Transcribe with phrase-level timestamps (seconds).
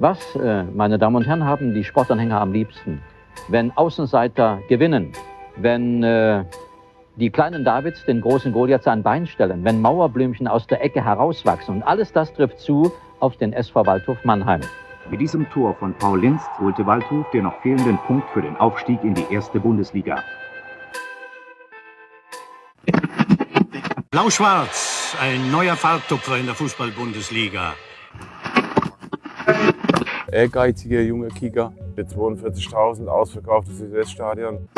[0.00, 3.02] Was, äh, meine Damen und Herren, haben die Sportanhänger am liebsten?
[3.48, 5.12] Wenn Außenseiter gewinnen,
[5.56, 6.42] wenn äh,
[7.16, 11.74] die kleinen Davids den großen Goliaths ein Bein stellen, wenn Mauerblümchen aus der Ecke herauswachsen.
[11.74, 14.62] Und alles das trifft zu auf den SV Waldhof Mannheim.
[15.10, 19.04] Mit diesem Tor von Paul Linz holte Waldhof den noch fehlenden Punkt für den Aufstieg
[19.04, 20.24] in die erste Bundesliga.
[24.10, 27.74] Blau-Schwarz, ein neuer Farbtupfer in der Fußball-Bundesliga.
[30.32, 34.68] Ehrgeiziger junger Kicker mit 42.000 ausverkauftes Südweststadion.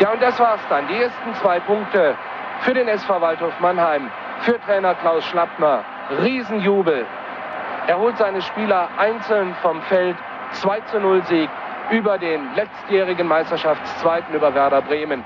[0.00, 0.88] Ja, und das war's dann.
[0.88, 2.16] Die ersten zwei Punkte
[2.62, 5.84] für den SV Waldhof Mannheim, für Trainer Klaus Schlappner.
[6.22, 7.06] Riesenjubel.
[7.86, 10.16] Er holt seine Spieler einzeln vom Feld.
[10.54, 11.48] 2 zu 0 Sieg
[11.90, 15.24] über den letztjährigen Meisterschaftszweiten über Werder Bremen.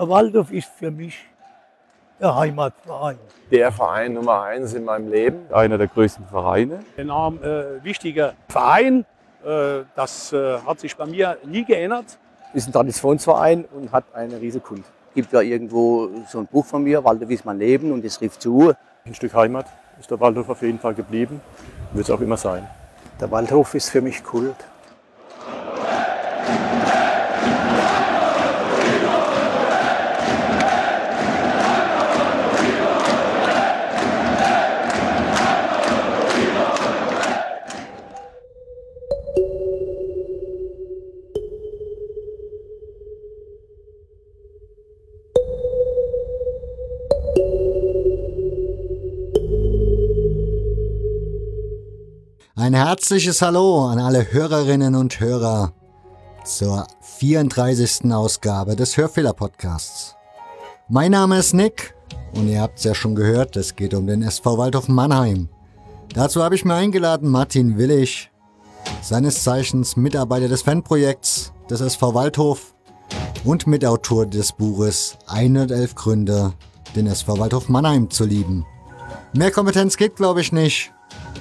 [0.00, 1.26] Der Waldorf ist für mich
[2.18, 3.18] der Heimatverein.
[3.50, 5.40] Der Verein Nummer eins in meinem Leben.
[5.52, 6.80] Einer der größten Vereine.
[6.96, 9.04] Enorm äh, wichtiger Verein.
[9.44, 12.18] Äh, das äh, hat sich bei mir nie geändert.
[12.54, 14.84] Ist ein Traditionsverein und hat eine riesige Kult.
[15.14, 18.40] Gibt ja irgendwo so ein Buch von mir, Waldorf ist mein Leben und es trifft
[18.40, 18.72] zu.
[19.04, 19.66] Ein Stück Heimat
[20.00, 21.42] ist der Waldhof auf jeden Fall geblieben.
[21.92, 22.66] Wird es auch immer sein.
[23.20, 24.56] Der Waldhof ist für mich Kult.
[52.60, 55.72] Ein herzliches Hallo an alle Hörerinnen und Hörer
[56.44, 58.12] zur 34.
[58.12, 60.14] Ausgabe des Hörfehler Podcasts.
[60.86, 61.94] Mein Name ist Nick
[62.34, 65.48] und ihr habt es ja schon gehört, es geht um den SV Waldhof Mannheim.
[66.12, 68.30] Dazu habe ich mir eingeladen Martin Willig,
[69.00, 72.74] seines Zeichens Mitarbeiter des Fanprojekts des SV Waldhof
[73.42, 76.52] und Mitautor des Buches 111 Gründe,
[76.94, 78.66] den SV Waldhof Mannheim zu lieben.
[79.32, 80.92] Mehr Kompetenz geht, glaube ich, nicht.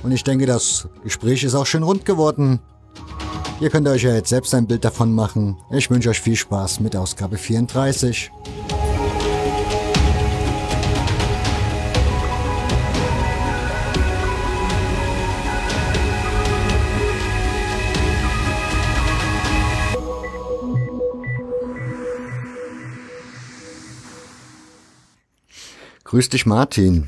[0.03, 2.59] Und ich denke, das Gespräch ist auch schön rund geworden.
[3.59, 5.57] Ihr könnt euch ja jetzt selbst ein Bild davon machen.
[5.71, 8.31] Ich wünsche euch viel Spaß mit Ausgabe 34.
[26.09, 27.07] Grüß dich Martin.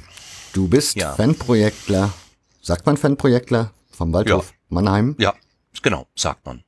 [0.53, 1.13] Du bist Ja.
[1.13, 2.13] Fanprojektler.
[2.61, 5.15] Sagt man Fanprojektler vom Waldhof Mannheim?
[5.17, 5.33] Ja,
[5.81, 6.63] genau, sagt man.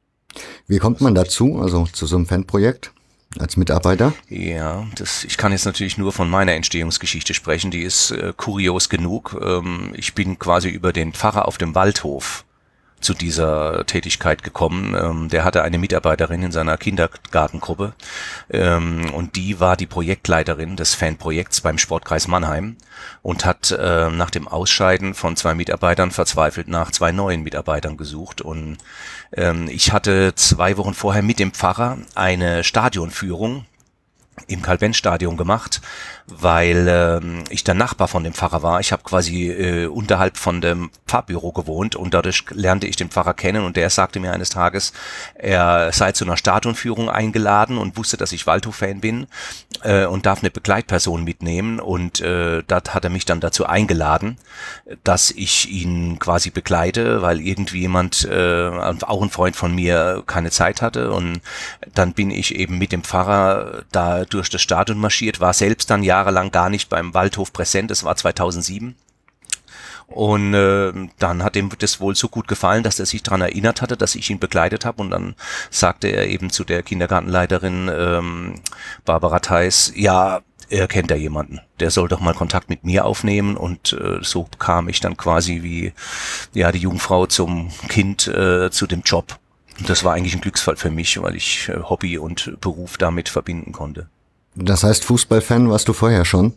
[0.67, 2.91] Wie kommt man dazu, also zu so einem Fanprojekt
[3.37, 4.13] als Mitarbeiter?
[4.27, 8.89] Ja, das, ich kann jetzt natürlich nur von meiner Entstehungsgeschichte sprechen, die ist äh, kurios
[8.89, 9.37] genug.
[9.39, 12.43] Ähm, ich bin quasi über den Pfarrer auf dem Waldhof
[13.03, 14.95] zu dieser Tätigkeit gekommen.
[14.95, 17.93] Ähm, der hatte eine Mitarbeiterin in seiner Kindergartengruppe
[18.49, 22.77] ähm, und die war die Projektleiterin des Fanprojekts beim Sportkreis Mannheim
[23.21, 28.41] und hat äh, nach dem Ausscheiden von zwei Mitarbeitern verzweifelt nach zwei neuen Mitarbeitern gesucht
[28.41, 28.77] und
[29.33, 33.65] ähm, ich hatte zwei Wochen vorher mit dem Pfarrer eine Stadionführung
[34.47, 35.81] im Karl-Benz-Stadion gemacht,
[36.27, 38.79] weil ähm, ich der Nachbar von dem Pfarrer war.
[38.79, 43.33] Ich habe quasi äh, unterhalb von dem Pfarrbüro gewohnt und dadurch lernte ich den Pfarrer
[43.33, 44.93] kennen und der sagte mir eines Tages,
[45.35, 49.27] er sei zu einer Stadionführung eingeladen und wusste, dass ich Waldhof-Fan bin
[49.83, 54.37] äh, und darf eine Begleitperson mitnehmen und äh, das hat er mich dann dazu eingeladen,
[55.03, 60.51] dass ich ihn quasi begleite, weil irgendwie jemand, äh, auch ein Freund von mir, keine
[60.51, 61.41] Zeit hatte und
[61.93, 66.03] dann bin ich eben mit dem Pfarrer da durch das Stadion marschiert, war selbst dann
[66.13, 68.95] jahrelang gar nicht beim Waldhof präsent, das war 2007.
[70.07, 73.81] Und äh, dann hat ihm das wohl so gut gefallen, dass er sich daran erinnert
[73.81, 75.01] hatte, dass ich ihn begleitet habe.
[75.01, 75.35] Und dann
[75.71, 78.55] sagte er eben zu der Kindergartenleiterin ähm,
[79.05, 83.57] Barbara Theis, ja, er kennt ja jemanden, der soll doch mal Kontakt mit mir aufnehmen.
[83.57, 85.93] Und äh, so kam ich dann quasi wie
[86.53, 89.39] ja die Jungfrau zum Kind äh, zu dem Job.
[89.79, 93.29] Und das war eigentlich ein Glücksfall für mich, weil ich äh, Hobby und Beruf damit
[93.29, 94.09] verbinden konnte.
[94.55, 96.53] Das heißt, Fußballfan warst du vorher schon?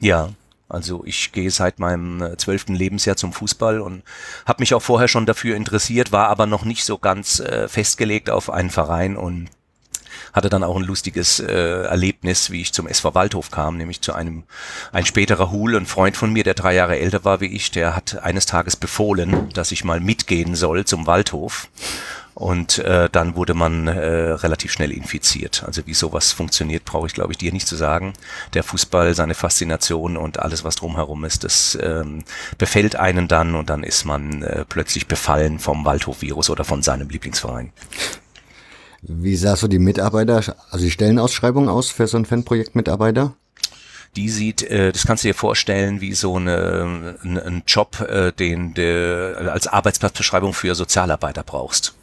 [0.00, 0.30] Ja,
[0.68, 4.02] also ich gehe seit meinem äh, zwölften Lebensjahr zum Fußball und
[4.46, 8.30] habe mich auch vorher schon dafür interessiert, war aber noch nicht so ganz äh, festgelegt
[8.30, 9.48] auf einen Verein und
[10.32, 14.12] hatte dann auch ein lustiges äh, Erlebnis, wie ich zum SV Waldhof kam, nämlich zu
[14.14, 14.44] einem
[14.92, 17.94] ein späterer Hul, ein Freund von mir, der drei Jahre älter war wie ich, der
[17.94, 21.68] hat eines Tages befohlen, dass ich mal mitgehen soll zum Waldhof.
[22.34, 25.62] Und äh, dann wurde man äh, relativ schnell infiziert.
[25.64, 28.12] Also wie sowas funktioniert, brauche ich, glaube ich, dir nicht zu sagen.
[28.54, 32.24] Der Fußball, seine Faszination und alles, was drumherum ist, das ähm,
[32.58, 37.08] befällt einen dann und dann ist man äh, plötzlich befallen vom Waldhof-Virus oder von seinem
[37.08, 37.72] Lieblingsverein.
[39.02, 43.34] Wie sah so die Mitarbeiter, also die Stellenausschreibung aus für so ein Fanprojekt Mitarbeiter?
[44.16, 48.30] die sieht, äh, das kannst du dir vorstellen, wie so eine, ein, ein Job, äh,
[48.30, 51.94] den du als Arbeitsplatzbeschreibung für Sozialarbeiter brauchst.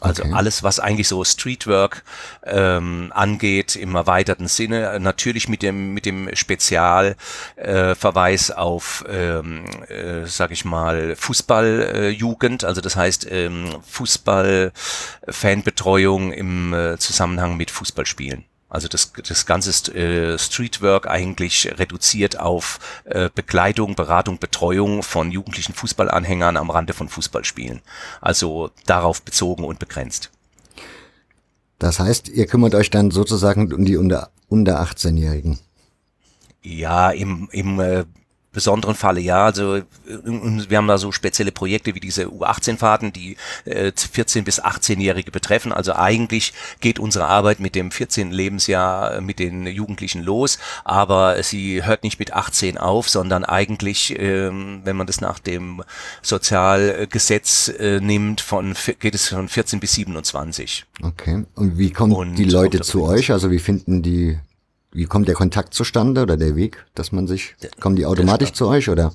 [0.00, 0.32] Also okay.
[0.34, 2.04] alles, was eigentlich so Streetwork
[2.44, 10.26] ähm, angeht im erweiterten Sinne, natürlich mit dem mit dem Spezialverweis äh, auf, ähm, äh,
[10.26, 18.44] sag ich mal, Fußballjugend, äh, also das heißt ähm, Fußball-Fanbetreuung im äh, Zusammenhang mit Fußballspielen.
[18.70, 25.74] Also das, das ganze äh, Streetwork eigentlich reduziert auf äh, Bekleidung, Beratung, Betreuung von jugendlichen
[25.74, 27.80] Fußballanhängern am Rande von Fußballspielen.
[28.20, 30.30] Also darauf bezogen und begrenzt.
[31.80, 35.58] Das heißt, ihr kümmert euch dann sozusagen um die unter, unter 18-Jährigen.
[36.62, 38.04] Ja, im, im äh,
[38.52, 39.44] besonderen Falle ja.
[39.44, 44.62] Also äh, wir haben da so spezielle Projekte wie diese U18-Fahrten, die äh, 14 bis
[44.62, 45.72] 18-Jährige betreffen.
[45.72, 48.32] Also eigentlich geht unsere Arbeit mit dem 14.
[48.32, 54.18] Lebensjahr äh, mit den Jugendlichen los, aber sie hört nicht mit 18 auf, sondern eigentlich,
[54.18, 55.82] ähm, wenn man das nach dem
[56.22, 60.86] Sozialgesetz äh, nimmt, von geht es von 14 bis 27.
[61.02, 61.44] Okay.
[61.54, 63.30] Und wie kommen Und die Leute zu euch?
[63.30, 64.38] Also wie finden die
[64.92, 68.66] wie kommt der Kontakt zustande oder der Weg, dass man sich, kommen die automatisch zu
[68.68, 69.12] euch oder?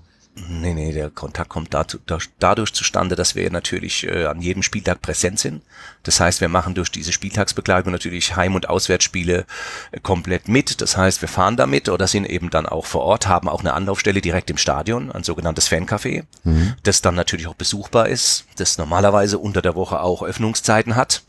[0.49, 1.97] Nee, nee, der Kontakt kommt dazu,
[2.39, 5.61] dadurch zustande, dass wir natürlich äh, an jedem Spieltag präsent sind.
[6.03, 9.45] Das heißt, wir machen durch diese Spieltagsbegleitung natürlich Heim- und Auswärtsspiele
[9.91, 10.81] äh, komplett mit.
[10.81, 13.73] Das heißt, wir fahren damit oder sind eben dann auch vor Ort, haben auch eine
[13.73, 16.73] Anlaufstelle direkt im Stadion, ein sogenanntes Fancafé, mhm.
[16.83, 21.23] das dann natürlich auch besuchbar ist, das normalerweise unter der Woche auch Öffnungszeiten hat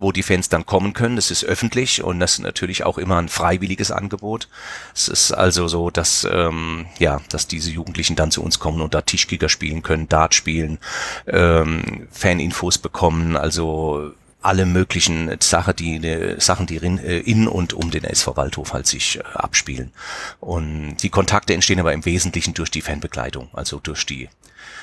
[0.00, 1.16] wo die Fans dann kommen können.
[1.16, 4.48] Das ist öffentlich und das ist natürlich auch immer ein freiwilliges Angebot.
[4.94, 8.94] Es ist also so, dass ähm, ja, dass diese Jugendlichen dann zu uns kommen und
[8.94, 10.78] da Tischkicker spielen können, Dart spielen,
[11.26, 14.12] ähm, Faninfos bekommen, also
[14.42, 18.86] alle möglichen Sachen, die Sachen, die in, äh, in und um den SV Waldhof halt
[18.86, 19.92] sich äh, abspielen.
[20.40, 24.28] Und die Kontakte entstehen aber im Wesentlichen durch die Fanbegleitung, also durch die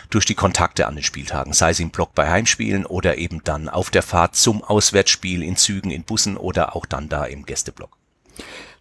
[0.09, 3.69] durch die Kontakte an den Spieltagen, sei es im Block bei Heimspielen oder eben dann
[3.69, 7.97] auf der Fahrt zum Auswärtsspiel in Zügen, in Bussen oder auch dann da im Gästeblock.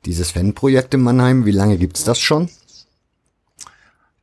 [0.05, 2.49] Dieses Fanprojekt in Mannheim, wie lange gibt's das schon?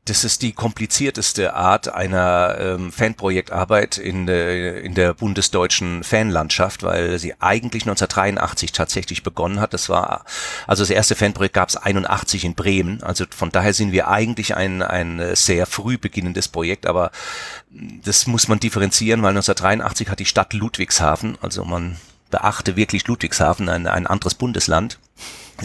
[0.05, 7.17] Das ist die komplizierteste Art einer ähm, Fanprojektarbeit in, de, in der bundesdeutschen Fanlandschaft, weil
[7.19, 9.73] sie eigentlich 1983 tatsächlich begonnen hat.
[9.73, 10.25] Das war,
[10.67, 13.01] also das erste Fanprojekt gab es 81 in Bremen.
[13.01, 17.11] Also von daher sind wir eigentlich ein, ein sehr früh beginnendes Projekt, aber
[18.03, 21.95] das muss man differenzieren, weil 1983 hat die Stadt Ludwigshafen, also man
[22.29, 24.99] beachte wirklich Ludwigshafen, ein, ein anderes Bundesland,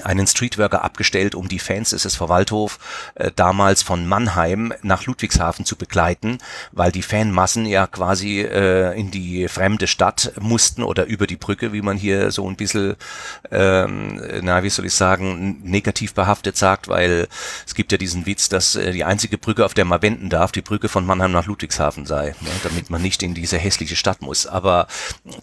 [0.02, 2.78] einen Streetworker abgestellt, um die Fans des SV Waldhof
[3.14, 6.38] äh, damals von Mannheim nach Ludwigshafen zu begleiten,
[6.72, 11.72] weil die Fanmassen ja quasi äh, in die fremde Stadt mussten oder über die Brücke,
[11.72, 12.96] wie man hier so ein bisschen,
[13.50, 17.28] ähm, na wie soll ich sagen, negativ behaftet sagt, weil
[17.66, 20.52] es gibt ja diesen Witz, dass äh, die einzige Brücke, auf der man wenden darf,
[20.52, 24.22] die Brücke von Mannheim nach Ludwigshafen sei, ne, damit man nicht in diese hässliche Stadt
[24.22, 24.46] muss.
[24.46, 24.86] Aber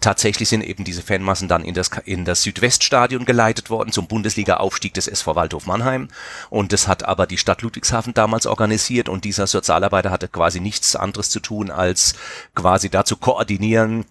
[0.00, 4.45] tatsächlich sind eben diese Fanmassen dann in das, in das Südweststadion geleitet worden zum Bundesliga
[4.46, 6.08] Bundesliga-Aufstieg des SV Waldhof Mannheim.
[6.50, 10.96] Und das hat aber die Stadt Ludwigshafen damals organisiert und dieser Sozialarbeiter hatte quasi nichts
[10.96, 12.14] anderes zu tun, als
[12.54, 14.04] quasi dazu koordinieren,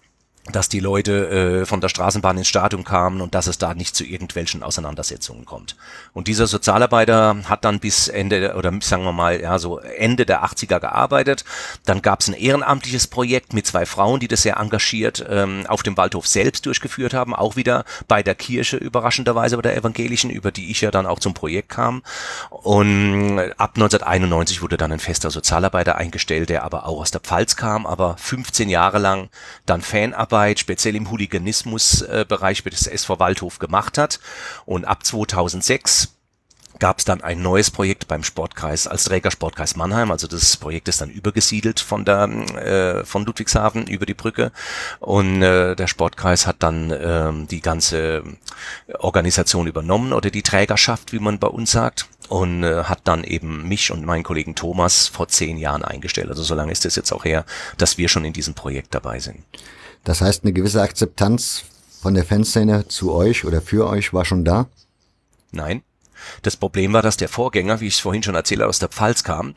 [0.52, 3.96] dass die Leute äh, von der Straßenbahn ins Stadion kamen und dass es da nicht
[3.96, 5.76] zu irgendwelchen Auseinandersetzungen kommt.
[6.12, 10.44] Und dieser Sozialarbeiter hat dann bis Ende oder sagen wir mal ja so Ende der
[10.44, 11.44] 80er gearbeitet.
[11.84, 15.82] Dann gab es ein ehrenamtliches Projekt mit zwei Frauen, die das sehr engagiert ähm, auf
[15.82, 20.52] dem Waldhof selbst durchgeführt haben, auch wieder bei der Kirche überraschenderweise bei der evangelischen, über
[20.52, 22.02] die ich ja dann auch zum Projekt kam.
[22.50, 27.56] Und ab 1991 wurde dann ein fester Sozialarbeiter eingestellt, der aber auch aus der Pfalz
[27.56, 29.28] kam, aber 15 Jahre lang
[29.64, 34.20] dann Fanarbeit Arbeit speziell im Hooliganismusbereich äh, des SV Waldhof gemacht hat.
[34.66, 36.12] Und ab 2006
[36.78, 40.10] gab es dann ein neues Projekt beim Sportkreis als Trägersportkreis Mannheim.
[40.10, 44.52] Also das Projekt ist dann übergesiedelt von der äh, von Ludwigshafen über die Brücke
[45.00, 48.22] und äh, der Sportkreis hat dann äh, die ganze
[48.98, 53.66] Organisation übernommen oder die Trägerschaft, wie man bei uns sagt und äh, hat dann eben
[53.66, 56.28] mich und meinen Kollegen Thomas vor zehn Jahren eingestellt.
[56.28, 57.46] Also so lange ist es jetzt auch her,
[57.78, 59.38] dass wir schon in diesem Projekt dabei sind.
[60.06, 61.64] Das heißt, eine gewisse Akzeptanz
[62.00, 64.68] von der Fanszene zu euch oder für euch war schon da?
[65.50, 65.82] Nein.
[66.42, 69.24] Das Problem war, dass der Vorgänger, wie ich es vorhin schon erzählt aus der Pfalz
[69.24, 69.54] kam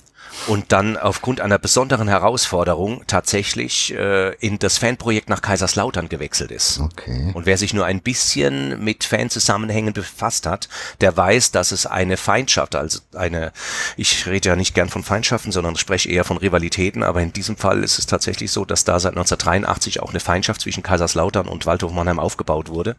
[0.48, 6.80] und dann aufgrund einer besonderen Herausforderung tatsächlich äh, in das Fanprojekt nach Kaiserslautern gewechselt ist.
[6.80, 7.32] Okay.
[7.34, 10.70] Und wer sich nur ein bisschen mit Fanzusammenhängen befasst hat,
[11.02, 13.52] der weiß, dass es eine Feindschaft, also eine,
[13.98, 17.58] ich rede ja nicht gern von Feindschaften, sondern spreche eher von Rivalitäten, aber in diesem
[17.58, 21.66] Fall ist es tatsächlich so, dass da seit 1983 auch eine Feindschaft zwischen Kaiserslautern und
[21.66, 22.96] Waldhof Mannheim aufgebaut wurde.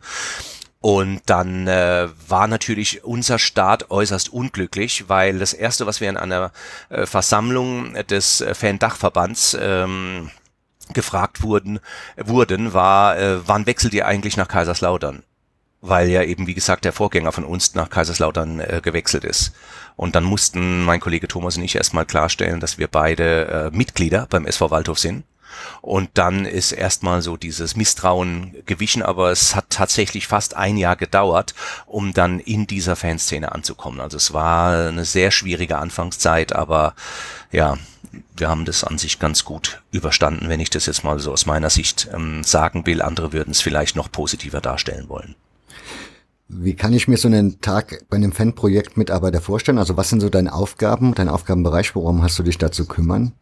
[0.82, 6.16] Und dann äh, war natürlich unser Start äußerst unglücklich, weil das erste, was wir in
[6.16, 6.52] einer
[6.88, 10.30] äh, Versammlung des äh, Fan-Dachverbands ähm,
[10.94, 11.80] gefragt wurden,
[12.16, 15.22] wurden, war, äh, wann wechselt ihr eigentlich nach Kaiserslautern?
[15.82, 19.52] Weil ja eben, wie gesagt, der Vorgänger von uns nach Kaiserslautern äh, gewechselt ist.
[19.96, 24.26] Und dann mussten mein Kollege Thomas und ich erstmal klarstellen, dass wir beide äh, Mitglieder
[24.30, 25.24] beim SV Waldhof sind
[25.82, 30.96] und dann ist erstmal so dieses Misstrauen gewichen, aber es hat tatsächlich fast ein Jahr
[30.96, 31.54] gedauert,
[31.86, 34.00] um dann in dieser Fanszene anzukommen.
[34.00, 36.94] Also es war eine sehr schwierige Anfangszeit, aber
[37.52, 37.78] ja,
[38.36, 41.46] wir haben das an sich ganz gut überstanden, wenn ich das jetzt mal so aus
[41.46, 43.02] meiner Sicht ähm, sagen will.
[43.02, 45.34] Andere würden es vielleicht noch positiver darstellen wollen.
[46.48, 49.78] Wie kann ich mir so einen Tag bei einem Fanprojekt Mitarbeiter vorstellen?
[49.78, 51.94] Also was sind so deine Aufgaben, dein Aufgabenbereich?
[51.94, 53.32] Worum hast du dich da zu kümmern?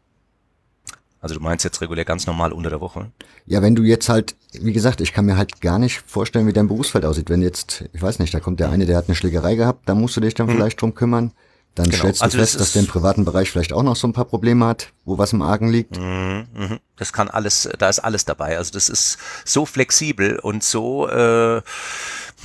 [1.21, 3.11] Also du meinst jetzt regulär ganz normal unter der Woche?
[3.47, 6.53] Ja, wenn du jetzt halt, wie gesagt, ich kann mir halt gar nicht vorstellen, wie
[6.53, 7.29] dein Berufsfeld aussieht.
[7.29, 9.95] Wenn jetzt, ich weiß nicht, da kommt der eine, der hat eine Schlägerei gehabt, da
[9.95, 10.57] musst du dich dann hm.
[10.57, 11.33] vielleicht drum kümmern.
[11.75, 11.99] Dann genau.
[11.99, 14.13] stellst du also fest, das dass der im privaten Bereich vielleicht auch noch so ein
[14.13, 15.97] paar Probleme hat, wo was im Argen liegt.
[15.97, 16.79] Mhm, mhm.
[16.97, 18.59] Das kann alles, da ist alles dabei.
[18.59, 21.63] Also das ist so flexibel und so äh,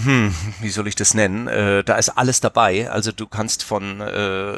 [0.03, 1.47] hm, wie soll ich das nennen?
[1.47, 2.89] Äh, da ist alles dabei.
[2.89, 4.57] Also du kannst von äh,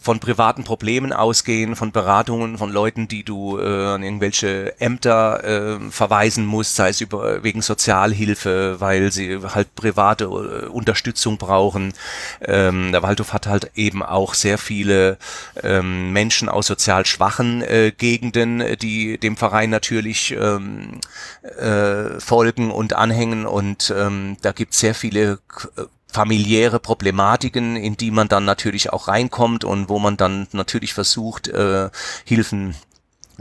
[0.00, 5.90] von privaten Problemen ausgehen, von Beratungen von Leuten, die du äh, an irgendwelche Ämter äh,
[5.90, 11.92] verweisen musst, sei es über wegen Sozialhilfe, weil sie halt private äh, Unterstützung brauchen.
[12.40, 15.18] Ähm, der Waldhof hat halt eben auch sehr viele
[15.62, 21.00] ähm, Menschen aus sozial schwachen äh, Gegenden, die dem Verein natürlich ähm,
[21.58, 25.40] äh, folgen und anhängen und ähm, da gibt sehr viele
[25.76, 30.94] äh, familiäre Problematiken, in die man dann natürlich auch reinkommt und wo man dann natürlich
[30.94, 31.90] versucht, äh,
[32.24, 32.74] Hilfen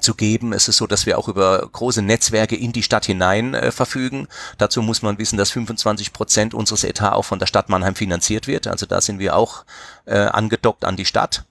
[0.01, 0.53] zu geben.
[0.53, 4.27] Es ist so, dass wir auch über große Netzwerke in die Stadt hinein äh, verfügen.
[4.57, 8.47] Dazu muss man wissen, dass 25 Prozent unseres Etats auch von der Stadt Mannheim finanziert
[8.47, 8.67] wird.
[8.67, 9.65] Also da sind wir auch
[10.05, 11.43] äh, angedockt an die Stadt.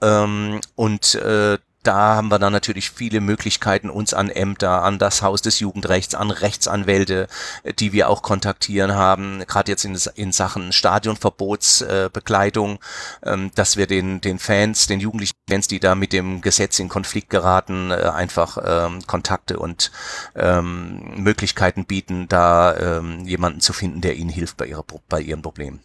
[0.00, 5.22] Ähm, und äh, da haben wir dann natürlich viele Möglichkeiten, uns an Ämter, an das
[5.22, 7.28] Haus des Jugendrechts, an Rechtsanwälte,
[7.62, 12.78] äh, die wir auch kontaktieren haben, gerade jetzt in, in Sachen Stadionverbotsbekleidung,
[13.22, 16.78] äh, ähm, dass wir den, den Fans, den jugendlichen Fans, die da mit dem Gesetz
[16.78, 19.90] in Konflikt geraten, äh, einfach ähm, Kontakte und
[20.36, 25.80] ähm, Möglichkeiten bieten, da jemanden zu finden, der ihnen hilft bei, ihrer, bei ihren Problemen.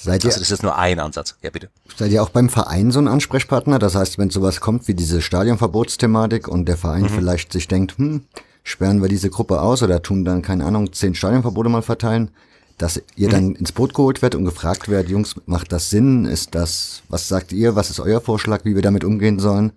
[0.00, 1.36] Seid ihr, also das ist nur ein Ansatz.
[1.42, 1.70] Ja, bitte.
[1.96, 3.78] Seid ihr auch beim Verein so ein Ansprechpartner?
[3.78, 7.08] Das heißt, wenn sowas kommt wie diese Stadionverbotsthematik und der Verein mhm.
[7.08, 8.22] vielleicht sich denkt, hm,
[8.62, 12.30] sperren wir diese Gruppe aus oder tun dann, keine Ahnung, zehn Stadionverbote mal verteilen,
[12.76, 13.32] dass ihr mhm.
[13.32, 16.26] dann ins Boot geholt wird und gefragt wird, Jungs, macht das Sinn?
[16.26, 17.74] Ist das, was sagt ihr?
[17.74, 19.72] Was ist euer Vorschlag, wie wir damit umgehen sollen?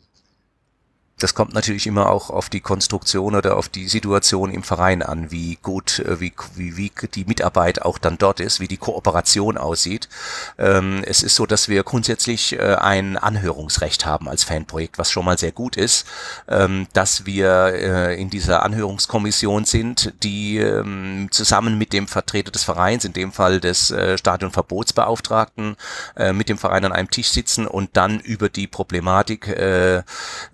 [1.21, 5.31] Das kommt natürlich immer auch auf die Konstruktion oder auf die Situation im Verein an,
[5.31, 9.57] wie gut, äh, wie, wie, wie die Mitarbeit auch dann dort ist, wie die Kooperation
[9.57, 10.09] aussieht.
[10.57, 15.25] Ähm, es ist so, dass wir grundsätzlich äh, ein Anhörungsrecht haben als Fanprojekt, was schon
[15.25, 16.07] mal sehr gut ist,
[16.47, 22.63] ähm, dass wir äh, in dieser Anhörungskommission sind, die ähm, zusammen mit dem Vertreter des
[22.63, 25.75] Vereins, in dem Fall des äh, Stadionverbotsbeauftragten,
[26.15, 30.03] äh, mit dem Verein an einem Tisch sitzen und dann über die Problematik äh,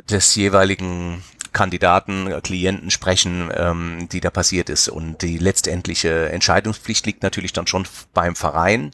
[0.10, 1.22] des jeweiligen jeweiligen
[1.54, 4.90] Kandidaten, äh, Klienten sprechen, ähm, die da passiert ist.
[4.90, 8.92] Und die letztendliche Entscheidungspflicht liegt natürlich dann schon beim Verein,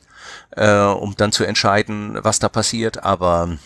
[0.52, 3.04] äh, um dann zu entscheiden, was da passiert.
[3.04, 3.58] Aber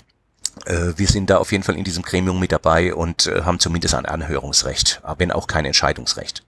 [0.66, 3.60] äh, wir sind da auf jeden Fall in diesem Gremium mit dabei und äh, haben
[3.60, 6.44] zumindest ein Anhörungsrecht, wenn auch kein Entscheidungsrecht.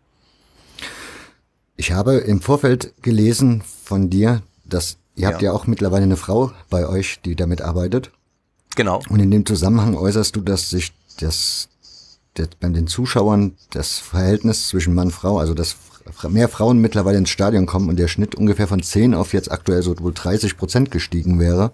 [1.78, 5.30] Ich habe im Vorfeld gelesen von dir, dass ihr ja.
[5.30, 8.12] habt ja auch mittlerweile eine Frau bei euch, die damit arbeitet.
[8.76, 9.02] Genau.
[9.10, 11.70] Und in dem Zusammenhang äußerst du, dass sich das,
[12.34, 15.76] das bei den Zuschauern das Verhältnis zwischen Mann und Frau, also dass
[16.30, 19.84] mehr Frauen mittlerweile ins Stadion kommen und der Schnitt ungefähr von 10 auf jetzt aktuell
[19.84, 21.72] so wohl 30 Prozent gestiegen wäre.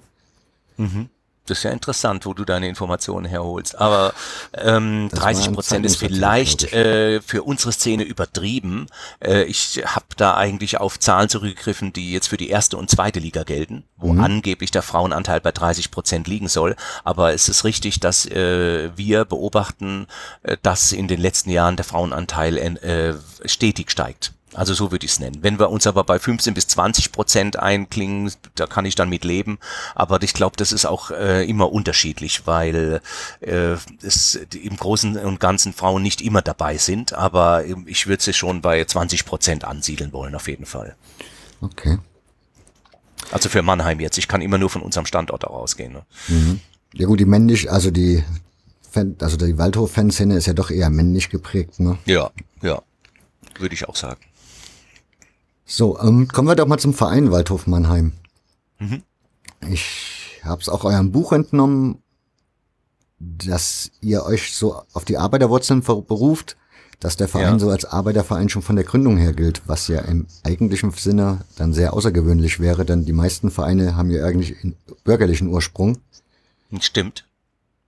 [0.78, 1.10] Mhm.
[1.46, 3.78] Das ist ja interessant, wo du deine Informationen herholst.
[3.78, 4.14] Aber
[4.54, 8.88] ähm, 30 Prozent ist vielleicht äh, für unsere Szene übertrieben.
[9.20, 13.20] Äh, ich habe da eigentlich auf Zahlen zurückgegriffen, die jetzt für die erste und zweite
[13.20, 14.24] Liga gelten, wo mhm.
[14.24, 16.75] angeblich der Frauenanteil bei 30 Prozent liegen soll.
[17.04, 20.08] Aber es ist richtig, dass äh, wir beobachten,
[20.44, 23.14] äh, dass in den letzten Jahren der Frauenanteil äh,
[23.46, 24.35] stetig steigt.
[24.56, 25.40] Also so würde ich es nennen.
[25.42, 29.26] Wenn wir uns aber bei 15 bis 20 Prozent einklingen, da kann ich dann mit
[29.26, 29.60] leben.
[29.96, 33.02] Aber ich glaube, das ist auch äh, immer unterschiedlich, weil
[33.42, 37.14] äh, es im Großen und Ganzen Frauen nicht immer dabei sind.
[37.14, 40.96] Aber ich würde sie schon bei 20 Prozent ansiedeln wollen, auf jeden Fall.
[41.62, 42.00] Okay.
[43.32, 44.18] Also für Mannheim jetzt.
[44.18, 45.94] Ich kann immer nur von unserem Standort auch ausgehen.
[45.94, 46.04] Ne?
[46.30, 46.60] Mhm.
[46.94, 48.24] Ja gut, die männlich, also die
[48.90, 51.98] Fan, also die Waldhof-Fanszene ist ja doch eher männlich geprägt, ne?
[52.06, 52.32] Ja,
[52.62, 52.82] ja.
[53.60, 54.22] Würde ich auch sagen.
[55.65, 58.13] So, ähm, kommen wir doch mal zum Verein Waldhof Mannheim.
[58.79, 59.01] Mhm.
[59.69, 61.98] Ich habe es auch eurem Buch entnommen,
[63.19, 66.55] dass ihr euch so auf die Arbeiterwurzeln beruft,
[67.00, 67.60] dass der Verein Ja.
[67.60, 71.74] so als Arbeiterverein schon von der Gründung her gilt, was ja im eigentlichen Sinne dann
[71.74, 75.98] sehr außergewöhnlich wäre, denn die meisten Vereine haben ja eigentlich einen bürgerlichen Ursprung.
[76.79, 77.25] Stimmt.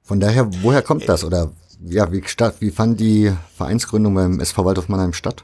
[0.03, 1.24] Von daher, woher kommt das?
[1.24, 1.51] Oder
[1.86, 5.43] ja, wie, statt, wie fand die Vereinsgründung beim SV Waldhof Mannheim statt?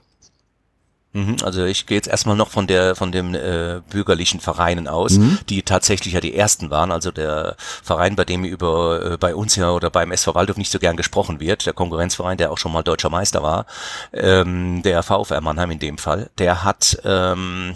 [1.15, 5.13] Mhm, Also ich gehe jetzt erstmal noch von der von dem äh, bürgerlichen Vereinen aus,
[5.13, 5.38] Mhm.
[5.48, 6.91] die tatsächlich ja die ersten waren.
[6.91, 10.72] Also der Verein, bei dem über äh, bei uns ja oder beim SV Waldhof nicht
[10.72, 13.67] so gern gesprochen wird, der Konkurrenzverein, der auch schon mal deutscher Meister war,
[14.12, 17.75] ähm, der VfR Mannheim in dem Fall, der hat ähm,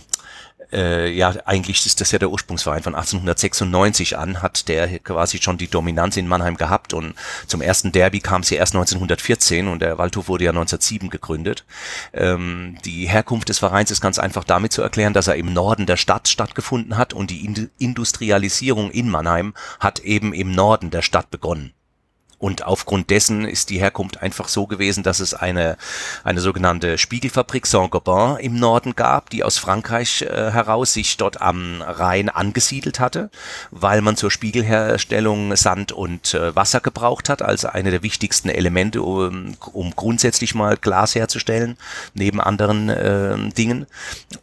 [0.72, 5.58] äh, ja, eigentlich ist das ja der Ursprungsverein von 1896 an, hat der quasi schon
[5.58, 7.14] die Dominanz in Mannheim gehabt und
[7.48, 11.66] zum ersten Derby kam es ja erst 1914 und der Waldhof wurde ja 1907 gegründet.
[12.14, 15.86] Ähm, die Herkunft des Vereins ist ganz einfach damit zu erklären, dass er im Norden
[15.86, 21.02] der Stadt stattgefunden hat und die Indu- Industrialisierung in Mannheim hat eben im Norden der
[21.02, 21.74] Stadt begonnen.
[22.40, 25.76] Und aufgrund dessen ist die Herkunft einfach so gewesen, dass es eine,
[26.24, 31.82] eine sogenannte Spiegelfabrik Saint-Gobain im Norden gab, die aus Frankreich äh, heraus sich dort am
[31.82, 33.32] Rhein angesiedelt hatte,
[33.72, 39.02] weil man zur Spiegelherstellung Sand und äh, Wasser gebraucht hat, als eine der wichtigsten Elemente,
[39.02, 41.76] um, um grundsätzlich mal Glas herzustellen,
[42.14, 43.88] neben anderen äh, Dingen.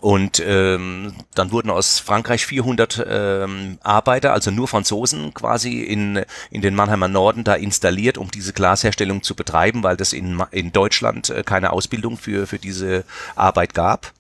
[0.01, 6.61] Und ähm, dann wurden aus Frankreich 400 ähm, Arbeiter, also nur Franzosen quasi in, in
[6.61, 7.84] den Mannheimer Norden da installiert,
[8.19, 12.59] um diese Glasherstellung zu betreiben, weil das in, in Deutschland äh, keine Ausbildung für, für
[12.59, 13.05] diese
[13.37, 14.13] Arbeit gab.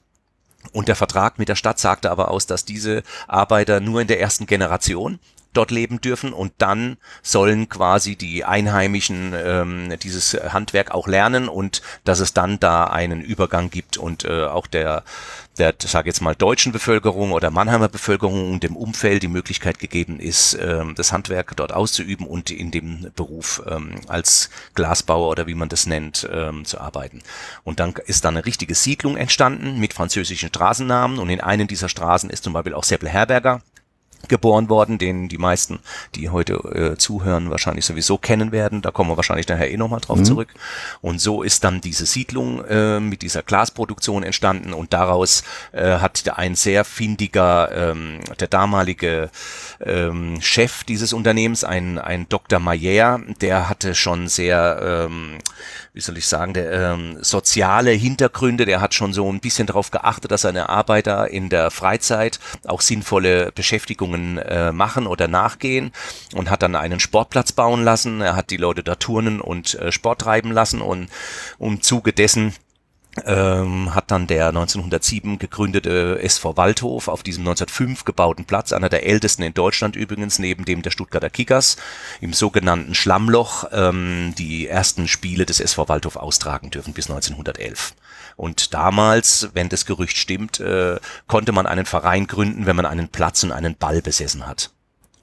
[0.72, 4.20] Und der Vertrag mit der Stadt sagte aber aus, dass diese Arbeiter nur in der
[4.20, 5.18] ersten Generation
[5.56, 11.82] dort leben dürfen und dann sollen quasi die Einheimischen ähm, dieses Handwerk auch lernen und
[12.04, 15.04] dass es dann da einen Übergang gibt und äh, auch der
[15.58, 20.18] der, sage jetzt mal, deutschen Bevölkerung oder Mannheimer Bevölkerung und dem Umfeld die Möglichkeit gegeben
[20.18, 25.54] ist, ähm, das Handwerk dort auszuüben und in dem Beruf ähm, als Glasbauer oder wie
[25.54, 27.22] man das nennt, ähm, zu arbeiten.
[27.62, 31.88] Und dann ist da eine richtige Siedlung entstanden mit französischen Straßennamen und in einem dieser
[31.88, 33.62] Straßen ist zum Beispiel auch Seppel Herberger
[34.28, 35.80] geboren worden, den die meisten,
[36.14, 38.82] die heute äh, zuhören, wahrscheinlich sowieso kennen werden.
[38.82, 40.24] Da kommen wir wahrscheinlich nachher eh nochmal drauf Mhm.
[40.24, 40.48] zurück.
[41.00, 46.22] Und so ist dann diese Siedlung äh, mit dieser Glasproduktion entstanden und daraus äh, hat
[46.36, 49.30] ein sehr findiger, ähm, der damalige
[49.84, 52.58] ähm, Chef dieses Unternehmens, ein, ein Dr.
[52.60, 55.38] Mayer, der hatte schon sehr, ähm,
[55.92, 59.90] wie soll ich sagen, der ähm, soziale Hintergründe, der hat schon so ein bisschen darauf
[59.90, 63.52] geachtet, dass seine Arbeiter in der Freizeit auch sinnvolle
[64.14, 65.92] Beschäftigungen äh, machen oder nachgehen
[66.34, 68.20] und hat dann einen Sportplatz bauen lassen.
[68.20, 71.08] Er hat die Leute da turnen und äh, Sport treiben lassen und
[71.58, 72.54] im Zuge dessen
[73.24, 79.06] ähm, hat dann der 1907 gegründete SV Waldhof auf diesem 1905 gebauten Platz, einer der
[79.06, 81.76] ältesten in Deutschland übrigens, neben dem der Stuttgarter Kickers,
[82.20, 87.94] im sogenannten Schlammloch, ähm, die ersten Spiele des SV Waldhof austragen dürfen bis 1911.
[88.36, 90.98] Und damals, wenn das Gerücht stimmt, äh,
[91.28, 94.70] konnte man einen Verein gründen, wenn man einen Platz und einen Ball besessen hat.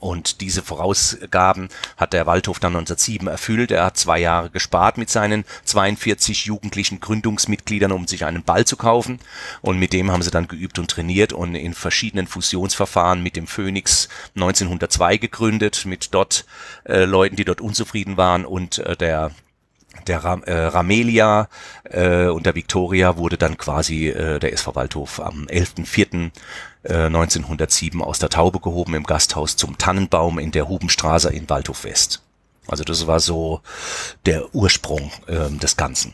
[0.01, 3.69] Und diese Vorausgaben hat der Waldhof dann 1907 erfüllt.
[3.69, 8.77] Er hat zwei Jahre gespart mit seinen 42 jugendlichen Gründungsmitgliedern, um sich einen Ball zu
[8.77, 9.19] kaufen.
[9.61, 13.45] Und mit dem haben sie dann geübt und trainiert und in verschiedenen Fusionsverfahren mit dem
[13.45, 16.45] Phoenix 1902 gegründet, mit dort
[16.85, 19.31] äh, Leuten, die dort unzufrieden waren und äh, der
[20.07, 21.47] der Ram, äh, Ramelia
[21.83, 26.31] äh, und der Victoria wurde dann quasi äh, der SV Waldhof am 11.04.
[26.83, 31.83] Äh, 1907 aus der Taube gehoben im Gasthaus zum Tannenbaum in der Hubenstraße in Waldhof
[31.83, 32.21] West.
[32.67, 33.61] Also das war so
[34.25, 36.13] der Ursprung ähm, des Ganzen.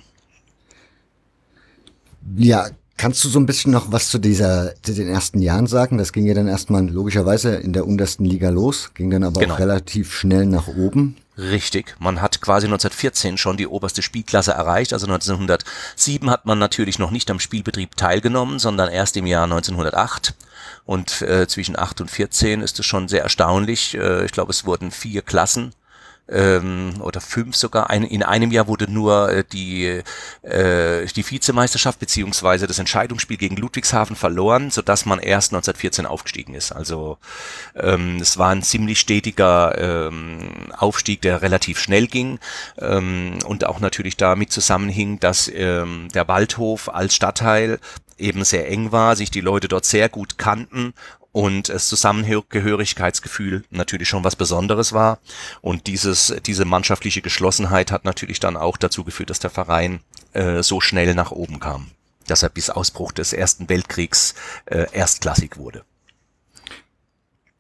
[2.36, 5.98] Ja, kannst du so ein bisschen noch was zu dieser, zu den ersten Jahren sagen?
[5.98, 9.54] Das ging ja dann erstmal logischerweise in der untersten Liga los, ging dann aber Genau.
[9.54, 11.16] auch relativ schnell nach oben.
[11.38, 11.96] Richtig.
[12.00, 14.92] Man hat quasi 1914 schon die oberste Spielklasse erreicht.
[14.92, 20.34] Also 1907 hat man natürlich noch nicht am Spielbetrieb teilgenommen, sondern erst im Jahr 1908.
[20.88, 23.96] Und äh, zwischen 8 und 14 ist es schon sehr erstaunlich.
[23.96, 25.74] Äh, ich glaube, es wurden vier Klassen
[26.30, 27.90] ähm, oder fünf sogar.
[27.90, 30.02] Ein, in einem Jahr wurde nur äh, die,
[30.44, 36.72] äh, die Vizemeisterschaft beziehungsweise das Entscheidungsspiel gegen Ludwigshafen verloren, sodass man erst 1914 aufgestiegen ist.
[36.72, 37.18] Also
[37.76, 42.40] ähm, es war ein ziemlich stetiger ähm, Aufstieg, der relativ schnell ging
[42.80, 47.80] ähm, und auch natürlich damit zusammenhing, dass ähm, der Waldhof als Stadtteil
[48.18, 50.94] eben sehr eng war, sich die Leute dort sehr gut kannten
[51.32, 55.20] und das Zusammengehörigkeitsgefühl natürlich schon was Besonderes war.
[55.62, 60.00] Und dieses, diese mannschaftliche Geschlossenheit hat natürlich dann auch dazu geführt, dass der Verein
[60.34, 61.92] äh, so schnell nach oben kam,
[62.26, 64.34] dass er bis Ausbruch des Ersten Weltkriegs
[64.66, 65.84] äh, erstklassig wurde.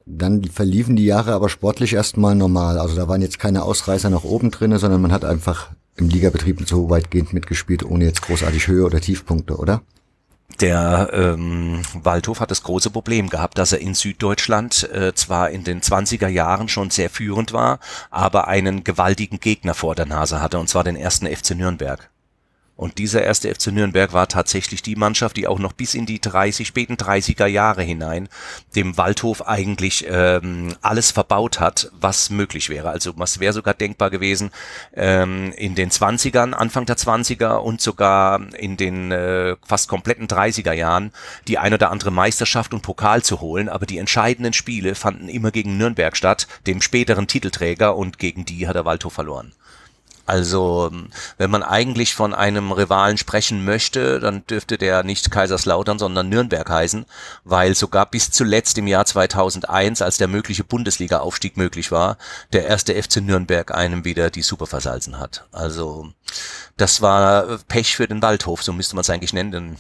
[0.07, 2.79] Dann verliefen die Jahre aber sportlich erstmal normal.
[2.79, 6.67] Also da waren jetzt keine Ausreißer nach oben drinne, sondern man hat einfach im Ligabetrieb
[6.67, 9.83] so weitgehend mitgespielt, ohne jetzt großartig Höhe oder Tiefpunkte, oder?
[10.61, 15.63] Der ähm, Waldhof hat das große Problem gehabt, dass er in Süddeutschland äh, zwar in
[15.63, 17.79] den 20er Jahren schon sehr führend war,
[18.09, 22.09] aber einen gewaltigen Gegner vor der Nase hatte, und zwar den ersten FC Nürnberg.
[22.77, 26.21] Und dieser erste FC Nürnberg war tatsächlich die Mannschaft, die auch noch bis in die
[26.21, 28.29] 30, späten 30er Jahre hinein
[28.75, 32.89] dem Waldhof eigentlich ähm, alles verbaut hat, was möglich wäre.
[32.89, 34.51] Also was wäre sogar denkbar gewesen,
[34.95, 40.73] ähm, in den 20ern, Anfang der 20er und sogar in den äh, fast kompletten 30er
[40.73, 41.11] Jahren
[41.47, 43.69] die ein oder andere Meisterschaft und Pokal zu holen.
[43.69, 48.67] Aber die entscheidenden Spiele fanden immer gegen Nürnberg statt, dem späteren Titelträger, und gegen die
[48.67, 49.53] hat der Waldhof verloren.
[50.27, 50.91] Also,
[51.37, 56.69] wenn man eigentlich von einem Rivalen sprechen möchte, dann dürfte der nicht Kaiserslautern, sondern Nürnberg
[56.69, 57.05] heißen,
[57.45, 62.17] weil sogar bis zuletzt im Jahr 2001, als der mögliche Bundesliga-Aufstieg möglich war,
[62.51, 65.45] der erste FC Nürnberg einem wieder die Suppe versalzen hat.
[65.53, 66.11] Also,
[66.75, 69.77] das war Pech für den Waldhof, so müsste man es eigentlich nennen, denn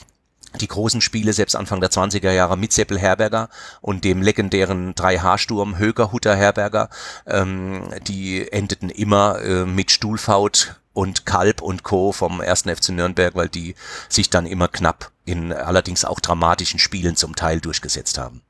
[0.57, 3.49] die großen Spiele selbst Anfang der 20er Jahre mit Seppel Herberger
[3.81, 6.89] und dem legendären 3H-Sturm Höger Hutter Herberger,
[7.25, 12.11] ähm, die endeten immer äh, mit Stuhlfaut und Kalb und Co.
[12.11, 12.63] vom 1.
[12.63, 13.75] FC Nürnberg, weil die
[14.09, 18.41] sich dann immer knapp in allerdings auch dramatischen Spielen zum Teil durchgesetzt haben.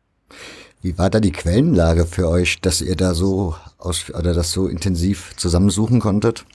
[0.81, 4.67] Wie war da die Quellenlage für euch, dass ihr da so aus oder das so
[4.67, 6.45] intensiv zusammensuchen konntet?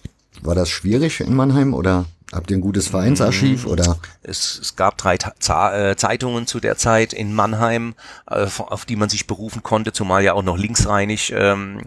[0.40, 3.98] War das schwierig in Mannheim oder Habt ihr ein gutes Vereinsarchiv oder?
[4.22, 7.94] Es, es gab drei Ta äh, Zeitungen zu der Zeit in Mannheim,
[8.26, 11.82] äh, auf die man sich berufen konnte, zumal ja auch noch linksreinig ähm,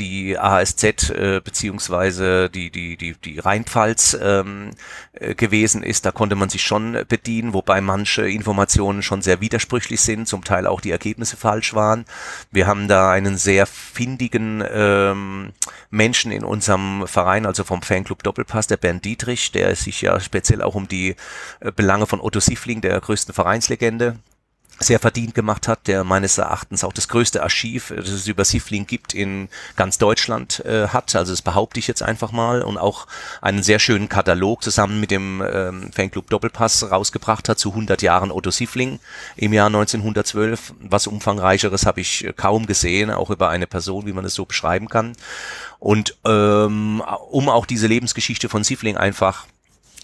[0.00, 4.70] die ASZ äh, beziehungsweise die die die die Rheinpfalz ähm,
[5.12, 6.06] äh, gewesen ist.
[6.06, 10.66] Da konnte man sich schon bedienen, wobei manche Informationen schon sehr widersprüchlich sind, zum Teil
[10.66, 12.06] auch die Ergebnisse falsch waren.
[12.50, 15.52] Wir haben da einen sehr findigen ähm,
[15.90, 20.62] Menschen in unserem Verein, also vom Fanclub Doppelpass, der Bernd Dietrich, der sich ja speziell
[20.62, 21.16] auch um die
[21.60, 24.16] äh, Belange von Otto Siffling, der größten Vereinslegende,
[24.82, 28.44] sehr verdient gemacht hat, der meines Erachtens auch das größte Archiv, äh, das es über
[28.44, 31.14] Siffling gibt, in ganz Deutschland äh, hat.
[31.14, 33.06] Also das behaupte ich jetzt einfach mal und auch
[33.42, 38.32] einen sehr schönen Katalog zusammen mit dem ähm, Fanclub Doppelpass rausgebracht hat zu 100 Jahren
[38.32, 38.98] Otto Siffling
[39.36, 40.74] im Jahr 1912.
[40.80, 44.88] Was umfangreicheres habe ich kaum gesehen, auch über eine Person, wie man es so beschreiben
[44.88, 45.12] kann.
[45.78, 49.46] Und ähm, um auch diese Lebensgeschichte von Siffling einfach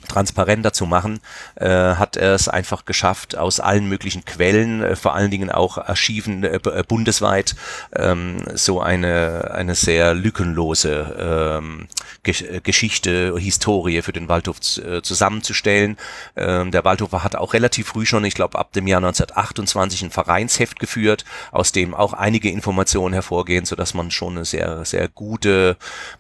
[0.07, 1.21] transparenter zu machen,
[1.57, 5.79] äh, hat er es einfach geschafft, aus allen möglichen Quellen, äh, vor allen Dingen auch
[5.79, 7.55] Archiven äh, äh bundesweit,
[7.95, 11.89] ähm, so eine, eine sehr lückenlose ähm,
[12.23, 15.97] Gesch äh, Geschichte, Historie für den Waldhof äh, zusammenzustellen.
[16.37, 20.11] Ähm, der Waldhofer hat auch relativ früh schon, ich glaube ab dem Jahr 1928, ein
[20.11, 25.09] Vereinsheft geführt, aus dem auch einige Informationen hervorgehen, so dass man schon eine sehr, sehr
[25.09, 25.77] gute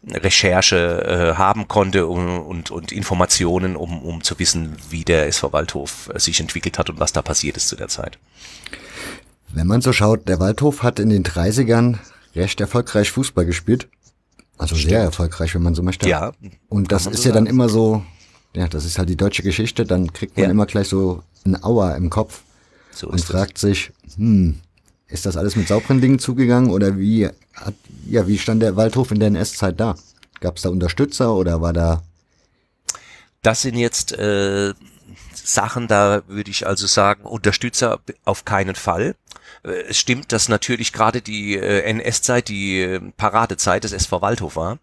[0.06, 6.10] Recherche haben konnte und, und, und Informationen um, um zu wissen, wie der SV Waldhof
[6.14, 8.18] äh, sich entwickelt hat und was da passiert ist zu der Zeit.
[9.52, 11.98] Wenn man so schaut, der Waldhof hat in den 30ern
[12.34, 13.88] recht erfolgreich Fußball gespielt.
[14.58, 14.90] Also Stimmt.
[14.90, 16.08] sehr erfolgreich, wenn man so möchte.
[16.08, 16.32] Ja.
[16.68, 17.44] Und das ist so ja sagen.
[17.44, 18.02] dann immer so,
[18.54, 20.50] ja, das ist halt die deutsche Geschichte, dann kriegt man ja.
[20.50, 22.42] immer gleich so ein Auer im Kopf
[22.90, 23.62] so und fragt das.
[23.62, 24.56] sich, hm,
[25.08, 27.74] ist das alles mit sauberen Dingen zugegangen oder wie hat,
[28.08, 29.94] ja, wie stand der Waldhof in der NS-Zeit da?
[30.40, 32.02] Gab es da Unterstützer oder war da
[33.46, 34.74] das sind jetzt äh,
[35.32, 39.14] Sachen, da würde ich also sagen, Unterstützer auf keinen Fall.
[39.66, 44.56] Äh, es stimmt, dass natürlich gerade die äh, NS-Zeit die äh, Paradezeit des SV Waldhof
[44.56, 44.78] war.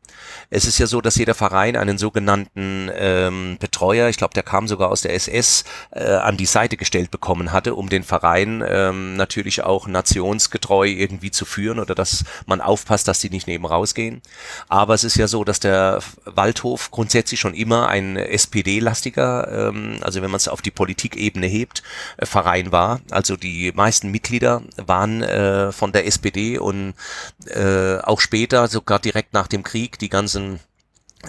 [0.49, 4.67] Es ist ja so, dass jeder Verein einen sogenannten ähm, Betreuer, ich glaube, der kam
[4.67, 9.15] sogar aus der SS, äh, an die Seite gestellt bekommen hatte, um den Verein ähm,
[9.15, 14.21] natürlich auch nationsgetreu irgendwie zu führen oder dass man aufpasst, dass die nicht neben rausgehen.
[14.67, 20.21] Aber es ist ja so, dass der Waldhof grundsätzlich schon immer ein SPD-lastiger, ähm, also
[20.21, 21.83] wenn man das auf die Politikebene hebt,
[22.17, 23.01] äh, Verein war.
[23.11, 26.93] Also die meisten Mitglieder waren äh, von der SPD und
[27.45, 30.59] äh, auch später, sogar direkt nach dem Krieg, die ganzen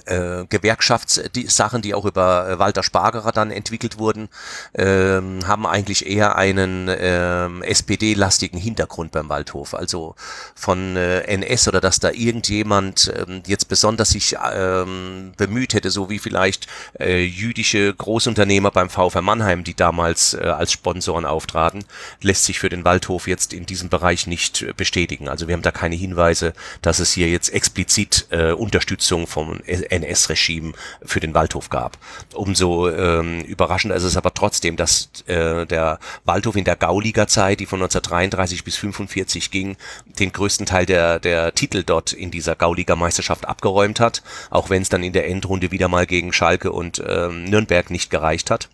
[0.07, 4.29] äh, Gewerkschaftssachen, die auch über äh, Walter Spargerer dann entwickelt wurden,
[4.75, 9.75] ähm, haben eigentlich eher einen ähm, SPD-lastigen Hintergrund beim Waldhof.
[9.75, 10.15] Also
[10.55, 16.11] von äh, NS oder dass da irgendjemand ähm, jetzt besonders sich ähm, bemüht hätte, so
[16.11, 16.67] wie vielleicht
[16.99, 21.85] äh, jüdische Großunternehmer beim VfR Mannheim, die damals äh, als Sponsoren auftraten,
[22.21, 25.29] lässt sich für den Waldhof jetzt in diesem Bereich nicht äh, bestätigen.
[25.29, 26.53] Also wir haben da keine Hinweise,
[26.83, 30.73] dass es hier jetzt explizit äh, Unterstützung vom NS-Regime
[31.05, 31.99] für den Waldhof gab.
[32.35, 37.67] Umso ähm, überraschender ist es aber trotzdem, dass äh, der Waldhof in der Gauliga-Zeit, die
[37.67, 39.77] von 1933 bis 45 ging,
[40.19, 44.89] den größten Teil der, der Titel dort in dieser Gauliga-Meisterschaft abgeräumt hat, auch wenn es
[44.89, 48.69] dann in der Endrunde wieder mal gegen Schalke und ähm, Nürnberg nicht gereicht hat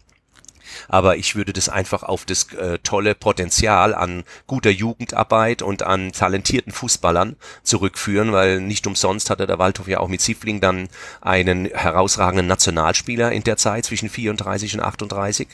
[0.88, 6.12] aber ich würde das einfach auf das äh, tolle Potenzial an guter Jugendarbeit und an
[6.12, 10.88] talentierten Fußballern zurückführen, weil nicht umsonst hatte der Waldhof ja auch mit Siffling dann
[11.20, 15.48] einen herausragenden Nationalspieler in der Zeit zwischen 34 und 38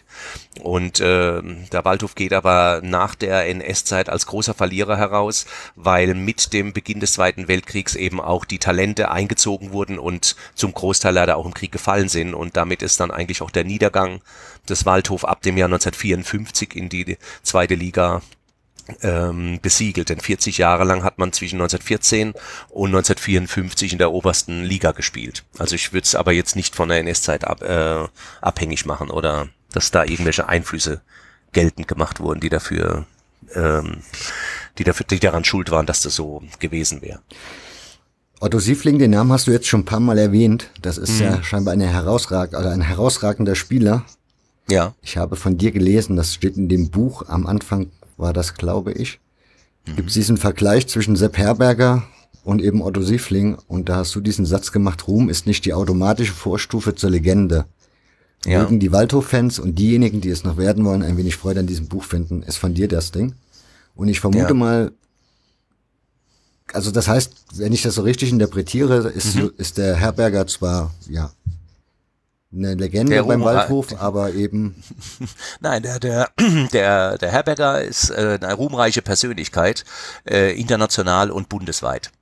[0.63, 6.53] und äh, der Waldhof geht aber nach der NS-Zeit als großer Verlierer heraus, weil mit
[6.53, 11.37] dem Beginn des Zweiten Weltkriegs eben auch die Talente eingezogen wurden und zum Großteil leider
[11.37, 12.35] auch im Krieg gefallen sind.
[12.35, 14.21] Und damit ist dann eigentlich auch der Niedergang
[14.67, 18.23] des Waldhof ab dem Jahr 1954 in die zweite Liga
[19.03, 20.09] ähm, besiegelt.
[20.09, 22.33] Denn 40 Jahre lang hat man zwischen 1914
[22.69, 25.45] und 1954 in der obersten Liga gespielt.
[25.59, 28.07] Also ich würde es aber jetzt nicht von der NS-Zeit ab, äh,
[28.41, 31.01] abhängig machen oder dass da irgendwelche Einflüsse
[31.53, 33.07] geltend gemacht wurden, die dafür,
[33.55, 33.99] ähm,
[34.79, 37.21] die dafür, die daran schuld waren, dass das so gewesen wäre.
[38.39, 40.71] Otto Siefling, den Namen hast du jetzt schon ein paar Mal erwähnt.
[40.83, 41.25] Das ist mhm.
[41.25, 44.05] ja scheinbar eine herausrag oder ein herausragender Spieler.
[44.69, 44.95] Ja.
[45.03, 48.93] Ich habe von dir gelesen, das steht in dem Buch, am Anfang war das, glaube
[48.93, 49.21] ich.
[49.87, 49.97] Mhm.
[49.97, 52.05] Gibt es diesen Vergleich zwischen Sepp Herberger
[52.45, 55.75] und eben Otto Siefling und da hast du diesen Satz gemacht, Ruhm ist nicht die
[55.75, 57.67] automatische Vorstufe zur Legende.
[58.45, 58.61] Ja.
[58.63, 61.89] Mögen die Waldhof-Fans und diejenigen, die es noch werden wollen, ein wenig Freude an diesem
[61.89, 63.35] Buch finden, ist von dir das Ding.
[63.97, 64.55] Und ich vermute ja.
[64.55, 64.93] mal,
[66.73, 69.53] also das heißt, wenn ich das so richtig interpretiere, ist, mhm.
[69.57, 71.33] ist der Herberger zwar, ja,
[72.53, 74.83] eine Legende der beim Waldhof, aber eben.
[75.61, 76.31] Nein, der, der,
[76.73, 79.85] der, der Herberger ist äh, eine ruhmreiche Persönlichkeit,
[80.25, 82.13] äh, international und bundesweit.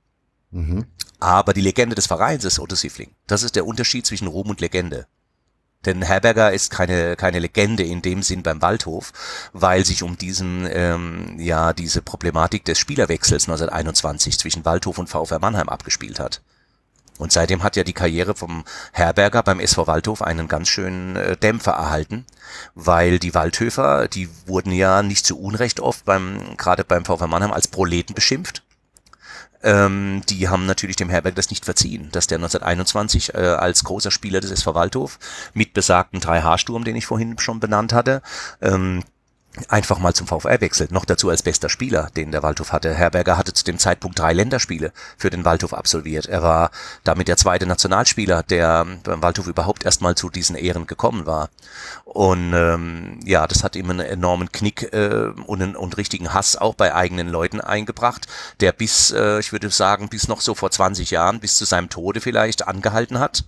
[0.51, 0.85] Mhm.
[1.19, 3.11] Aber die Legende des Vereins ist Otto Siffling.
[3.27, 5.07] Das ist der Unterschied zwischen Ruhm und Legende.
[5.85, 9.13] Denn Herberger ist keine, keine Legende in dem Sinn beim Waldhof,
[9.53, 15.39] weil sich um diesen, ähm, ja, diese Problematik des Spielerwechsels 1921 zwischen Waldhof und VfR
[15.39, 16.41] Mannheim abgespielt hat.
[17.17, 21.37] Und seitdem hat ja die Karriere vom Herberger beim SV Waldhof einen ganz schönen äh,
[21.37, 22.25] Dämpfer erhalten,
[22.73, 27.53] weil die Waldhöfer, die wurden ja nicht zu Unrecht oft beim, gerade beim VfR Mannheim
[27.53, 28.63] als Proleten beschimpft.
[29.63, 34.11] Ähm, die haben natürlich dem Herberg das nicht verziehen, dass der 1921 äh, als großer
[34.11, 35.17] Spieler des SV Waldhof
[35.53, 38.21] mit besagten 3H-Sturm, den ich vorhin schon benannt hatte,
[38.61, 39.03] ähm,
[39.69, 40.91] einfach mal zum VfR wechselt.
[40.91, 42.93] Noch dazu als bester Spieler, den der Waldhof hatte.
[42.93, 46.25] Herberger hatte zu dem Zeitpunkt drei Länderspiele für den Waldhof absolviert.
[46.25, 46.71] Er war
[47.03, 51.49] damit der zweite Nationalspieler, der beim Waldhof überhaupt erstmal zu diesen Ehren gekommen war.
[52.03, 56.55] Und ähm, ja, das hat ihm einen enormen Knick äh, und einen und richtigen Hass
[56.55, 58.27] auch bei eigenen Leuten eingebracht,
[58.59, 61.89] der bis, äh, ich würde sagen, bis noch so vor 20 Jahren, bis zu seinem
[61.89, 63.45] Tode vielleicht angehalten hat.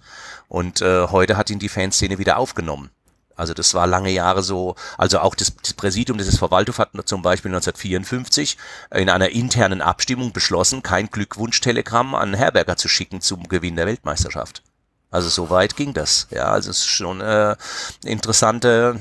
[0.48, 2.90] Und äh, heute hat ihn die Fanszene wieder aufgenommen.
[3.38, 7.22] Also das war lange Jahre so, also auch das, das Präsidium des Verwaltung hat zum
[7.22, 8.58] Beispiel 1954
[8.94, 14.64] in einer internen Abstimmung beschlossen, kein Glückwunschtelegramm an Herberger zu schicken zum Gewinn der Weltmeisterschaft.
[15.10, 16.28] Also so weit ging das.
[16.32, 17.56] Ja, also es ist schon äh,
[18.04, 19.00] interessante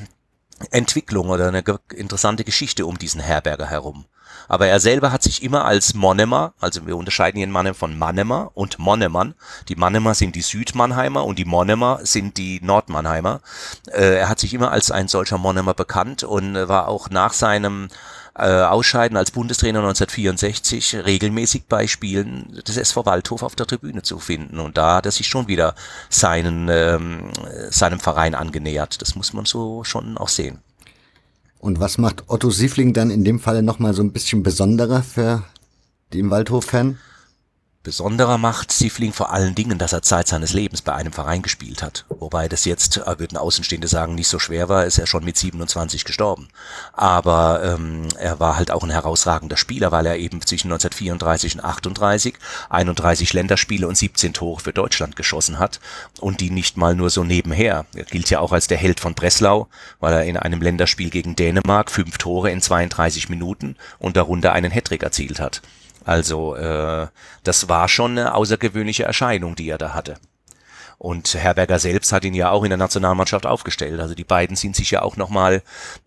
[0.70, 1.64] Entwicklung oder eine
[1.94, 4.06] interessante Geschichte um diesen Herberger herum.
[4.48, 8.50] Aber er selber hat sich immer als Monemer, also wir unterscheiden hier in von Mannemer
[8.54, 9.34] und Monnemern.
[9.68, 13.40] Die Mannemer sind die Südmannheimer und die Monnemer sind die Nordmannheimer.
[13.88, 17.88] Äh, er hat sich immer als ein solcher Monnemer bekannt und war auch nach seinem
[18.38, 24.18] äh, Ausscheiden als Bundestrainer 1964 regelmäßig bei Spielen des SV Waldhof auf der Tribüne zu
[24.18, 24.60] finden.
[24.60, 25.74] Und da hat er sich schon wieder
[26.10, 27.30] seinen, ähm,
[27.70, 29.00] seinem Verein angenähert.
[29.00, 30.58] Das muss man so schon auch sehen.
[31.58, 35.42] Und was macht Otto Siefling dann in dem Falle nochmal so ein bisschen besonderer für
[36.12, 36.98] den Waldhof-Fan?
[37.86, 41.84] Besonderer macht Siefling vor allen Dingen, dass er Zeit seines Lebens bei einem Verein gespielt
[41.84, 42.04] hat.
[42.08, 45.36] Wobei das jetzt, äh, würden Außenstehende sagen, nicht so schwer war, ist er schon mit
[45.36, 46.48] 27 gestorben.
[46.94, 51.64] Aber ähm, er war halt auch ein herausragender Spieler, weil er eben zwischen 1934 und
[51.64, 52.34] 38
[52.70, 55.78] 31 Länderspiele und 17 Tore für Deutschland geschossen hat.
[56.18, 57.86] Und die nicht mal nur so nebenher.
[57.94, 59.68] Er gilt ja auch als der Held von Breslau,
[60.00, 64.72] weil er in einem Länderspiel gegen Dänemark fünf Tore in 32 Minuten und darunter einen
[64.72, 65.62] Hattrick erzielt hat.
[66.06, 67.08] Also äh,
[67.42, 70.14] das war schon eine außergewöhnliche Erscheinung, die er da hatte.
[70.98, 74.00] Und Herberger selbst hat ihn ja auch in der Nationalmannschaft aufgestellt.
[74.00, 75.62] Also die beiden sind sich ja auch nochmal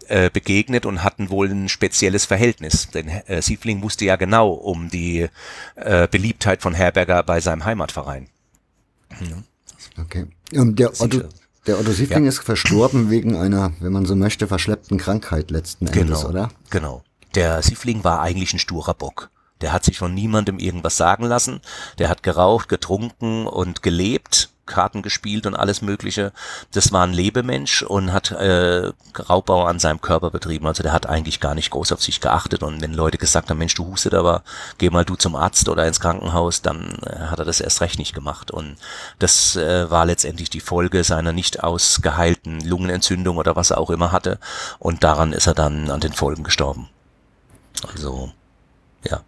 [0.08, 2.90] äh, begegnet und hatten wohl ein spezielles Verhältnis.
[2.90, 5.28] Denn äh, Siefling wusste ja genau um die
[5.76, 8.30] äh, Beliebtheit von Herberger bei seinem Heimatverein.
[9.20, 9.44] Mhm.
[10.02, 10.26] Okay.
[10.54, 11.24] Und der Otto,
[11.68, 12.30] der Otto Siefling ja.
[12.30, 16.50] ist verstorben wegen einer, wenn man so möchte, verschleppten Krankheit letzten Endes, genau, oder?
[16.70, 17.04] Genau.
[17.36, 19.30] Der Siefling war eigentlich ein sturer Bock.
[19.62, 21.62] Der hat sich von niemandem irgendwas sagen lassen.
[21.98, 26.32] Der hat geraucht, getrunken und gelebt, Karten gespielt und alles Mögliche.
[26.72, 30.68] Das war ein Lebemensch und hat äh, Raubbau an seinem Körper betrieben.
[30.68, 32.64] Also der hat eigentlich gar nicht groß auf sich geachtet.
[32.64, 34.44] Und wenn Leute gesagt haben, Mensch, du hustet aber,
[34.78, 38.00] geh mal du zum Arzt oder ins Krankenhaus, dann äh, hat er das erst recht
[38.00, 38.52] nicht gemacht.
[38.52, 38.78] Und
[39.18, 44.12] das äh, war letztendlich die Folge seiner nicht ausgeheilten Lungenentzündung oder was er auch immer
[44.14, 44.40] hatte.
[44.78, 46.88] Und daran ist er dann an den Folgen gestorben.
[47.94, 48.32] Also,
[49.04, 49.22] ja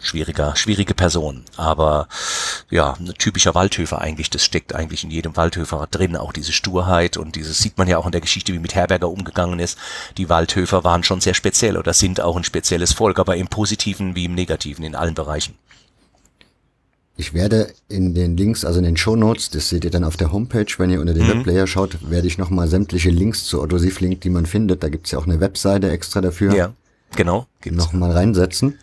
[0.00, 1.44] schwieriger, schwierige Person.
[1.56, 2.08] Aber
[2.70, 7.16] ja, ein typischer Waldhöfer eigentlich, das steckt eigentlich in jedem Waldhöfer drin, auch diese Sturheit
[7.16, 9.78] und dieses sieht man ja auch in der Geschichte, wie mit Herberger umgegangen ist.
[10.16, 14.14] Die Waldhöfer waren schon sehr speziell oder sind auch ein spezielles Volk, aber im Positiven
[14.16, 15.54] wie im Negativen, in allen Bereichen.
[17.16, 20.16] Ich werde in den Links, also in den Show Notes, das seht ihr dann auf
[20.16, 21.40] der Homepage, wenn ihr unter den mhm.
[21.40, 25.10] Webplayer schaut, werde ich nochmal sämtliche Links zu Otto Siefling, die man findet, da gibt's
[25.10, 26.54] ja auch eine Webseite extra dafür.
[26.54, 26.72] Ja,
[27.14, 27.46] genau.
[27.66, 28.78] Nochmal reinsetzen.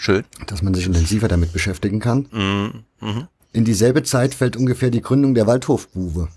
[0.00, 0.24] Schön.
[0.46, 2.26] Dass man sich intensiver damit beschäftigen kann.
[2.32, 2.84] Mhm.
[3.00, 3.28] Mhm.
[3.52, 6.28] In dieselbe Zeit fällt ungefähr die Gründung der Waldhofbuwe.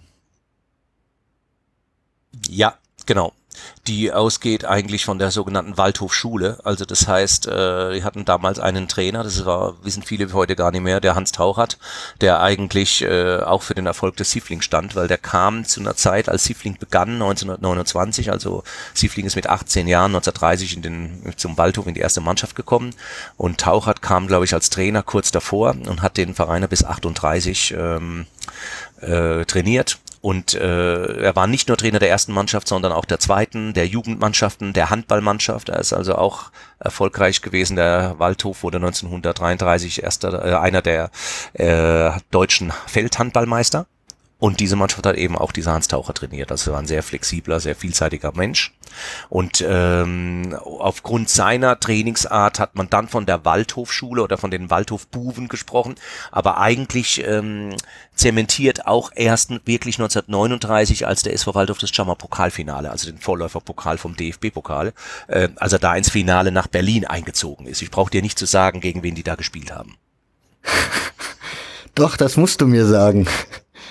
[2.49, 3.31] Ja, genau
[3.87, 6.59] die ausgeht eigentlich von der sogenannten Waldhofschule.
[6.63, 10.71] Also das heißt, äh, die hatten damals einen Trainer, das war, wissen viele heute gar
[10.71, 11.77] nicht mehr, der Hans Tauchert,
[12.21, 15.95] der eigentlich äh, auch für den Erfolg des Siefling stand, weil der kam zu einer
[15.95, 18.63] Zeit, als Siefling begann, 1929, also
[18.93, 22.95] Siefling ist mit 18 Jahren 1930 in den, zum Waldhof in die erste Mannschaft gekommen.
[23.37, 27.73] Und Tauchert kam, glaube ich, als Trainer kurz davor und hat den Vereiner bis 38
[27.77, 28.25] ähm,
[29.01, 33.19] äh, trainiert und äh, er war nicht nur Trainer der ersten Mannschaft, sondern auch der
[33.19, 35.67] zweiten, der Jugendmannschaften, der Handballmannschaft.
[35.67, 37.75] Er ist also auch erfolgreich gewesen.
[37.75, 41.11] Der Waldhof wurde 1933 erster, äh, einer der
[41.51, 43.85] äh, deutschen Feldhandballmeister.
[44.43, 46.51] Und diese Mannschaft hat eben auch diese Hans Taucher trainiert.
[46.51, 48.73] Also er war ein sehr flexibler, sehr vielseitiger Mensch.
[49.29, 55.47] Und ähm, aufgrund seiner Trainingsart hat man dann von der Waldhofschule oder von den Waldhofbuven
[55.47, 55.95] gesprochen.
[56.29, 57.69] Aber eigentlich ähm,
[58.15, 63.97] zementiert auch erst wirklich 1939, als der SV Waldhof das Jammer Pokalfinale, also den Vorläuferpokal
[63.97, 64.91] vom DFB-Pokal,
[65.29, 67.81] äh, als er da ins Finale nach Berlin eingezogen ist.
[67.81, 69.95] Ich brauche dir nicht zu sagen, gegen wen die da gespielt haben.
[71.95, 73.25] Doch, das musst du mir sagen.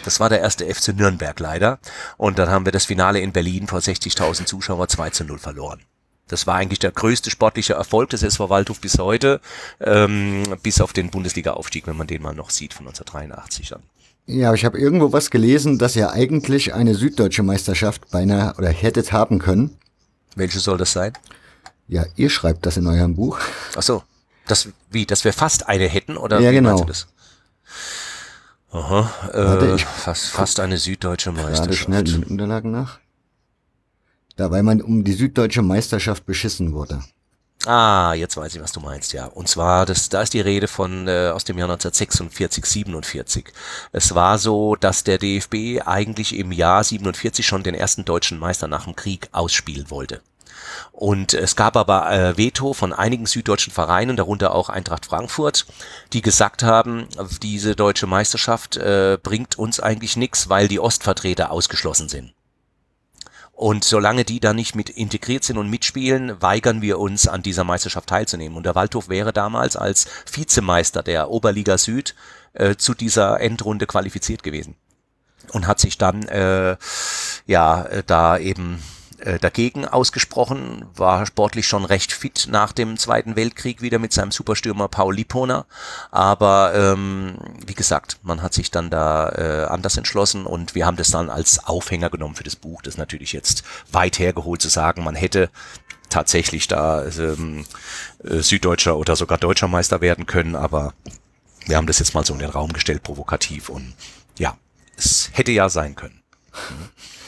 [0.05, 1.79] Das war der erste FC Nürnberg leider.
[2.17, 5.81] Und dann haben wir das Finale in Berlin vor 60.000 Zuschauer 2 zu 0 verloren.
[6.29, 9.41] Das war eigentlich der größte sportliche Erfolg des SV Waldhof bis heute,
[9.81, 13.83] ähm, bis auf den Bundesliga-Aufstieg, wenn man den mal noch sieht, von 1983 dann.
[14.27, 19.13] Ja, ich habe irgendwo was gelesen, dass ihr eigentlich eine süddeutsche Meisterschaft beinahe oder hättet
[19.13, 19.77] haben können.
[20.37, 21.13] Welche soll das sein?
[21.89, 23.39] Ja, ihr schreibt das in eurem Buch.
[23.77, 24.03] Ach so,
[24.47, 26.87] das wie, dass wir fast eine hätten oder ja, genau.
[28.73, 31.85] Aha, äh, ich fast, fast eine süddeutsche Meisterschaft.
[31.85, 32.99] Schnell in den Unterlagen nach.
[34.37, 37.03] Da, weil man um die süddeutsche Meisterschaft beschissen wurde.
[37.67, 39.27] Ah, jetzt weiß ich, was du meinst, ja.
[39.27, 43.53] Und zwar, das, da ist die Rede von äh, aus dem Jahr 1946, 47.
[43.93, 48.67] Es war so, dass der DFB eigentlich im Jahr 47 schon den ersten deutschen Meister
[48.67, 50.23] nach dem Krieg ausspielen wollte.
[50.93, 55.67] Und es gab aber äh, Veto von einigen süddeutschen Vereinen, darunter auch Eintracht Frankfurt,
[56.13, 57.07] die gesagt haben,
[57.43, 62.33] diese deutsche Meisterschaft äh, bringt uns eigentlich nichts, weil die Ostvertreter ausgeschlossen sind.
[63.63, 67.65] Und solange die da nicht mit integriert sind und mitspielen, weigern wir uns, an dieser
[67.65, 68.57] Meisterschaft teilzunehmen.
[68.57, 72.17] Und der Waldhof wäre damals als Vizemeister der Oberliga Süd
[72.55, 74.75] äh, zu dieser Endrunde qualifiziert gewesen.
[75.53, 76.77] Und hat sich dann äh,
[77.47, 78.83] ja äh, da eben
[79.41, 84.89] dagegen ausgesprochen, war sportlich schon recht fit nach dem Zweiten Weltkrieg wieder mit seinem Superstürmer
[84.89, 85.67] Paul Lipona.
[86.11, 90.97] Aber ähm, wie gesagt, man hat sich dann da äh, anders entschlossen und wir haben
[90.97, 92.83] das dann als Aufhänger genommen für das Buch.
[92.83, 95.51] Das ist natürlich jetzt weit hergeholt zu sagen, man hätte
[96.09, 97.65] tatsächlich da ähm,
[98.23, 100.95] äh, Süddeutscher oder sogar Deutscher Meister werden können, aber
[101.67, 103.95] Wir haben das jetzt mal so in den Raum gestellt, provokativ und
[104.37, 104.57] ja,
[104.97, 106.23] es hätte ja sein können.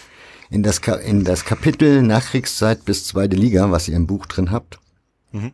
[0.54, 4.52] In das, Ka in das Kapitel Nachkriegszeit bis zweite Liga, was ihr im Buch drin
[4.52, 4.78] habt,
[5.32, 5.50] Mhm.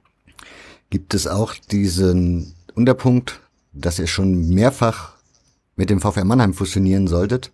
[0.90, 3.40] gibt es auch diesen Unterpunkt,
[3.72, 5.12] dass ihr schon mehrfach
[5.74, 7.50] mit dem VfR Mannheim fusionieren solltet.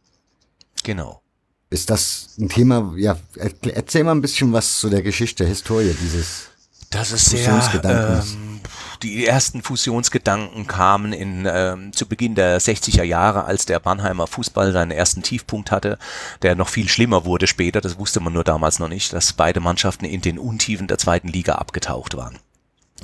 [0.82, 1.22] Genau.
[1.70, 5.94] Ist das ein Thema, ja, er- erzähl mal ein bisschen was zu der Geschichte, Historie
[6.02, 6.46] dieses
[6.90, 7.48] Das ist sehr,
[7.84, 8.55] ähm,
[8.96, 14.72] die ersten Fusionsgedanken kamen in, ähm, zu Beginn der 60er Jahre, als der Mannheimer Fußball
[14.72, 15.98] seinen ersten Tiefpunkt hatte,
[16.42, 19.60] der noch viel schlimmer wurde später, das wusste man nur damals noch nicht, dass beide
[19.60, 22.38] Mannschaften in den Untiefen der zweiten Liga abgetaucht waren.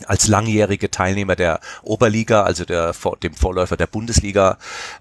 [0.06, 4.58] Als langjährige Teilnehmer der Oberliga, also der, dem Vorläufer der Bundesliga,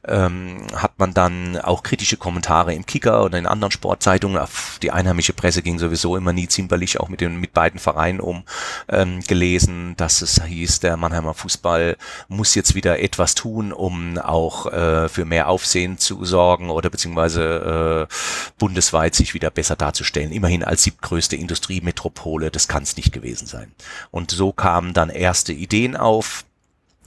[0.07, 4.41] ähm, hat man dann auch kritische Kommentare im Kicker und in anderen Sportzeitungen.
[4.81, 8.43] Die einheimische Presse ging sowieso immer nie zimperlich, auch mit den mit beiden Vereinen um
[8.87, 11.97] ähm, gelesen, dass es hieß, der Mannheimer Fußball
[12.27, 18.07] muss jetzt wieder etwas tun, um auch äh, für mehr Aufsehen zu sorgen oder beziehungsweise
[18.09, 18.13] äh,
[18.57, 20.31] bundesweit sich wieder besser darzustellen.
[20.31, 23.71] Immerhin als siebtgrößte Industriemetropole, das kann es nicht gewesen sein.
[24.11, 24.51] Und so
[24.91, 26.45] kamen dann erste Ideen auf,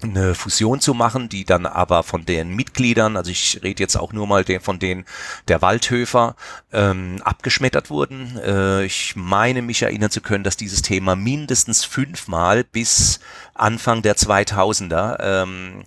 [0.03, 4.13] eine Fusion zu machen, die dann aber von den Mitgliedern, also ich rede jetzt auch
[4.13, 5.07] nur mal den, von den
[5.49, 6.37] der Waldhöfer,
[6.73, 8.39] ähm, abgeschmettert wurden.
[8.45, 13.21] Äh, ich meine mich erinnern zu können, dass dieses Thema mindestens fünfmal bis
[13.55, 15.85] Anfang der 2000er ähm,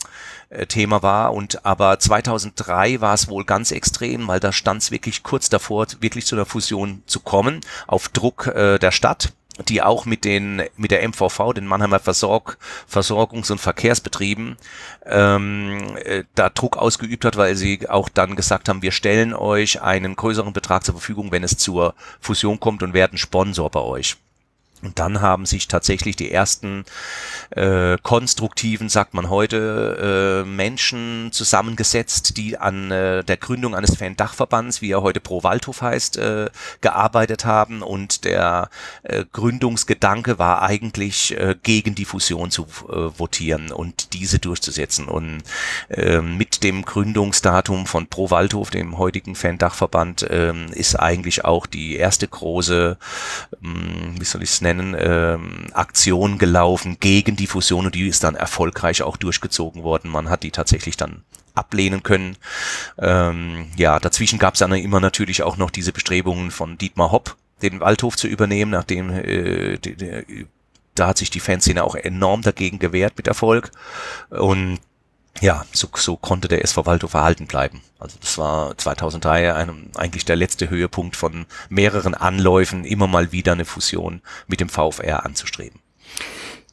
[0.50, 4.89] äh, Thema war und aber 2003 war es wohl ganz extrem, weil da stand es
[4.89, 9.34] wirklich kurz davor, wirklich zu einer Fusion zu kommen, auf Druck äh, der Stadt
[9.68, 12.58] die auch mit den mit der MVV, den Mannheimer Versorg,
[12.91, 14.58] Versorgungs- und Verkehrsbetrieben,
[15.05, 19.82] ähm, äh, da Druck ausgeübt hat, weil sie auch dann gesagt haben, wir stellen euch
[19.82, 24.18] einen größeren Betrag zur Verfügung, wenn es zur Fusion kommt und werden Sponsor bei euch.
[24.84, 26.86] Und dann haben sich tatsächlich die ersten
[27.50, 34.82] äh, konstruktiven, sagt man heute, äh, Menschen zusammengesetzt, die an äh, der Gründung eines Fan-Dachverbands,
[34.82, 36.50] wie er heute Pro Waldhof heißt, äh,
[36.82, 37.82] gearbeitet haben.
[37.82, 38.70] Und der
[39.02, 45.08] äh, Gründungsgedanke war eigentlich, äh, gegen die Fusion zu äh, votieren und diese durchzusetzen.
[45.08, 45.42] Und
[45.90, 51.96] äh, mit dem Gründungsdatum von Pro Waldhof, dem heutigen Fan-Dachverband, äh, ist eigentlich auch die
[51.96, 52.98] erste große,
[53.64, 58.24] ähm, wie soll ich es nennen, ähm, Aktion gelaufen gegen die Fusion und die ist
[58.24, 60.11] dann erfolgreich auch durchgezogen worden.
[60.11, 61.24] Man hat die tatsächlich dann
[61.55, 62.38] ablehnen können.
[62.97, 67.36] Ähm, ja, dazwischen gab es dann immer natürlich auch noch diese Bestrebungen von Dietmar Hopp,
[67.61, 70.47] den Waldhof zu übernehmen, nachdem äh, die, die,
[70.95, 73.72] da hat sich die Fanszene auch enorm dagegen gewehrt mit Erfolg.
[74.30, 74.80] Und
[75.42, 77.82] ja, so, so konnte der SV Waldhof erhalten bleiben.
[78.00, 83.54] Also das war 2003 einem, eigentlich der letzte Höhepunkt von mehreren Anläufen, immer mal wieder
[83.54, 85.80] eine Fusion mit dem VfR anzustreben.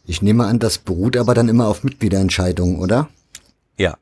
[0.07, 3.09] Ich nehme an, das beruht aber dann immer auf Mitgliederentscheidungen, oder?
[3.77, 3.97] Ja.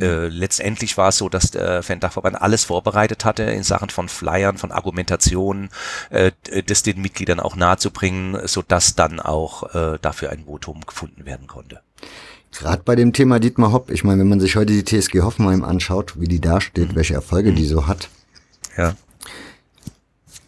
[0.00, 4.58] Äh, letztendlich war es so, dass der Fan-Dachverband alles vorbereitet hatte in Sachen von Flyern,
[4.58, 5.70] von Argumentationen,
[6.10, 6.32] äh,
[6.66, 11.46] das den Mitgliedern auch nahezubringen, so dass dann auch äh, dafür ein Votum gefunden werden
[11.46, 11.82] konnte.
[12.58, 15.62] Gerade bei dem Thema Dietmar Hopp, ich meine, wenn man sich heute die TSG Hoffenheim
[15.62, 18.08] anschaut, wie die dasteht, welche Erfolge die so hat.
[18.76, 18.96] Ja.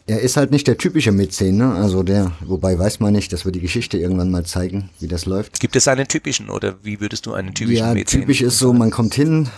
[0.07, 1.75] Er ist halt nicht der typische Mäzen, ne?
[1.75, 5.27] Also der, wobei weiß man nicht, dass wir die Geschichte irgendwann mal zeigen, wie das
[5.27, 5.61] läuft.
[5.61, 8.73] Gibt es einen typischen oder wie würdest du einen typischen ja, Mäzen typisch ist so,
[8.73, 9.51] man kommt hin,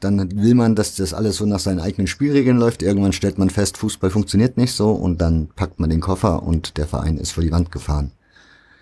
[0.00, 2.82] dann will man, dass das alles so nach seinen eigenen Spielregeln läuft.
[2.82, 6.78] Irgendwann stellt man fest, Fußball funktioniert nicht so und dann packt man den Koffer und
[6.78, 8.10] der Verein ist vor die Wand gefahren.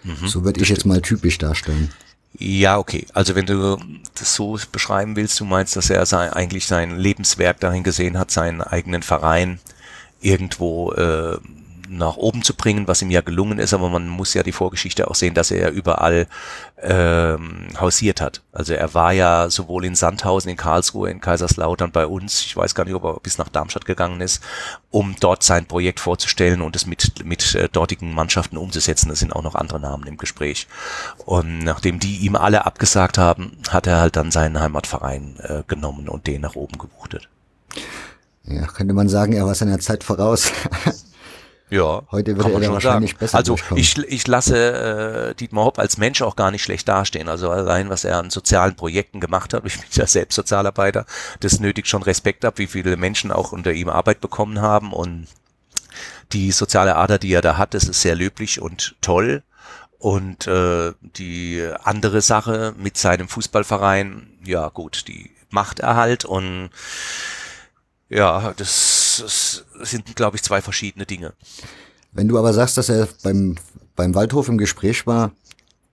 [0.04, 1.90] Mhm, so würde ich jetzt mal typisch darstellen.
[2.42, 3.06] Ja, okay.
[3.12, 3.76] Also wenn du
[4.14, 8.30] das so beschreiben willst, du meinst, dass er sein, eigentlich sein Lebenswerk dahin gesehen hat,
[8.30, 9.60] seinen eigenen Verein
[10.22, 11.36] irgendwo äh,
[11.90, 15.10] nach oben zu bringen, was ihm ja gelungen ist, aber man muss ja die Vorgeschichte
[15.10, 16.28] auch sehen, dass er überall
[16.80, 18.42] ähm, hausiert hat.
[18.52, 22.74] Also er war ja sowohl in Sandhausen, in Karlsruhe, in Kaiserslautern bei uns, ich weiß
[22.76, 24.42] gar nicht, ob er bis nach Darmstadt gegangen ist,
[24.90, 29.10] um dort sein Projekt vorzustellen und es mit, mit äh, dortigen Mannschaften umzusetzen.
[29.10, 30.68] Es sind auch noch andere Namen im Gespräch.
[31.26, 36.08] Und nachdem die ihm alle abgesagt haben, hat er halt dann seinen Heimatverein äh, genommen
[36.08, 37.28] und den nach oben gewuchtet.
[38.44, 40.52] Ja, könnte man sagen, er war seiner Zeit voraus.
[41.70, 43.18] Ja, heute würde er wahrscheinlich sagen.
[43.20, 47.28] besser Also ich, ich lasse äh, Dietmar Hopp als Mensch auch gar nicht schlecht dastehen.
[47.28, 51.06] Also allein, was er an sozialen Projekten gemacht hat, ich bin ja selbst Sozialarbeiter,
[51.38, 55.28] das nötigt schon Respekt ab, wie viele Menschen auch unter ihm Arbeit bekommen haben und
[56.32, 59.42] die soziale Ader, die er da hat, das ist sehr löblich und toll.
[59.98, 66.70] Und äh, die andere Sache mit seinem Fußballverein, ja gut, die macht er halt und
[68.08, 71.32] ja, das, das sind, glaube ich, zwei verschiedene Dinge.
[72.12, 73.56] Wenn du aber sagst, dass er beim,
[73.96, 75.32] beim Waldhof im Gespräch war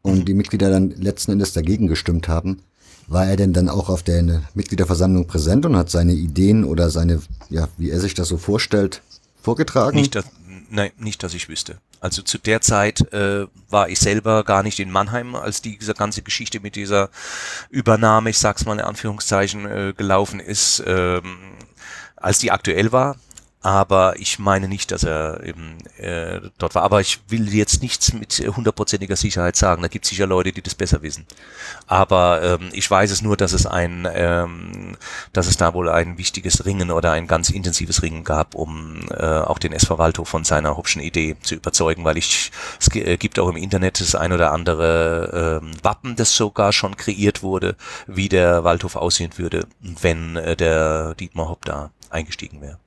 [0.02, 2.62] und die Mitglieder dann letzten Endes dagegen gestimmt haben,
[3.08, 7.22] War er denn dann auch auf der Mitgliederversammlung präsent und hat seine Ideen oder seine,
[7.50, 9.02] ja, wie er sich das so vorstellt,
[9.42, 9.98] vorgetragen?
[9.98, 10.26] Nicht, dass,
[10.70, 11.78] nein, nicht, dass ich wüsste.
[12.02, 16.22] Also zu der Zeit äh, war ich selber gar nicht in Mannheim, als diese ganze
[16.22, 17.10] Geschichte mit dieser
[17.70, 21.38] Übernahme, ich sag's mal in Anführungszeichen, äh, gelaufen ist, ähm,
[22.18, 23.18] als die aktuell war
[23.68, 26.84] aber ich meine nicht, dass er eben äh, dort war.
[26.84, 29.82] Aber ich will jetzt nichts mit hundertprozentiger Sicherheit sagen.
[29.82, 31.26] Da gibt es sicher Leute, die das besser wissen.
[31.88, 34.96] Aber ähm, ich weiß es nur, dass es ein, ähm,
[35.34, 39.26] dass es da wohl ein wichtiges Ringen oder ein ganz intensives Ringen gab, um äh,
[39.26, 43.38] auch den SV Waldhof von seiner hübschen Idee zu überzeugen, weil ich es äh, gibt
[43.38, 48.30] auch im Internet das ein oder andere äh, Wappen, das sogar schon kreiert wurde, wie
[48.30, 52.80] der Waldhof aussehen würde, wenn äh, der Dietmar Hopp da eingestiegen wäre.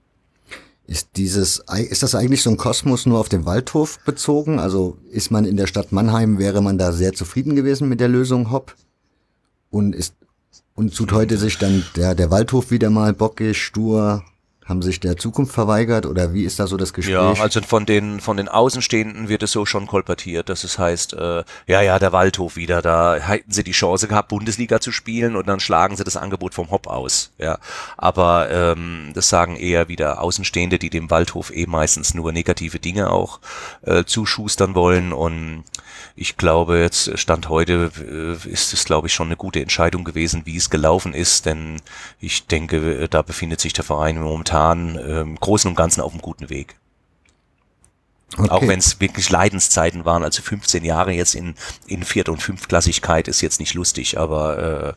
[0.87, 4.59] Ist dieses, ist das eigentlich so ein Kosmos nur auf den Waldhof bezogen?
[4.59, 8.09] Also ist man in der Stadt Mannheim, wäre man da sehr zufrieden gewesen mit der
[8.09, 8.75] Lösung Hopp?
[9.71, 10.16] Und ist,
[10.75, 14.25] und tut heute sich dann der, der Waldhof wieder mal bockig, stur,
[14.71, 17.14] haben sich der Zukunft verweigert oder wie ist da so das Gespräch?
[17.14, 21.12] Ja, also von den von den Außenstehenden wird es so schon kolportiert, dass es heißt,
[21.14, 25.37] äh, ja, ja, der Waldhof wieder, da hätten sie die Chance gehabt, Bundesliga zu spielen
[25.37, 27.33] und dann schlagen sie das Angebot vom Hop aus.
[27.39, 27.59] Ja,
[27.99, 33.11] aber ähm, das sagen eher wieder Außenstehende, die dem Waldhof eh meistens nur negative Dinge
[33.11, 33.41] auch
[33.83, 35.64] äh, zuschustern wollen und
[36.16, 40.43] ich glaube, jetzt Stand heute äh, ist es, glaube ich, schon eine gute Entscheidung gewesen,
[40.45, 41.81] wie es gelaufen ist, denn
[42.21, 44.60] ich denke, da befindet sich der Verein momentan
[44.97, 46.77] äh, im Großen und Ganzen auf einem guten Weg.
[48.37, 48.51] Okay.
[48.51, 51.55] Auch wenn es wirklich Leidenszeiten waren, also 15 Jahre jetzt in,
[51.87, 54.95] in Viert- und Fünftklassigkeit ist jetzt nicht lustig, aber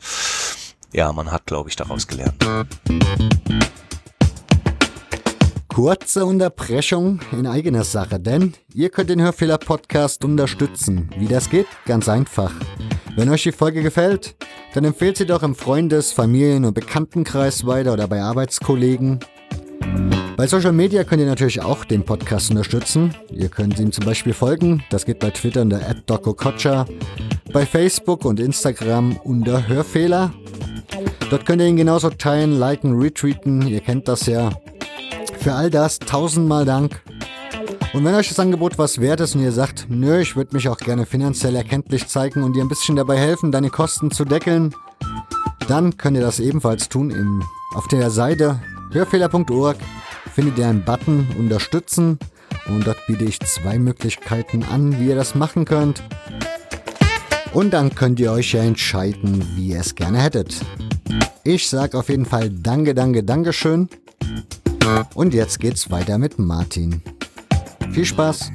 [0.94, 2.46] äh, ja, man hat, glaube ich, daraus gelernt.
[5.68, 11.10] Kurze Unterbrechung in eigener Sache, denn ihr könnt den Hörfehler-Podcast unterstützen.
[11.18, 11.66] Wie das geht?
[11.88, 12.52] Ganz einfach.
[13.16, 14.36] Wenn euch die Folge gefällt,
[14.76, 19.20] dann empfehlt sie doch im Freundes-, Familien- und Bekanntenkreis weiter oder bei Arbeitskollegen.
[20.36, 23.16] Bei Social Media könnt ihr natürlich auch den Podcast unterstützen.
[23.30, 24.84] Ihr könnt ihm zum Beispiel folgen.
[24.90, 26.86] Das geht bei Twitter unter @dokokocha,
[27.54, 30.34] bei Facebook und Instagram unter Hörfehler.
[31.30, 33.68] Dort könnt ihr ihn genauso teilen, liken, retweeten.
[33.68, 34.50] Ihr kennt das ja.
[35.40, 37.02] Für all das tausendmal Dank.
[37.94, 40.68] Und wenn euch das Angebot was wert ist und ihr sagt, nö, ich würde mich
[40.68, 44.74] auch gerne finanziell erkenntlich zeigen und dir ein bisschen dabei helfen, deine Kosten zu deckeln,
[45.68, 47.12] dann könnt ihr das ebenfalls tun.
[47.12, 47.44] Im,
[47.76, 48.60] auf der Seite
[48.94, 49.78] hörfehler.org
[50.34, 52.20] findet ihr einen Button Unterstützen
[52.68, 56.04] und dort biete ich zwei Möglichkeiten an, wie ihr das machen könnt.
[57.54, 60.64] Und dann könnt ihr euch ja entscheiden, wie ihr es gerne hättet.
[61.44, 63.90] Ich sage auf jeden Fall Danke, Danke, Dankeschön.
[65.16, 67.02] Und jetzt geht's weiter mit Martin.
[67.92, 68.52] Viel Spaß!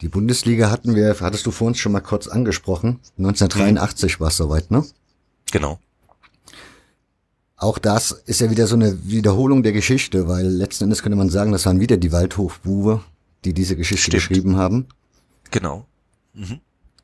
[0.00, 3.00] Die Bundesliga hatten wir, hattest du vor uns schon mal kurz angesprochen.
[3.18, 4.84] 1983 war es soweit, ne?
[5.52, 5.78] Genau.
[7.62, 11.30] Auch das ist ja wieder so eine Wiederholung der Geschichte, weil letzten Endes könnte man
[11.30, 13.02] sagen, das waren wieder die Waldhofbuwe,
[13.44, 14.28] die diese Geschichte Stimmt.
[14.28, 14.86] geschrieben haben.
[15.52, 15.86] Genau.
[16.34, 16.58] Mhm.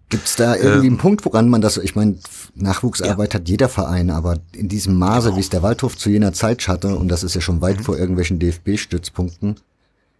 [0.08, 2.18] Gibt es da irgendwie ähm, einen Punkt, woran man das, ich meine,
[2.56, 3.40] Nachwuchsarbeit ja.
[3.40, 5.36] hat jeder Verein, aber in diesem Maße, genau.
[5.36, 7.84] wie es der Waldhof zu jener Zeit hatte, und das ist ja schon weit mhm.
[7.84, 9.60] vor irgendwelchen DFB-Stützpunkten.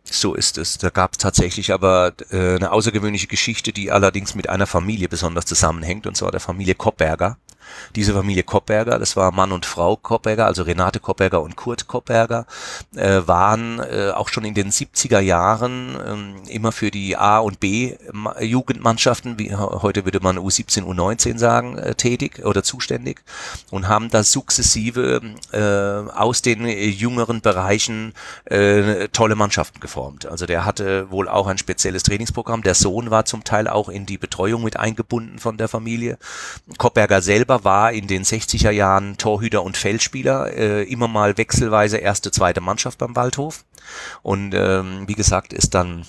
[0.05, 0.79] So ist es.
[0.79, 5.47] Da gab es tatsächlich aber äh, eine außergewöhnliche Geschichte, die allerdings mit einer Familie besonders
[5.47, 7.39] zusammenhängt, und zwar der Familie Koppberger.
[7.95, 12.47] Diese Familie Koppberger, das war Mann und Frau Koppberger, also Renate Koppberger und Kurt Koppberger,
[12.97, 17.61] äh, waren äh, auch schon in den 70er Jahren äh, immer für die A- und
[17.61, 23.23] B-Jugendmannschaften, wie heute würde man U17, U19 sagen, äh, tätig oder zuständig
[23.71, 25.21] und haben da sukzessive
[25.53, 28.13] äh, aus den jüngeren Bereichen
[28.45, 30.27] äh, tolle Mannschaften geformt.
[30.27, 32.63] Also der hatte wohl auch ein spezielles Trainingsprogramm.
[32.63, 36.19] Der Sohn war zum Teil auch in die Betreuung mit eingebunden von der Familie.
[36.79, 42.31] Koppberger selber war in den 60er Jahren Torhüter und Feldspieler, äh, immer mal wechselweise erste,
[42.31, 43.65] zweite Mannschaft beim Waldhof.
[44.23, 46.05] Und ähm, wie gesagt, ist dann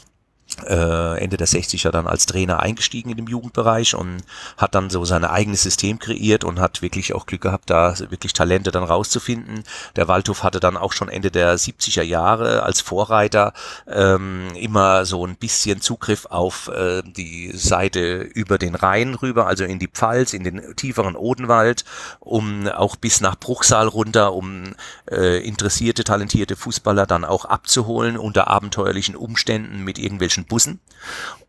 [0.68, 4.24] äh, Ende der 60er dann als Trainer eingestiegen in dem Jugendbereich und
[4.58, 8.34] hat dann so sein eigenes System kreiert und hat wirklich auch Glück gehabt, da wirklich
[8.34, 9.64] Talente dann rauszufinden.
[9.96, 13.54] Der Waldhof hatte dann auch schon Ende der 70er Jahre als Vorreiter
[13.88, 19.64] ähm, immer so ein bisschen Zugriff auf äh, die Seite über den Rhein rüber, also
[19.64, 21.86] in die Pfalz, in den tieferen Odenwald,
[22.20, 24.74] um auch bis nach Bruchsal runter, um
[25.10, 30.82] äh, interessierte, talentierte Fußballer dann auch abzuholen unter abenteuerlichen Umständen mit irgendwelchen Bussen.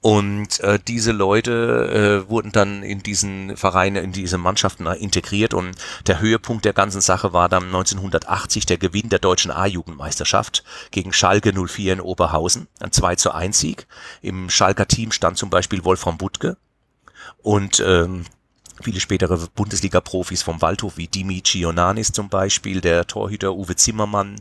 [0.01, 5.73] Und äh, diese Leute äh, wurden dann in diesen Vereine, in diese Mannschaften integriert und
[6.07, 11.53] der Höhepunkt der ganzen Sache war dann 1980 der Gewinn der deutschen A-Jugendmeisterschaft gegen Schalke
[11.53, 13.89] 04 in Oberhausen, ein 2 zu 1 Sieg.
[14.23, 16.57] Im Schalker Team stand zum Beispiel Wolfram Butke,
[17.43, 18.25] Und ähm,
[18.83, 24.41] viele spätere Bundesliga-Profis vom Waldhof wie Dimi Gionanis zum Beispiel, der Torhüter Uwe Zimmermann,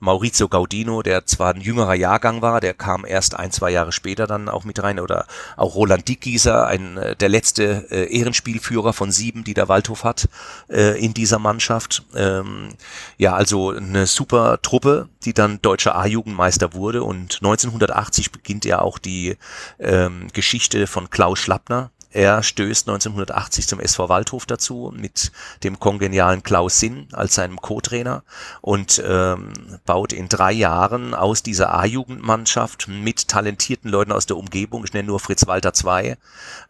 [0.00, 4.26] Maurizio Gaudino, der zwar ein jüngerer Jahrgang war, der kam erst ein, zwei Jahre später
[4.26, 5.26] dann auch mit rein, oder
[5.56, 10.28] auch Roland Dickgieser, ein, äh, der letzte äh, Ehrenspielführer von sieben, die der Waldhof hat
[10.68, 12.04] äh, in dieser Mannschaft.
[12.14, 12.74] Ähm,
[13.16, 18.98] ja, also eine super Truppe, die dann deutscher A-Jugendmeister wurde und 1980 beginnt ja auch
[18.98, 19.36] die
[19.78, 25.30] ähm, Geschichte von Klaus Schlappner, er stößt 1980 zum SV Waldhof dazu mit
[25.62, 28.22] dem kongenialen Klaus Sinn als seinem Co-Trainer
[28.62, 29.52] und ähm,
[29.84, 35.08] baut in drei Jahren aus dieser A-Jugendmannschaft mit talentierten Leuten aus der Umgebung, ich nenne
[35.08, 36.16] nur Fritz Walter 2,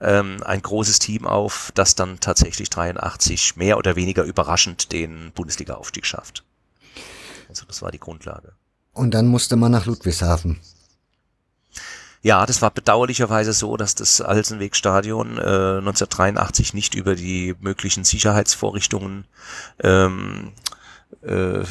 [0.00, 6.04] ähm, ein großes Team auf, das dann tatsächlich 83 mehr oder weniger überraschend den Bundesliga-Aufstieg
[6.04, 6.44] schafft.
[7.48, 8.52] Also das war die Grundlage.
[8.92, 10.58] Und dann musste man nach Ludwigshafen.
[12.22, 19.24] Ja, das war bedauerlicherweise so, dass das Alsenwegstadion äh, 1983 nicht über die möglichen Sicherheitsvorrichtungen
[19.80, 20.52] ähm,
[21.22, 21.62] äh,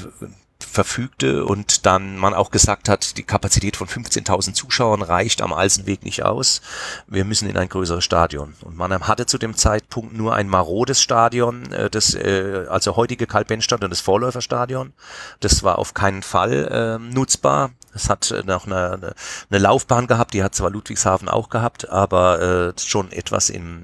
[0.64, 6.04] verfügte und dann man auch gesagt hat, die Kapazität von 15.000 Zuschauern reicht am Alsenweg
[6.04, 6.62] nicht aus.
[7.08, 8.54] Wir müssen in ein größeres Stadion.
[8.62, 13.28] Und man hatte zu dem Zeitpunkt nur ein marodes Stadion, äh, das äh, also heutige
[13.28, 14.94] Karl-Benz-Stadion, das Vorläuferstadion.
[15.40, 17.72] Das war auf keinen Fall äh, nutzbar.
[17.94, 19.16] Es hat äh, noch eine,
[19.50, 23.84] eine, Laufbahn gehabt, die hat zwar Ludwigshafen auch gehabt, aber äh, schon etwas im,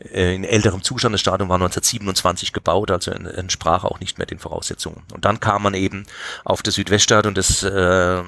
[0.00, 1.12] äh, in älterem Zustand.
[1.14, 5.02] Das Stadion war 1927 gebaut, also entsprach auch nicht mehr den Voraussetzungen.
[5.12, 6.03] Und dann kam man eben
[6.44, 8.22] auf das Südweststadion, das äh,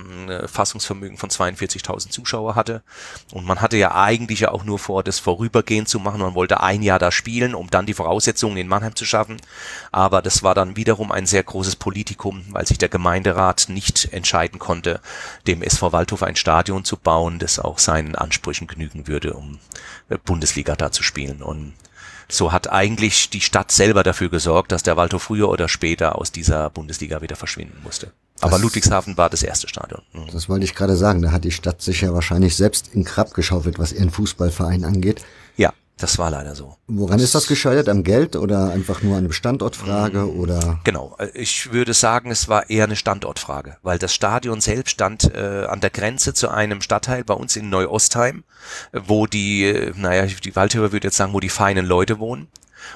[0.48, 2.82] Fassungsvermögen von 42.000 Zuschauer hatte.
[3.32, 6.20] Und man hatte ja eigentlich ja auch nur vor, das vorübergehend zu machen.
[6.20, 9.36] Man wollte ein Jahr da spielen, um dann die Voraussetzungen in Mannheim zu schaffen.
[9.92, 14.58] Aber das war dann wiederum ein sehr großes Politikum, weil sich der Gemeinderat nicht entscheiden
[14.58, 15.00] konnte,
[15.46, 19.58] dem SV Waldhof ein Stadion zu bauen, das auch seinen Ansprüchen genügen würde, um
[20.24, 21.42] Bundesliga da zu spielen.
[21.42, 21.74] Und
[22.28, 26.32] so hat eigentlich die Stadt selber dafür gesorgt, dass der Waldhof früher oder später aus
[26.32, 28.12] dieser Bundesliga wieder verschwinden musste.
[28.40, 30.02] Aber das, Ludwigshafen war das erste Stadion.
[30.12, 30.28] Mhm.
[30.32, 31.22] Das wollte ich gerade sagen.
[31.22, 35.22] Da hat die Stadt sich ja wahrscheinlich selbst in Krab geschaufelt, was ihren Fußballverein angeht.
[35.56, 36.76] Ja, das war leider so.
[36.88, 37.88] Woran ist das gescheitert?
[37.88, 40.80] Am Geld oder einfach nur eine Standortfrage mm, oder?
[40.84, 41.16] Genau.
[41.32, 45.80] Ich würde sagen, es war eher eine Standortfrage, weil das Stadion selbst stand äh, an
[45.80, 48.44] der Grenze zu einem Stadtteil bei uns in Neuostheim,
[48.92, 52.48] wo die, äh, naja, die Waldhörer würde jetzt sagen, wo die feinen Leute wohnen.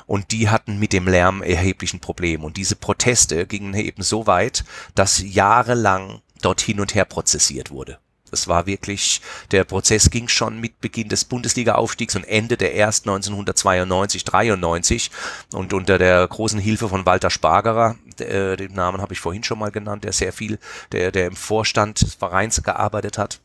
[0.06, 2.44] Und die hatten mit dem Lärm erheblichen Problem.
[2.44, 4.62] Und diese Proteste gingen eben so weit,
[4.94, 7.98] dass jahrelang dort hin und her prozessiert wurde.
[8.30, 9.20] Das war wirklich,
[9.50, 15.10] der Prozess ging schon mit Beginn des Bundesliga-Aufstiegs und endete erst 1992, 93
[15.52, 19.58] und unter der großen Hilfe von Walter Spargerer, der, den Namen habe ich vorhin schon
[19.58, 20.58] mal genannt, der sehr viel,
[20.92, 23.40] der, der im Vorstand des Vereins gearbeitet hat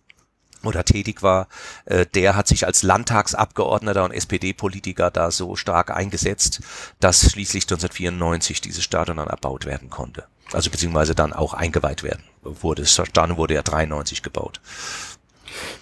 [0.66, 1.48] oder tätig war,
[1.86, 6.62] äh, der hat sich als Landtagsabgeordneter und SPD-Politiker da so stark eingesetzt,
[7.00, 10.26] dass schließlich 1994 dieses Stadion dann erbaut werden konnte.
[10.54, 12.86] Also beziehungsweise dann auch eingeweiht werden wurde.
[12.86, 14.62] Stadion wurde ja 93 gebaut.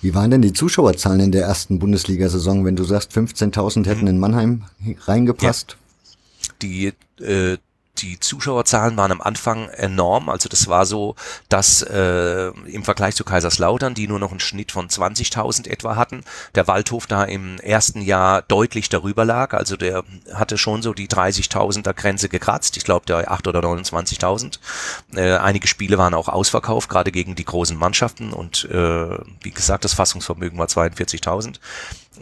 [0.02, 4.08] Wie waren denn die Zuschauerzahlen in der ersten Bundesliga-Saison, wenn du sagst, 15.000 hätten mhm.
[4.08, 4.66] in Mannheim
[5.06, 5.78] reingepasst?
[5.78, 6.54] Ja.
[6.62, 6.94] Die
[7.24, 7.58] äh,
[7.98, 10.30] die Zuschauerzahlen waren am Anfang enorm.
[10.30, 11.16] Also das war so,
[11.48, 16.24] dass äh, im Vergleich zu Kaiserslautern, die nur noch einen Schnitt von 20.000 etwa hatten,
[16.56, 19.54] der Waldhof da im ersten Jahr deutlich darüber lag.
[19.54, 22.78] Also der hatte schon so die 30.000er Grenze gekratzt.
[22.78, 24.60] Ich glaube, der 8 oder 29.000.
[25.16, 28.34] Äh, einige Spiele waren auch ausverkauft, gerade gegen die großen Mannschaften.
[28.34, 31.60] Und äh, wie gesagt, das Fassungsvermögen war 42.000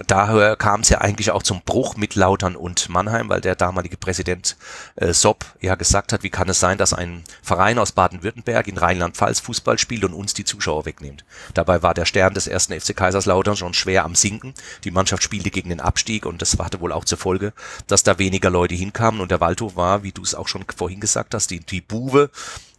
[0.08, 3.98] daher kam es ja eigentlich auch zum Bruch mit Lautern und Mannheim, weil der damalige
[3.98, 4.58] Präsident
[4.96, 8.78] äh, Sopp ja gesagt hat, wie kann es sein, dass ein Verein aus Baden-Württemberg in
[8.78, 11.26] Rheinland-Pfalz Fußball spielt und uns die Zuschauer wegnimmt.
[11.54, 14.54] Dabei war der Stern des ersten FC Kaiserslautern schon schwer am Sinken.
[14.84, 17.54] Die Mannschaft spielte gegen den Abstieg und das hatte wohl auch zur Folge,
[17.88, 21.00] dass da weniger Leute hinkamen und der Waldhof war, wie du es auch schon vorhin
[21.00, 22.30] gesagt hast, die, die Buwe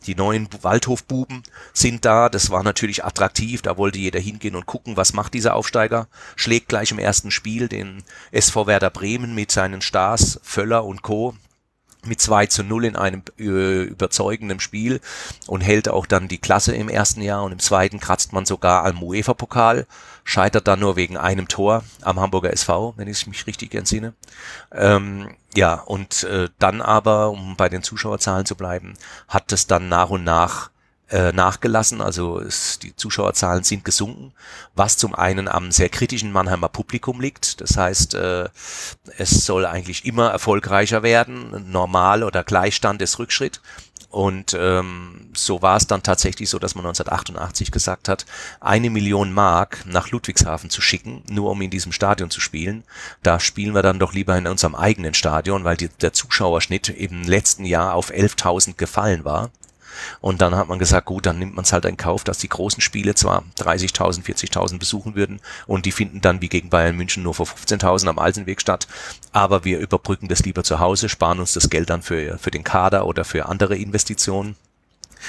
[0.02, 1.42] die neuen Waldhofbuben
[1.72, 2.28] sind da.
[2.28, 3.62] Das war natürlich attraktiv.
[3.62, 6.08] Da wollte jeder hingehen und gucken, was macht dieser Aufsteiger.
[6.36, 11.34] Schlägt gleich im ersten Spiel den SV Werder Bremen mit seinen Stars, Völler und Co
[12.04, 15.00] mit 2 zu 0 in einem äh, überzeugenden Spiel
[15.46, 18.84] und hält auch dann die Klasse im ersten Jahr und im zweiten kratzt man sogar
[18.84, 19.86] am UEFA-Pokal,
[20.24, 24.14] scheitert dann nur wegen einem Tor am Hamburger SV, wenn ich mich richtig entsinne.
[24.72, 28.94] Ähm, ja, und äh, dann aber, um bei den Zuschauerzahlen zu bleiben,
[29.28, 30.70] hat es dann nach und nach
[31.12, 34.32] äh, nachgelassen, also es, die Zuschauerzahlen sind gesunken,
[34.74, 37.60] was zum einen am sehr kritischen Mannheimer Publikum liegt.
[37.60, 38.48] Das heißt, äh,
[39.18, 41.70] es soll eigentlich immer erfolgreicher werden.
[41.70, 43.60] Normal oder Gleichstand ist Rückschritt.
[44.12, 48.26] Und ähm, so war es dann tatsächlich so, dass man 1988 gesagt hat,
[48.60, 52.84] eine Million Mark nach Ludwigshafen zu schicken, nur um in diesem Stadion zu spielen.
[53.22, 57.22] Da spielen wir dann doch lieber in unserem eigenen Stadion, weil die, der Zuschauerschnitt im
[57.22, 59.50] letzten Jahr auf 11.000 gefallen war.
[60.20, 62.48] Und dann hat man gesagt, gut, dann nimmt man es halt in Kauf, dass die
[62.48, 67.22] großen Spiele zwar 30.000, 40.000 besuchen würden und die finden dann wie gegen Bayern München
[67.22, 68.86] nur vor 15.000 am Alsenweg statt,
[69.32, 72.64] aber wir überbrücken das lieber zu Hause, sparen uns das Geld dann für, für den
[72.64, 74.56] Kader oder für andere Investitionen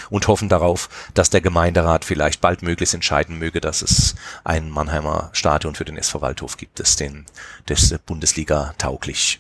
[0.09, 5.29] und hoffen darauf, dass der Gemeinderat vielleicht bald möglichst entscheiden möge, dass es ein Mannheimer
[5.33, 7.25] Stadion für den SV Waldhof gibt, das den
[7.67, 9.39] das Bundesliga tauglich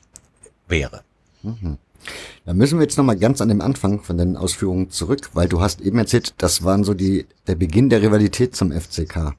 [0.67, 1.03] wäre.
[1.41, 1.77] Mhm.
[2.45, 5.61] Da müssen wir jetzt nochmal ganz an dem Anfang von deinen Ausführungen zurück, weil du
[5.61, 9.35] hast eben erzählt, das waren so die, der Beginn der Rivalität zum FCK.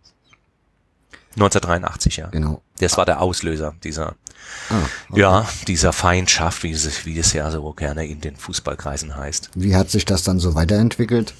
[1.37, 2.29] 1983, ja.
[2.29, 2.62] Genau.
[2.79, 4.15] Das war der Auslöser dieser,
[4.71, 5.21] Ah, okay.
[5.21, 9.51] ja, dieser Feindschaft, wie es, wie es ja so gerne in den Fußballkreisen heißt.
[9.55, 11.35] Wie hat sich das dann so weiterentwickelt?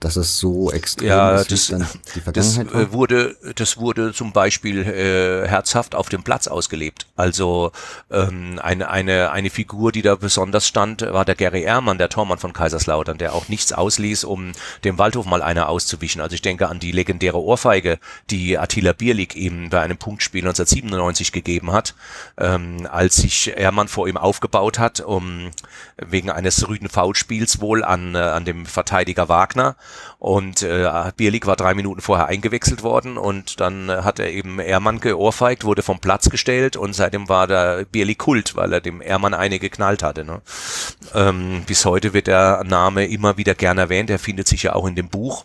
[0.00, 1.80] Dass es so extrem Ja, ist, das, dann
[2.14, 2.80] die das Vergangenheit war?
[2.82, 7.06] äh, wurde, das wurde zum Beispiel äh, herzhaft auf dem Platz ausgelebt.
[7.16, 7.72] Also
[8.10, 12.38] ähm, eine, eine, eine Figur, die da besonders stand, war der Gary Ehrmann, der Tormann
[12.38, 14.52] von Kaiserslautern, der auch nichts ausließ, um
[14.84, 16.20] dem Waldhof mal einer auszuwischen.
[16.20, 17.98] Also ich denke an die legendäre Ohrfeige,
[18.30, 21.96] die Attila Bierlik ihm bei einem Punktspiel 1997 gegeben hat,
[22.36, 25.50] ähm, als sich Ehrmann vor ihm aufgebaut hat, um
[25.96, 29.74] wegen eines rüden Foulspiels wohl an, äh, an dem Verteidiger Wagner.
[30.18, 34.58] Und äh, Bierlik war drei Minuten vorher eingewechselt worden und dann äh, hat er eben
[34.58, 39.00] Ehrmann geohrfeigt, wurde vom Platz gestellt und seitdem war der Bierlik Kult, weil er dem
[39.00, 40.24] Ehrmann eine geknallt hatte.
[40.24, 40.42] Ne?
[41.14, 44.86] Ähm, bis heute wird der Name immer wieder gern erwähnt, er findet sich ja auch
[44.86, 45.44] in dem Buch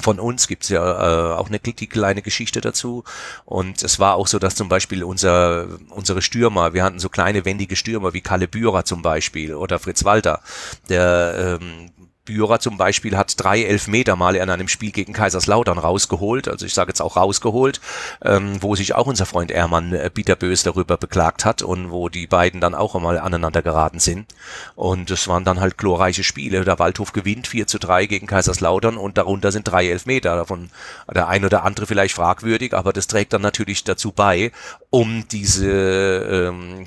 [0.00, 3.04] von uns gibt's ja äh, auch eine die kleine Geschichte dazu.
[3.44, 7.44] Und es war auch so, dass zum Beispiel unser, unsere Stürmer, wir hatten so kleine
[7.44, 10.40] wendige Stürmer wie Kalle Bührer zum Beispiel oder Fritz Walter,
[10.88, 11.90] der ähm,
[12.26, 16.74] Bührer zum Beispiel hat drei Elfmeter mal in einem Spiel gegen Kaiserslautern rausgeholt, also ich
[16.74, 17.80] sage jetzt auch rausgeholt,
[18.22, 22.26] ähm, wo sich auch unser Freund Ehrmann äh, bitterbös darüber beklagt hat und wo die
[22.26, 24.26] beiden dann auch einmal aneinander geraten sind.
[24.74, 26.64] Und es waren dann halt glorreiche Spiele.
[26.64, 30.36] Der Waldhof gewinnt 4 zu 3 gegen Kaiserslautern und darunter sind drei Elfmeter.
[30.36, 30.70] Davon
[31.12, 34.52] der ein oder andere vielleicht fragwürdig, aber das trägt dann natürlich dazu bei,
[34.90, 36.84] um diese, ähm,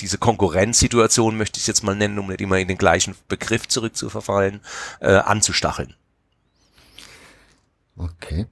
[0.00, 3.68] diese Konkurrenzsituation, möchte ich es jetzt mal nennen, um nicht immer in den gleichen Begriff
[3.68, 4.60] zurückzuverfallen,
[5.00, 5.94] äh, anzustacheln.
[7.96, 8.46] Okay.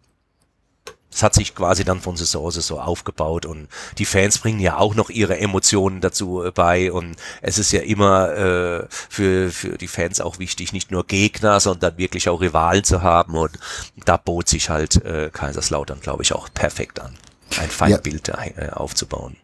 [1.12, 3.68] Es hat sich quasi dann von Saison zu Saison aufgebaut und
[3.98, 7.80] die Fans bringen ja auch noch ihre Emotionen dazu äh, bei und es ist ja
[7.80, 12.84] immer äh, für, für die Fans auch wichtig, nicht nur Gegner, sondern wirklich auch Rivalen
[12.84, 13.58] zu haben und
[14.04, 17.16] da bot sich halt äh, Kaiserslautern, glaube ich, auch perfekt an,
[17.58, 18.44] ein Feindbild ja.
[18.44, 19.36] äh, aufzubauen.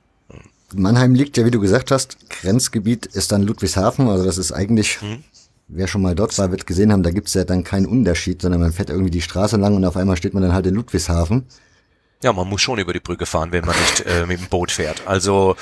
[0.74, 5.00] Mannheim liegt ja, wie du gesagt hast, Grenzgebiet ist dann Ludwigshafen, also das ist eigentlich,
[5.00, 5.24] hm.
[5.68, 8.60] Wer schon mal dort war, wird gesehen haben, da gibt's ja dann keinen Unterschied, sondern
[8.60, 11.46] man fährt irgendwie die Straße lang und auf einmal steht man dann halt in Ludwigshafen.
[12.22, 14.70] Ja, man muss schon über die Brücke fahren, wenn man nicht äh, mit dem Boot
[14.70, 15.06] fährt.
[15.06, 15.54] Also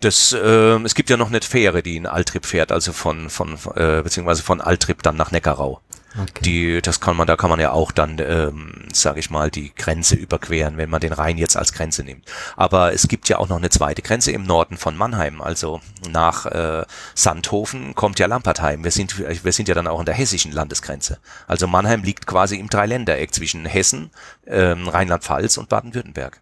[0.00, 3.56] das, äh, es gibt ja noch eine Fähre, die in Altrip fährt, also von von
[3.76, 5.80] äh, beziehungsweise von Altrip dann nach Neckarau.
[6.18, 6.42] Okay.
[6.42, 9.72] Die, das kann man, da kann man ja auch dann, ähm, sage ich mal, die
[9.74, 12.24] Grenze überqueren, wenn man den Rhein jetzt als Grenze nimmt.
[12.56, 15.80] Aber es gibt ja auch noch eine zweite Grenze im Norden von Mannheim, also
[16.10, 16.84] nach äh,
[17.14, 18.82] Sandhofen kommt ja Lampertheim.
[18.82, 21.18] Wir sind, wir sind ja dann auch an der hessischen Landesgrenze.
[21.46, 24.10] Also Mannheim liegt quasi im Dreiländereck zwischen Hessen,
[24.46, 26.40] ähm, Rheinland-Pfalz und Baden-Württemberg.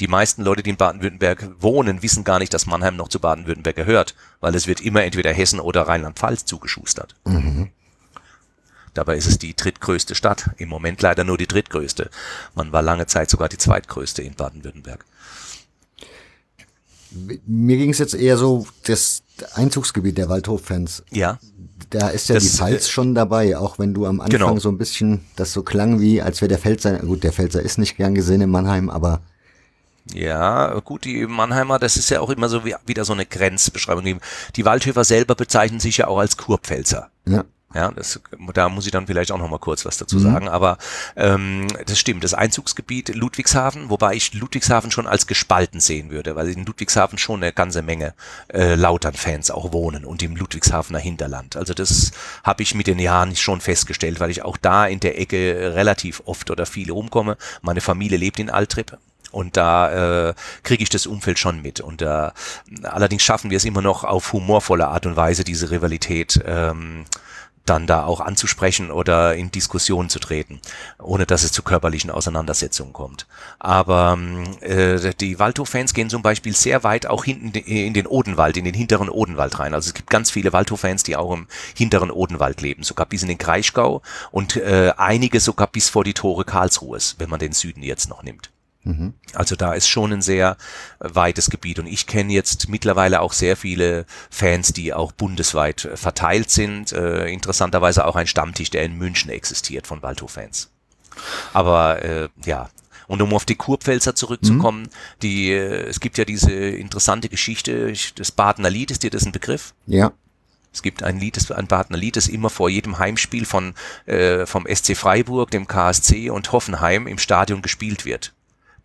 [0.00, 3.76] Die meisten Leute, die in Baden-Württemberg wohnen, wissen gar nicht, dass Mannheim noch zu Baden-Württemberg
[3.76, 7.14] gehört, weil es wird immer entweder Hessen oder Rheinland-Pfalz zugeschustert.
[7.24, 7.70] Mhm.
[8.96, 10.50] Dabei ist es die drittgrößte Stadt.
[10.56, 12.10] Im Moment leider nur die drittgrößte.
[12.54, 15.04] Man war lange Zeit sogar die zweitgrößte in Baden-Württemberg.
[17.46, 19.22] Mir ging es jetzt eher so das
[19.54, 21.04] Einzugsgebiet der Waldhof-Fans.
[21.10, 21.38] Ja.
[21.90, 24.58] Da ist ja das, die Pfalz äh, schon dabei, auch wenn du am Anfang genau.
[24.58, 27.78] so ein bisschen das so klang wie, als wäre der Pfälzer, gut, der Pfälzer ist
[27.78, 29.20] nicht gern gesehen in Mannheim, aber
[30.14, 34.04] ja, gut, die Mannheimer, das ist ja auch immer so wie, wieder so eine Grenzbeschreibung.
[34.04, 34.16] Die,
[34.54, 37.10] die Waldhöfer selber bezeichnen sich ja auch als Kurpfälzer.
[37.26, 37.44] Ja.
[37.76, 38.18] Ja, das,
[38.54, 40.22] da muss ich dann vielleicht auch noch mal kurz was dazu mhm.
[40.22, 40.48] sagen.
[40.48, 40.78] Aber
[41.14, 46.48] ähm, das stimmt, das Einzugsgebiet Ludwigshafen, wobei ich Ludwigshafen schon als gespalten sehen würde, weil
[46.48, 48.14] in Ludwigshafen schon eine ganze Menge
[48.48, 51.56] äh, Lautern-Fans auch wohnen und im Ludwigshafener Hinterland.
[51.56, 52.12] Also das
[52.44, 56.22] habe ich mit den Jahren schon festgestellt, weil ich auch da in der Ecke relativ
[56.24, 57.36] oft oder viel rumkomme.
[57.60, 58.96] Meine Familie lebt in Altrip.
[59.32, 61.80] Und da äh, kriege ich das Umfeld schon mit.
[61.80, 62.30] Und äh,
[62.84, 67.04] allerdings schaffen wir es immer noch auf humorvolle Art und Weise, diese Rivalität ähm,
[67.66, 70.60] dann da auch anzusprechen oder in Diskussionen zu treten,
[70.98, 73.26] ohne dass es zu körperlichen Auseinandersetzungen kommt.
[73.58, 74.18] Aber
[74.60, 78.74] äh, die Waldhof-Fans gehen zum Beispiel sehr weit auch hinten in den Odenwald, in den
[78.74, 79.74] hinteren Odenwald rein.
[79.74, 83.28] Also es gibt ganz viele Waldhof-Fans, die auch im hinteren Odenwald leben, sogar bis in
[83.28, 87.82] den Kraichgau und äh, einige sogar bis vor die Tore Karlsruhes, wenn man den Süden
[87.82, 88.50] jetzt noch nimmt.
[88.86, 89.14] Mhm.
[89.34, 90.56] Also da ist schon ein sehr
[91.00, 96.50] weites Gebiet und ich kenne jetzt mittlerweile auch sehr viele Fans, die auch bundesweit verteilt
[96.50, 96.92] sind.
[96.92, 100.70] Äh, interessanterweise auch ein Stammtisch, der in München existiert von Waldhof-Fans.
[101.52, 102.70] Aber äh, ja,
[103.08, 104.90] und um auf die Kurpfälzer zurückzukommen, mhm.
[105.20, 109.32] die, äh, es gibt ja diese interessante Geschichte, das Badener Lied, ist dir das ein
[109.32, 109.74] Begriff?
[109.86, 110.12] Ja.
[110.72, 113.74] Es gibt ein Lied, ein Badener Lied, das immer vor jedem Heimspiel von,
[114.04, 118.35] äh, vom SC Freiburg, dem KSC und Hoffenheim im Stadion gespielt wird.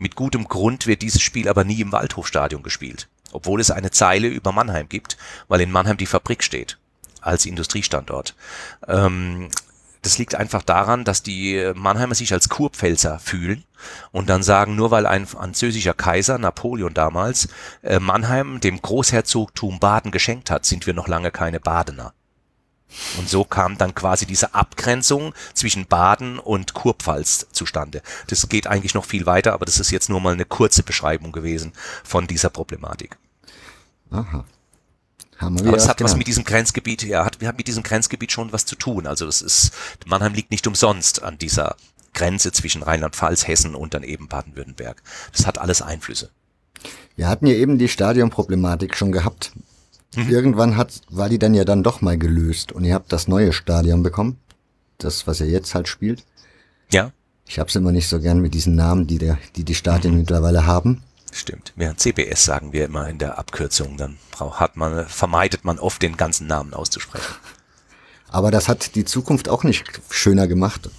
[0.02, 4.30] Mit gutem Grund wird dieses Spiel aber nie im Waldhofstadion gespielt, obwohl es eine Zeile
[4.30, 5.16] über Mannheim gibt,
[5.48, 6.80] weil in Mannheim die Fabrik steht
[7.22, 8.34] als Industriestandort.
[8.88, 9.50] Ähm,
[10.02, 13.64] das liegt einfach daran, dass die Mannheimer sich als Kurpfälzer fühlen
[14.12, 17.50] und dann sagen, nur weil ein französischer Kaiser, Napoleon damals,
[17.84, 22.16] äh, Mannheim dem Großherzogtum Baden geschenkt hat, sind wir noch lange keine Badener.
[23.18, 28.02] Und so kam dann quasi diese Abgrenzung zwischen Baden und Kurpfalz zustande.
[28.28, 31.32] Das geht eigentlich noch viel weiter, aber das ist jetzt nur mal eine kurze Beschreibung
[31.32, 31.74] gewesen
[32.04, 33.18] von dieser Problematik.
[34.12, 34.46] Aha.
[35.38, 37.82] Haben wir aber es hat was mit diesem Grenzgebiet, ja, hat, wir haben mit diesem
[37.82, 39.08] Grenzgebiet schon was zu tun.
[39.08, 39.72] Also das ist,
[40.06, 41.76] Mannheim liegt nicht umsonst an dieser
[42.14, 45.02] Grenze zwischen Rheinland-Pfalz, Hessen und dann eben Baden-Württemberg.
[45.32, 46.30] Das hat alles Einflüsse.
[47.16, 49.54] Wir hatten ja eben die Stadionproblematik schon gehabt.
[50.16, 50.30] Mhm.
[50.30, 53.54] Irgendwann hat, war die dann ja dann doch mal gelöst und ihr habt das neue
[53.54, 54.38] Stadion bekommen.
[54.98, 56.26] Das, was ihr jetzt halt spielt.
[56.92, 57.12] Ja.
[57.48, 60.20] Ich hab's immer nicht so gern mit diesen Namen, die der, die, die Stadien mhm.
[60.22, 61.04] mittlerweile haben.
[61.32, 61.72] Stimmt.
[61.78, 66.18] Während CBS sagen wir immer in der Abkürzung, dann hat man, vermeidet man oft den
[66.18, 67.34] ganzen Namen auszusprechen.
[68.28, 70.90] Aber das hat die Zukunft auch nicht schöner gemacht.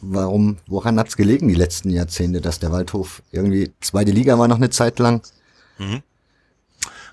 [0.00, 4.56] Warum, woran hat's gelegen die letzten Jahrzehnte, dass der Waldhof irgendwie zweite Liga war noch
[4.56, 5.22] eine Zeit lang?
[5.78, 6.02] Mhm.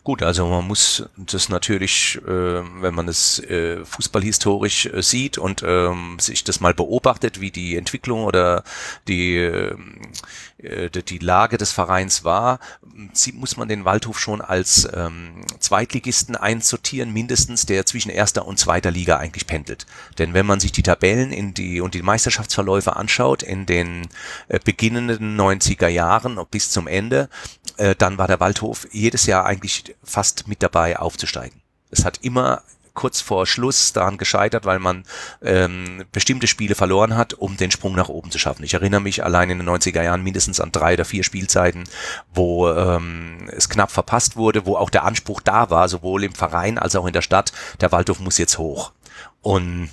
[0.06, 5.64] Gut, also man muss das natürlich, äh, wenn man es äh, fußballhistorisch äh, sieht und
[5.66, 8.64] ähm, sich das mal beobachtet, wie die Entwicklung oder
[9.08, 10.01] die, ähm,
[10.60, 12.60] äh, die Lage des Vereins war,
[13.34, 18.91] muss man den Waldhof schon als ähm, Zweitligisten einsortieren, mindestens der zwischen erster und zweiter
[18.91, 19.88] Liga eigentlich pendelt.
[20.20, 24.08] Denn wenn man sich die Tabellen in die und die Meisterschaftsverläufe anschaut in den
[24.49, 27.28] äh, beginnenden 90er Jahren bis zum Ende,
[27.78, 31.62] äh, dann war der Waldhof jedes Jahr eigentlich fast mit dabei aufzusteigen.
[31.92, 32.62] Es hat immer
[32.96, 35.04] kurz vor Schluss daran gescheitert, weil man
[35.44, 38.64] ähm, bestimmte Spiele verloren hat, um den Sprung nach oben zu schaffen.
[38.64, 41.84] Ich erinnere mich allein in den 90er Jahren mindestens an drei oder vier Spielzeiten,
[42.34, 46.80] wo ähm, es knapp verpasst wurde, wo auch der Anspruch da war, sowohl im Verein
[46.80, 47.52] als auch in der Stadt,
[47.82, 48.94] der Waldhof muss jetzt hoch.
[49.42, 49.90] Und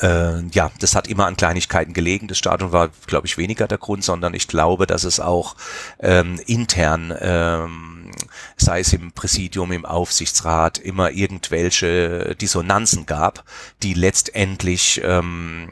[0.00, 2.28] äh, ja, das hat immer an Kleinigkeiten gelegen.
[2.28, 5.56] Das Stadion war, glaube ich, weniger der Grund, sondern ich glaube, dass es auch
[6.00, 8.10] ähm, intern, ähm,
[8.56, 13.44] sei es im Präsidium, im Aufsichtsrat, immer irgendwelche Dissonanzen gab,
[13.82, 15.70] die letztendlich ähm,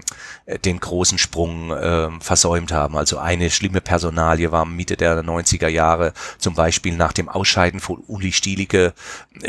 [0.65, 2.97] den großen Sprung ähm, versäumt haben.
[2.97, 8.03] Also eine schlimme Personalie war Mitte der 90er Jahre, zum Beispiel nach dem Ausscheiden von
[8.07, 8.93] Uli Stielicke,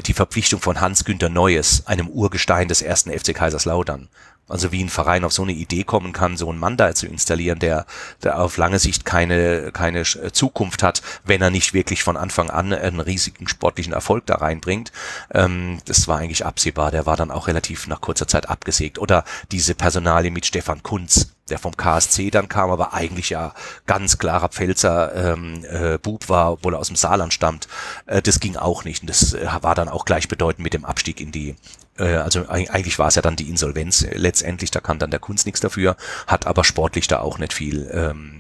[0.06, 4.08] die Verpflichtung von Hans-Günter Neues, einem Urgestein des ersten FC Kaiserslautern.
[4.50, 7.08] Also wie ein Verein auf so eine Idee kommen kann, so einen Mann da zu
[7.08, 7.86] installieren, der,
[8.24, 12.50] der auf lange Sicht keine, keine äh, Zukunft hat, wenn er nicht wirklich von Anfang
[12.50, 14.92] an einen riesigen sportlichen Erfolg da reinbringt.
[15.34, 16.92] Ähm, das war eigentlich absehbar.
[16.92, 19.00] Der war dann auch relativ nach kurzer Zeit abgesägt.
[19.00, 23.54] Oder diese Personalie mit Stefan Kunz, der vom KSC dann kam, aber eigentlich ja
[23.86, 27.68] ganz klarer Pfälzer ähm, äh, Bub war, obwohl er aus dem Saarland stammt.
[28.08, 29.04] Äh, das ging auch nicht.
[29.04, 31.56] Und das äh, war dann auch gleichbedeutend mit dem Abstieg in die
[32.00, 35.46] äh, also eigentlich war es ja dann die Insolvenz letztendlich, da kann dann der Kunst
[35.46, 35.96] nichts dafür,
[36.26, 38.40] hat aber sportlich da auch nicht viel ähm,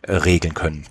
[0.00, 0.86] äh, regeln können.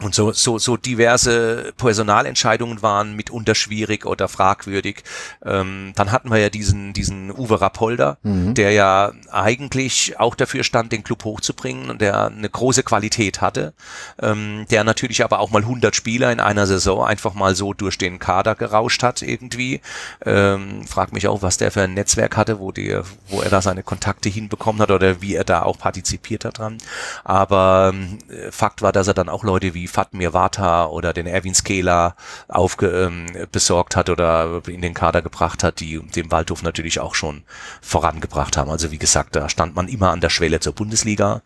[0.00, 5.04] Und so, so, so diverse Personalentscheidungen waren mitunter schwierig oder fragwürdig.
[5.44, 8.54] Ähm, dann hatten wir ja diesen, diesen Uwe Rapolder, mhm.
[8.54, 13.72] der ja eigentlich auch dafür stand, den Club hochzubringen und der eine große Qualität hatte,
[14.20, 17.96] ähm, der natürlich aber auch mal 100 Spieler in einer Saison einfach mal so durch
[17.96, 19.80] den Kader gerauscht hat irgendwie.
[20.26, 23.62] Ähm, frag mich auch, was der für ein Netzwerk hatte, wo, der, wo er da
[23.62, 26.78] seine Kontakte hinbekommen hat oder wie er da auch partizipiert hat dran.
[27.22, 28.18] Aber ähm,
[28.50, 32.16] Fakt war, dass er dann auch Leute wie wie Fatmir Vata oder den Erwin Skela
[32.48, 37.14] aufge, ähm, besorgt hat oder in den Kader gebracht hat, die den Waldhof natürlich auch
[37.14, 37.42] schon
[37.82, 38.70] vorangebracht haben.
[38.70, 41.42] Also wie gesagt, da stand man immer an der Schwelle zur Bundesliga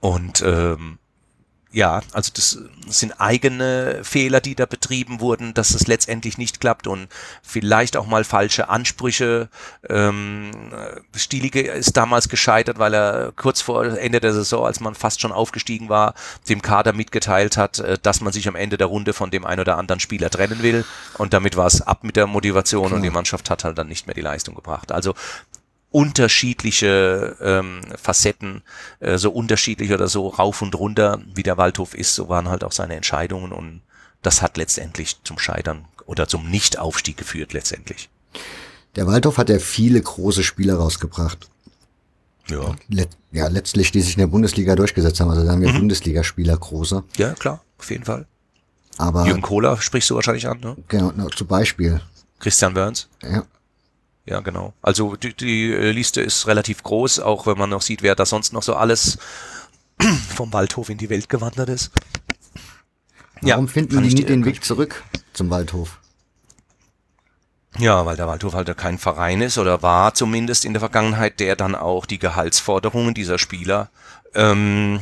[0.00, 0.98] und ähm,
[1.78, 2.58] Ja, also das
[2.88, 7.06] sind eigene Fehler, die da betrieben wurden, dass es letztendlich nicht klappt und
[7.40, 9.48] vielleicht auch mal falsche Ansprüche.
[9.88, 10.50] Ähm,
[11.14, 15.30] Stielige ist damals gescheitert, weil er kurz vor Ende der Saison, als man fast schon
[15.30, 16.14] aufgestiegen war,
[16.48, 19.60] dem Kader mitgeteilt hat, äh, dass man sich am Ende der Runde von dem ein
[19.60, 20.84] oder anderen Spieler trennen will
[21.16, 22.96] und damit war es ab mit der Motivation Klar.
[22.96, 24.90] und die Mannschaft hat halt dann nicht mehr die Leistung gebracht.
[24.90, 25.14] Also
[25.90, 28.62] unterschiedliche ähm, Facetten,
[29.00, 32.64] äh, so unterschiedlich oder so rauf und runter, wie der Waldhof ist, so waren halt
[32.64, 33.80] auch seine Entscheidungen und
[34.22, 38.10] das hat letztendlich zum Scheitern oder zum Nichtaufstieg geführt letztendlich.
[38.96, 41.48] Der Waldhof hat ja viele große Spieler rausgebracht.
[42.48, 42.74] Ja.
[42.88, 45.30] Let ja, letztlich, die sich in der Bundesliga durchgesetzt haben.
[45.30, 45.80] Also da haben wir mhm.
[45.80, 47.04] Bundesligaspieler große.
[47.18, 48.26] Ja, klar, auf jeden Fall.
[48.96, 50.76] Aber Jürgen Kohler sprichst du wahrscheinlich an, ne?
[50.88, 52.00] Genau, no, zum Beispiel.
[52.40, 53.08] Christian Burns.
[53.22, 53.44] Ja.
[54.28, 54.74] Ja, genau.
[54.82, 58.26] Also die, die äh, Liste ist relativ groß, auch wenn man noch sieht, wer da
[58.26, 59.18] sonst noch so alles
[60.34, 61.90] vom Waldhof in die Welt gewandert ist.
[63.40, 65.02] Warum ja, finden die nie den Weg zurück
[65.32, 65.98] zum Waldhof?
[67.78, 71.56] Ja, weil der Waldhof halt kein Verein ist oder war zumindest in der Vergangenheit, der
[71.56, 73.88] dann auch die Gehaltsforderungen dieser Spieler
[74.34, 75.00] ähm,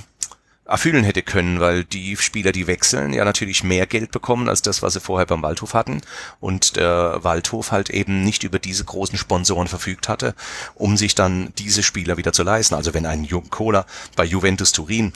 [0.66, 4.82] erfüllen hätte können, weil die Spieler, die wechseln, ja natürlich mehr Geld bekommen als das,
[4.82, 6.00] was sie vorher beim Waldhof hatten
[6.40, 10.34] und der Waldhof halt eben nicht über diese großen Sponsoren verfügt hatte,
[10.74, 12.74] um sich dann diese Spieler wieder zu leisten.
[12.74, 13.86] Also wenn ein Jung Kohler
[14.16, 15.12] bei Juventus Turin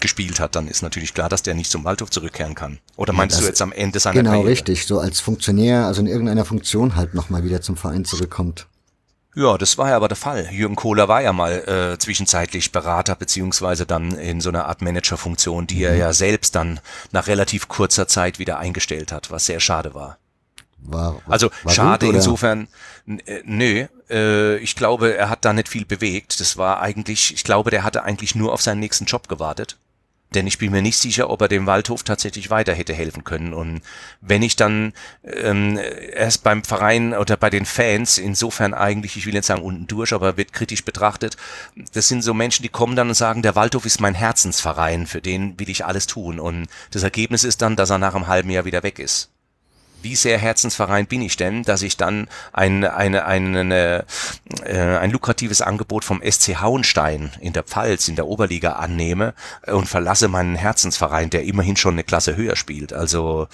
[0.00, 2.78] gespielt hat, dann ist natürlich klar, dass der nicht zum Waldhof zurückkehren kann.
[2.96, 4.44] Oder meinst ja, du jetzt am Ende seiner genau, Karriere?
[4.44, 4.86] Genau, richtig.
[4.86, 8.66] So als Funktionär, also in irgendeiner Funktion halt nochmal wieder zum Verein zurückkommt.
[9.34, 10.48] Ja, das war ja aber der Fall.
[10.52, 15.66] Jürgen Kohler war ja mal äh, zwischenzeitlich Berater beziehungsweise dann in so einer Art Managerfunktion,
[15.66, 15.84] die mhm.
[15.84, 16.80] er ja selbst dann
[17.10, 20.18] nach relativ kurzer Zeit wieder eingestellt hat, was sehr schade war.
[20.78, 22.68] War, war also war schade gut, insofern,
[23.06, 26.38] äh, nö, äh, ich glaube, er hat da nicht viel bewegt.
[26.40, 29.76] Das war eigentlich, ich glaube, der hatte eigentlich nur auf seinen nächsten Job gewartet
[30.32, 33.54] denn ich bin mir nicht sicher, ob er dem Waldhof tatsächlich weiter hätte helfen können.
[33.54, 33.82] Und
[34.20, 35.78] wenn ich dann ähm,
[36.12, 40.12] erst beim Verein oder bei den Fans, insofern eigentlich, ich will jetzt sagen unten durch,
[40.12, 41.36] aber wird kritisch betrachtet,
[41.92, 45.20] das sind so Menschen, die kommen dann und sagen, der Waldhof ist mein Herzensverein, für
[45.20, 46.40] den will ich alles tun.
[46.40, 49.33] Und das Ergebnis ist dann, dass er nach einem halben Jahr wieder weg ist
[50.04, 54.04] wie sehr Herzensverein bin ich denn, dass ich dann ein, eine, eine,
[54.64, 59.34] äh, ein lukratives Angebot vom SC Hauenstein in der Pfalz, in der Oberliga annehme
[59.66, 62.92] und verlasse meinen Herzensverein, der immerhin schon eine Klasse höher spielt.
[62.92, 63.48] Also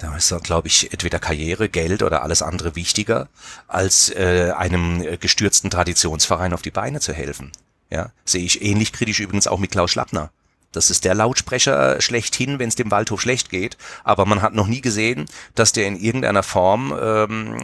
[0.00, 3.28] da ist, glaube ich, entweder Karriere, Geld oder alles andere wichtiger,
[3.66, 7.52] als äh, einem gestürzten Traditionsverein auf die Beine zu helfen.
[7.90, 10.30] Ja, sehe ich ähnlich kritisch übrigens auch mit Klaus Schlappner.
[10.76, 13.78] Das ist der Lautsprecher schlechthin, wenn es dem Waldhof schlecht geht.
[14.04, 15.24] Aber man hat noch nie gesehen,
[15.54, 17.56] dass der in irgendeiner Form ähm,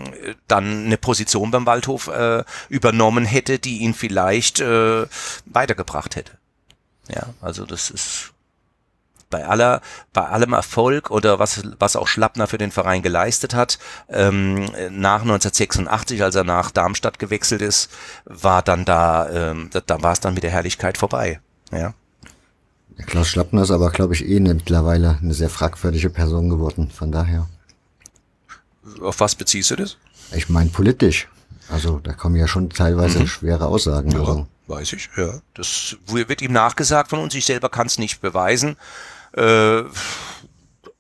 [0.49, 5.07] dann eine Position beim Waldhof äh, übernommen hätte, die ihn vielleicht äh,
[5.45, 6.33] weitergebracht hätte.
[7.09, 8.33] Ja, also das ist
[9.29, 9.83] bei aller,
[10.15, 15.21] bei allem Erfolg oder was, was auch Schlappner für den Verein geleistet hat, ähm, nach
[15.23, 17.91] 1986, als er nach Darmstadt gewechselt ist,
[18.25, 21.41] war dann da, ähm, da, da war es dann mit der Herrlichkeit vorbei.
[21.73, 21.93] Ja.
[23.07, 26.91] Klaus Schlappner ist aber, glaube ich, eh mittlerweile eine sehr fragwürdige Person geworden.
[26.91, 27.49] Von daher.
[29.01, 29.97] Auf was beziehst du das?
[30.35, 31.29] Ich meine politisch.
[31.69, 33.27] Also da kommen ja schon teilweise mhm.
[33.27, 34.11] schwere Aussagen.
[34.11, 34.47] Ja, also.
[34.67, 35.09] weiß ich.
[35.17, 37.35] Ja, das wird ihm nachgesagt von uns.
[37.35, 38.77] Ich selber kann es nicht beweisen.
[39.33, 39.85] Äh,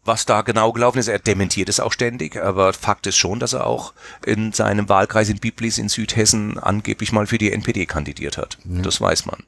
[0.05, 1.09] was da genau gelaufen ist.
[1.09, 3.93] Er dementiert es auch ständig, aber Fakt ist schon, dass er auch
[4.25, 8.59] in seinem Wahlkreis in Biblis in Südhessen angeblich mal für die NPD kandidiert hat.
[8.65, 8.83] Ja.
[8.83, 9.45] Das weiß man.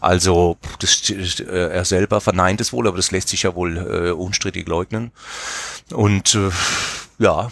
[0.00, 4.10] Also das, äh, er selber verneint es wohl, aber das lässt sich ja wohl äh,
[4.10, 5.12] unstrittig leugnen.
[5.92, 6.50] Und äh,
[7.18, 7.50] ja,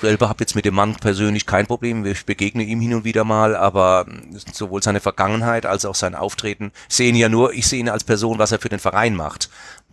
[0.00, 2.04] selber habe jetzt mit dem Mann persönlich kein Problem.
[2.04, 4.06] Ich begegne ihm hin und wieder mal, aber
[4.52, 8.38] sowohl seine Vergangenheit als auch sein Auftreten sehen ja nur, ich sehe ihn als Person,
[8.38, 9.48] was er für den Verein macht.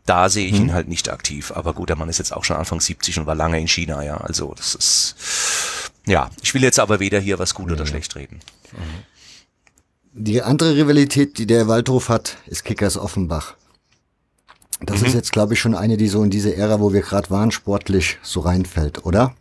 [0.05, 0.65] Da sehe ich hm.
[0.65, 1.51] ihn halt nicht aktiv.
[1.55, 4.03] Aber gut, der Mann ist jetzt auch schon Anfang 70 und war lange in China,
[4.03, 4.17] ja.
[4.17, 5.15] Also das ist
[6.05, 7.73] ja, ich will jetzt aber weder hier was gut ja.
[7.73, 8.39] oder schlecht reden.
[8.71, 9.03] Mhm.
[10.13, 13.55] Die andere Rivalität, die der Waldhof hat, ist Kickers Offenbach.
[14.81, 15.07] Das mhm.
[15.07, 17.51] ist jetzt, glaube ich, schon eine, die so in diese Ära, wo wir gerade waren,
[17.51, 19.35] sportlich so reinfällt, oder?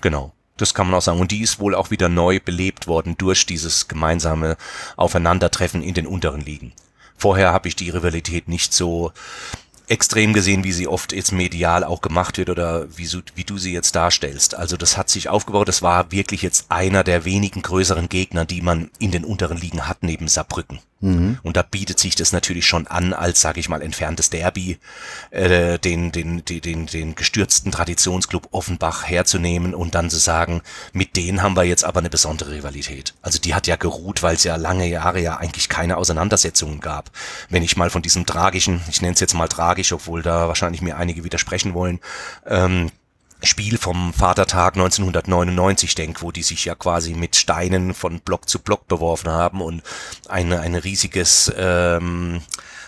[0.00, 0.32] Genau.
[0.56, 1.20] Das kann man auch sagen.
[1.20, 4.56] Und die ist wohl auch wieder neu belebt worden durch dieses gemeinsame
[4.96, 6.72] Aufeinandertreffen in den unteren Ligen.
[7.16, 9.12] Vorher habe ich die Rivalität nicht so
[9.90, 13.72] extrem gesehen, wie sie oft jetzt medial auch gemacht wird oder wie, wie du sie
[13.72, 14.54] jetzt darstellst.
[14.54, 18.62] Also das hat sich aufgebaut, das war wirklich jetzt einer der wenigen größeren Gegner, die
[18.62, 20.78] man in den unteren Ligen hat neben Saarbrücken.
[21.00, 21.38] Mhm.
[21.42, 24.78] Und da bietet sich das natürlich schon an, als, sage ich mal, entferntes Derby,
[25.30, 31.16] äh, den, den, den, den, den gestürzten Traditionsclub Offenbach herzunehmen und dann zu sagen, mit
[31.16, 33.14] denen haben wir jetzt aber eine besondere Rivalität.
[33.22, 37.10] Also die hat ja geruht, weil es ja lange Jahre ja eigentlich keine Auseinandersetzungen gab.
[37.48, 40.82] Wenn ich mal von diesem tragischen, ich nenne es jetzt mal tragisch, obwohl da wahrscheinlich
[40.82, 42.00] mir einige widersprechen wollen,
[42.46, 42.90] ähm,
[43.42, 48.58] Spiel vom Vatertag 1999 denke, wo die sich ja quasi mit Steinen von Block zu
[48.58, 49.82] Block beworfen haben und
[50.28, 52.40] eine, ein riesiges, ähm,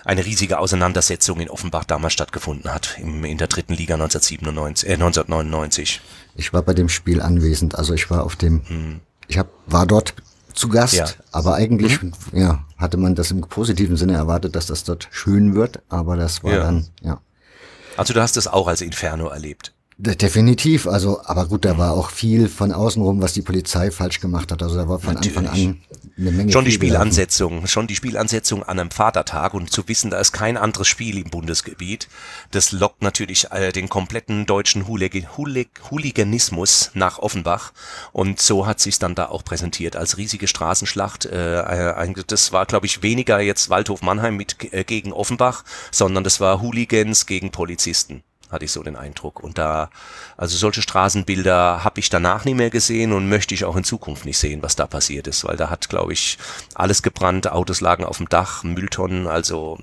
[0.05, 4.95] eine riesige Auseinandersetzung in Offenbach damals stattgefunden hat, im, in der dritten Liga 1997, äh,
[4.95, 6.01] 1999.
[6.35, 9.01] Ich war bei dem Spiel anwesend, also ich war auf dem, hm.
[9.29, 10.15] ich hab, war dort
[10.55, 11.07] zu Gast, ja.
[11.31, 12.13] aber eigentlich mhm.
[12.33, 16.45] ja, hatte man das im positiven Sinne erwartet, dass das dort schön wird, aber das
[16.45, 16.61] war ja.
[16.61, 17.21] dann, ja.
[17.97, 19.73] Also du hast es auch als Inferno erlebt.
[19.99, 24.51] Definitiv, also, aber gut, da war auch viel von außenrum, was die Polizei falsch gemacht
[24.51, 24.63] hat.
[24.63, 25.37] Also da war von Natürlich.
[25.37, 25.83] Anfang an
[26.19, 26.53] eine Menge.
[26.53, 30.57] Schon die Spielansetzung, schon die Spielansetzung an einem Vatertag und zu wissen, da ist kein
[30.57, 32.09] anderes Spiel im Bundesgebiet,
[32.53, 37.73] das lockt natürlich äh, den kompletten deutschen Hoolig Hoolig Hooliganismus nach Offenbach.
[38.13, 41.27] Und so hat sich dann da auch präsentiert als riesige Straßenschlacht.
[41.27, 46.25] Äh, äh das war, glaube ich, weniger jetzt Waldhof Mannheim mit äh, gegen Offenbach, sondern
[46.25, 48.23] das war Hooligans gegen Polizisten
[48.53, 49.41] hatte ich so den Eindruck.
[49.41, 49.91] Und da,
[50.37, 54.25] also solche Straßenbilder habe ich danach nie mehr gesehen und möchte ich auch in Zukunft
[54.25, 56.39] nicht sehen, was da passiert ist, weil da hat, glaube ich,
[56.75, 59.79] alles gebrannt, Autos lagen auf dem Dach, Mülltonnen, also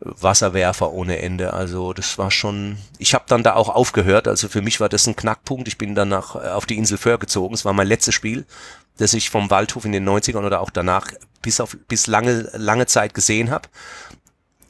[0.00, 1.52] Wasserwerfer ohne Ende.
[1.52, 2.78] Also das war schon.
[2.98, 4.28] Ich habe dann da auch aufgehört.
[4.28, 5.68] Also für mich war das ein Knackpunkt.
[5.68, 7.54] Ich bin dann nach, auf die Insel Föhr gezogen.
[7.54, 8.46] Es war mein letztes Spiel,
[8.98, 11.08] das ich vom Waldhof in den 90ern oder auch danach
[11.42, 13.68] bis auf bis lange lange Zeit gesehen habe.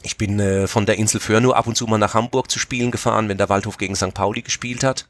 [0.02, 2.58] Ich bin äh, von der Insel Föhr nur ab und zu mal nach Hamburg zu
[2.58, 4.14] spielen gefahren, wenn der Waldhof gegen St.
[4.14, 5.06] Pauli gespielt hat.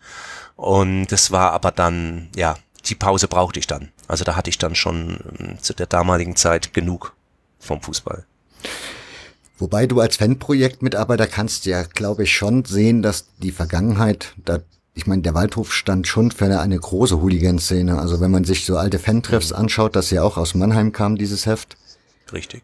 [0.57, 3.91] Und das war aber dann, ja, die Pause brauchte ich dann.
[4.07, 7.15] Also da hatte ich dann schon äh, zu der damaligen Zeit genug
[7.59, 8.25] vom Fußball.
[9.59, 14.61] Wobei du als Fanprojektmitarbeiter kannst ja, glaube ich, schon sehen, dass die Vergangenheit, da,
[14.95, 17.99] ich meine, der Waldhof stand schon für eine große Hooligan-Szene.
[17.99, 19.57] Also wenn man sich so alte Fantreffs mhm.
[19.57, 21.77] anschaut, das ja auch aus Mannheim kam, dieses Heft.
[22.33, 22.63] Richtig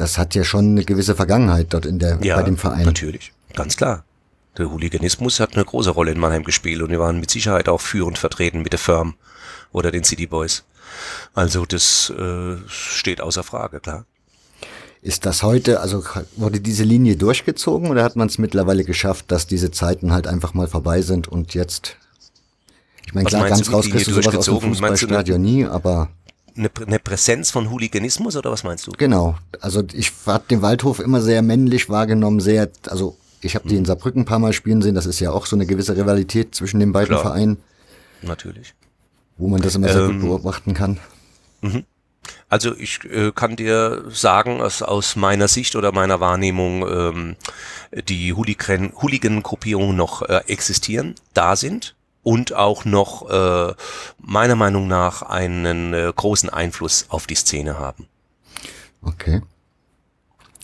[0.00, 2.86] das hat ja schon eine gewisse Vergangenheit dort in der, ja, bei dem Verein.
[2.86, 4.04] natürlich, ganz klar.
[4.56, 7.80] Der Hooliganismus hat eine große Rolle in Mannheim gespielt und wir waren mit Sicherheit auch
[7.80, 9.14] führend vertreten mit der Firm
[9.72, 10.64] oder den City Boys.
[11.34, 14.06] Also das äh, steht außer Frage, klar.
[15.02, 16.02] Ist das heute, also
[16.36, 20.54] wurde diese Linie durchgezogen oder hat man es mittlerweile geschafft, dass diese Zeiten halt einfach
[20.54, 21.96] mal vorbei sind und jetzt,
[23.06, 26.08] ich meine, klar, ganz raus kriegst du sowas aus dem Fußballstadion nie, aber
[26.56, 28.92] eine, eine Präsenz von Hooliganismus oder was meinst du?
[28.92, 29.36] Genau.
[29.60, 33.84] Also ich habe den Waldhof immer sehr männlich wahrgenommen, sehr, also ich habe die in
[33.84, 36.80] Saarbrücken ein paar Mal spielen sehen, das ist ja auch so eine gewisse Rivalität zwischen
[36.80, 37.22] den beiden Klar.
[37.22, 37.58] Vereinen.
[38.22, 38.74] Natürlich.
[39.38, 40.98] Wo man das immer sehr ähm, gut beobachten kann.
[41.62, 41.84] Mhm.
[42.48, 47.36] Also ich äh, kann dir sagen, dass aus meiner Sicht oder meiner Wahrnehmung ähm,
[48.08, 53.74] die Hooligan-Gruppierungen noch äh, existieren, da sind und auch noch äh,
[54.18, 58.06] meiner Meinung nach einen äh, großen Einfluss auf die Szene haben.
[59.02, 59.42] Okay.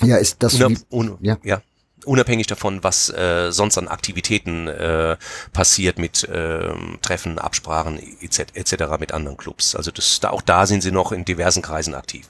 [0.02, 1.38] Ja, ist das Unab un ja.
[1.42, 1.62] ja.
[2.04, 5.16] Unabhängig davon, was äh, sonst an Aktivitäten äh,
[5.52, 8.44] passiert mit äh, Treffen, Absprachen etc.
[8.54, 8.74] etc.
[9.00, 9.74] mit anderen Clubs.
[9.74, 12.28] Also das, da, auch da sind sie noch in diversen Kreisen aktiv.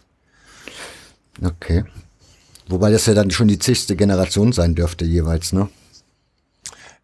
[1.44, 1.84] Okay.
[2.68, 5.68] Wobei das ja dann schon die zigste Generation sein dürfte jeweils, ne?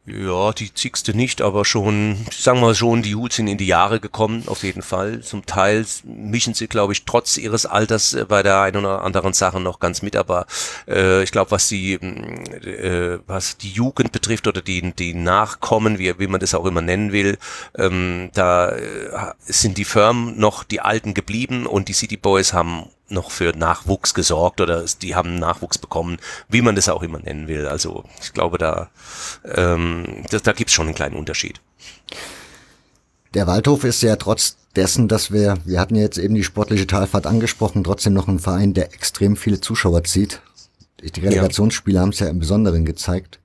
[0.04, 4.00] Ja, die zigste nicht, aber schon, sagen wir schon, die Hools sind in die Jahre
[4.00, 5.20] gekommen, auf jeden Fall.
[5.20, 9.32] Zum Teil mischen sie, glaube ich, trotz ihres Alters äh, bei der einen oder anderen
[9.32, 10.46] Sache noch ganz mit, aber
[10.88, 16.18] äh, ich glaube, was die, äh, was die Jugend betrifft oder die, die Nachkommen, wie,
[16.18, 17.38] wie man das auch immer nennen will,
[17.78, 22.88] ähm, da äh, sind die Firmen noch die Alten geblieben und die City Boys haben
[23.12, 27.48] noch für Nachwuchs gesorgt oder die haben Nachwuchs bekommen, wie man das auch immer nennen
[27.48, 27.66] will.
[27.66, 28.90] Also ich glaube, da,
[29.44, 31.60] ähm, da, da gibt es schon einen kleinen Unterschied.
[33.34, 36.86] Der Waldhof ist ja trotz dessen, dass wir, wir hatten ja jetzt eben die sportliche
[36.86, 40.40] Talfahrt angesprochen, trotzdem noch ein Verein, der extrem viele Zuschauer zieht.
[41.02, 42.02] Die Relegationsspiele ja.
[42.02, 43.40] haben es ja im Besonderen gezeigt.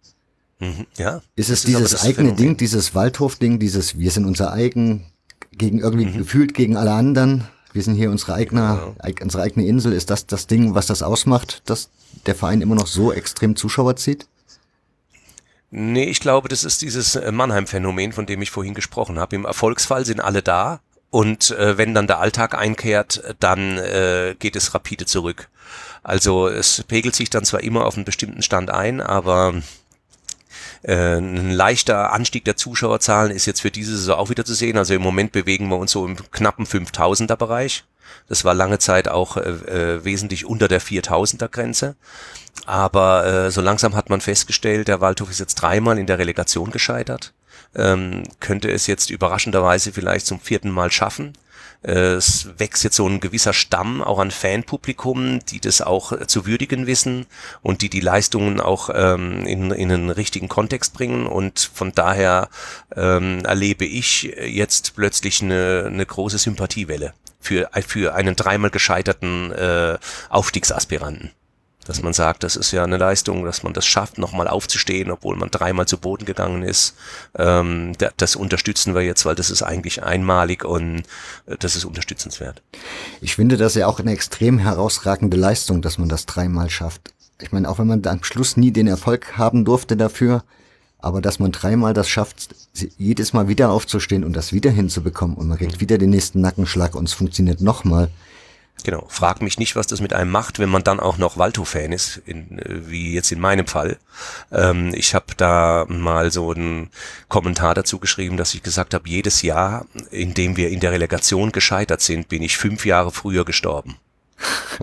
[0.60, 1.22] Mhm, ja.
[1.36, 2.34] Ist es dieses ist eigene.
[2.34, 5.06] Ding, dieses Waldhof-Ding, dieses wir sind unser eigen,
[5.52, 6.18] gegen irgendwie mhm.
[6.18, 7.48] gefühlt gegen alle anderen?
[7.78, 9.14] Wir sind hier unsere eigene, ja.
[9.22, 9.94] unsere eigene Insel.
[9.94, 11.92] Ist das das Ding, was das ausmacht, dass
[12.26, 14.26] der Verein immer noch so extrem Zuschauer zieht?
[15.70, 19.36] Nee, ich glaube, das ist dieses äh, Mannheim-Phänomen, von dem ich vorhin gesprochen habe.
[19.36, 20.80] Im Erfolgsfall sind alle da
[21.12, 25.48] und äh, wenn dann der Alltag einkehrt, dann äh, geht es rapide zurück.
[26.02, 29.54] Also es pegelt sich dann zwar immer auf einen bestimmten Stand ein, aber
[30.88, 34.78] äh, ein leichter Anstieg der Zuschauerzahlen ist jetzt für diese Saison auch wieder zu sehen.
[34.78, 37.84] Also im Moment bewegen wir uns so im knappen 5000er Bereich.
[38.30, 41.98] Das war lange Zeit auch äh, äh, wesentlich unter der 4000er Grenze.
[42.66, 46.72] Aber äh, so langsam hat man festgestellt, der Waldhof ist jetzt dreimal in der Relegation
[46.72, 47.34] gescheitert.
[47.76, 51.34] Ähm, könnte es jetzt überraschenderweise vielleicht zum vierten Mal schaffen.
[51.88, 56.46] Äh, es wächst jetzt so ein gewisser Stamm auch an Fanpublikum, die das auch zu
[56.46, 57.26] würdigen wissen
[57.62, 61.26] und die die Leistungen auch ähm, in, in einen richtigen Kontext bringen.
[61.26, 62.50] Und von daher
[62.96, 69.98] ähm, erlebe ich jetzt plötzlich eine, eine große Sympathiewelle für, für einen dreimal gescheiterten äh,
[70.30, 71.32] Aufstiegsaspiranten
[71.88, 75.38] dass man sagt, das ist ja eine Leistung, dass man das schafft, nochmal aufzustehen, obwohl
[75.38, 76.96] man dreimal zu Boden gegangen ist.
[77.38, 81.04] Ähm, das unterstützen wir jetzt, weil das ist eigentlich einmalig und
[81.46, 82.62] äh, das ist unterstützenswert.
[83.22, 87.14] Ich finde das ja auch eine extrem herausragende Leistung, dass man das dreimal schafft.
[87.42, 90.44] Ich meine, auch wenn man am Schluss nie den Erfolg haben durfte dafür,
[91.00, 92.50] aber dass man dreimal das schafft,
[92.98, 96.96] jedes Mal wieder aufzustehen und das wieder hinzubekommen und man kriegt wieder den nächsten Nackenschlag
[96.96, 98.10] und es funktioniert nochmal.
[98.84, 99.06] Genau.
[99.10, 102.22] Frag mich nicht, was das mit einem macht, wenn man dann auch noch Walto-Fan ist,
[102.26, 103.98] in, äh, wie jetzt in meinem Fall.
[104.52, 106.90] Ähm, ich habe da mal so einen
[107.28, 111.52] Kommentar dazu geschrieben, dass ich gesagt habe, jedes Jahr, in dem wir in der Relegation
[111.52, 113.98] gescheitert sind, bin ich fünf Jahre früher gestorben.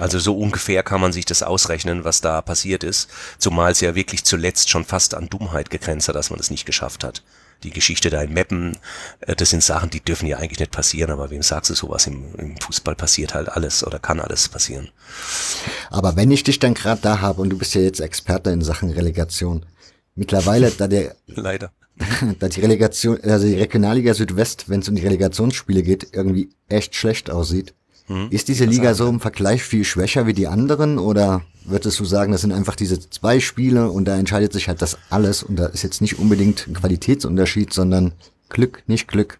[0.00, 3.96] Also so ungefähr kann man sich das ausrechnen, was da passiert ist, zumal es ja
[3.96, 7.24] wirklich zuletzt schon fast an Dummheit gegrenzt hat, dass man es nicht geschafft hat
[7.62, 8.78] die Geschichte da in Meppen,
[9.20, 12.06] äh, das sind Sachen, die dürfen ja eigentlich nicht passieren, aber wem sagst du sowas?
[12.06, 14.90] Im, im Fußball passiert halt alles oder kann alles passieren.
[15.90, 18.62] Aber wenn ich dich dann gerade da habe und du bist ja jetzt Experte in
[18.62, 19.66] Sachen Relegation,
[20.14, 21.72] mittlerweile, da der leider
[22.38, 26.94] da die Relegation, also die Regionalliga Südwest, wenn es um die Relegationsspiele geht, irgendwie echt
[26.94, 27.74] schlecht aussieht.
[28.08, 30.98] Hm, ist diese Liga so im Vergleich viel schwächer wie die anderen?
[30.98, 34.82] Oder würdest du sagen, das sind einfach diese zwei Spiele und da entscheidet sich halt
[34.82, 35.42] das alles?
[35.42, 38.12] Und da ist jetzt nicht unbedingt ein Qualitätsunterschied, sondern
[38.48, 39.38] Glück, nicht Glück.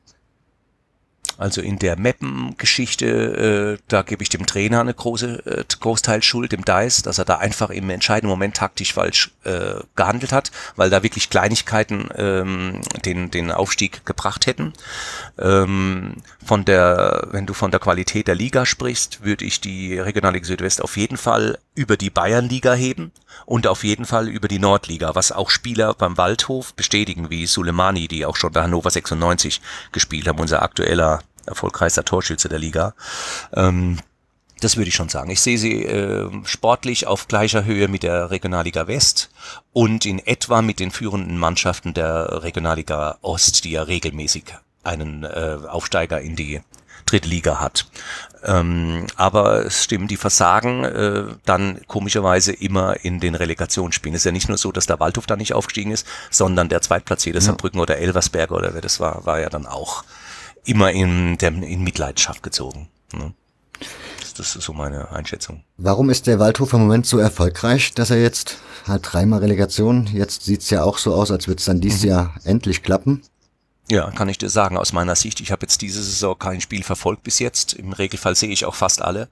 [1.39, 6.51] Also in der Mappen-Geschichte, äh, da gebe ich dem Trainer eine große äh, Großteil Schuld,
[6.51, 10.90] dem Dice, dass er da einfach im entscheidenden Moment taktisch falsch äh, gehandelt hat, weil
[10.90, 14.73] da wirklich Kleinigkeiten ähm, den, den Aufstieg gebracht hätten.
[15.39, 20.44] Ähm, von der, wenn du von der Qualität der Liga sprichst, würde ich die Regionalliga
[20.44, 23.12] Südwest auf jeden Fall über die Bayernliga heben
[23.47, 28.09] und auf jeden Fall über die Nordliga, was auch Spieler beim Waldhof bestätigen, wie Suleimani,
[28.09, 29.60] die auch schon bei Hannover 96
[29.93, 32.94] gespielt haben, unser aktueller erfolgreichster Torschütze der Liga.
[33.54, 33.98] Ähm,
[34.60, 35.30] das würde ich schon sagen.
[35.30, 39.30] Ich sehe sie äh, sportlich auf gleicher Höhe mit der Regionalliga West
[39.72, 44.44] und in etwa mit den führenden Mannschaften der Regionalliga Ost, die ja regelmäßig
[44.82, 46.60] einen äh, Aufsteiger in die
[47.06, 47.86] dritte Liga hat.
[48.44, 54.14] Ähm, aber es stimmt, die versagen äh, dann komischerweise immer in den Relegationsspielen.
[54.14, 56.82] Es ist ja nicht nur so, dass der Waldhof da nicht aufgestiegen ist, sondern der
[56.82, 57.44] Zweitplatzierte ja.
[57.44, 60.04] Saarbrücken oder Elversberger oder wer das war, war ja dann auch
[60.68, 62.88] immer in, der, in Mitleidenschaft gezogen.
[63.12, 63.32] Ne?
[64.20, 65.64] Das, das ist so meine Einschätzung.
[65.76, 70.44] Warum ist der Waldhof im Moment so erfolgreich, dass er jetzt halt dreimal Relegation, jetzt
[70.44, 72.08] sieht's ja auch so aus, als würde es dann dieses mhm.
[72.08, 73.22] Jahr endlich klappen.
[73.90, 75.40] Ja, kann ich dir sagen, aus meiner Sicht.
[75.40, 77.72] Ich habe jetzt diese Saison kein Spiel verfolgt bis jetzt.
[77.72, 79.28] Im Regelfall sehe ich auch fast alle.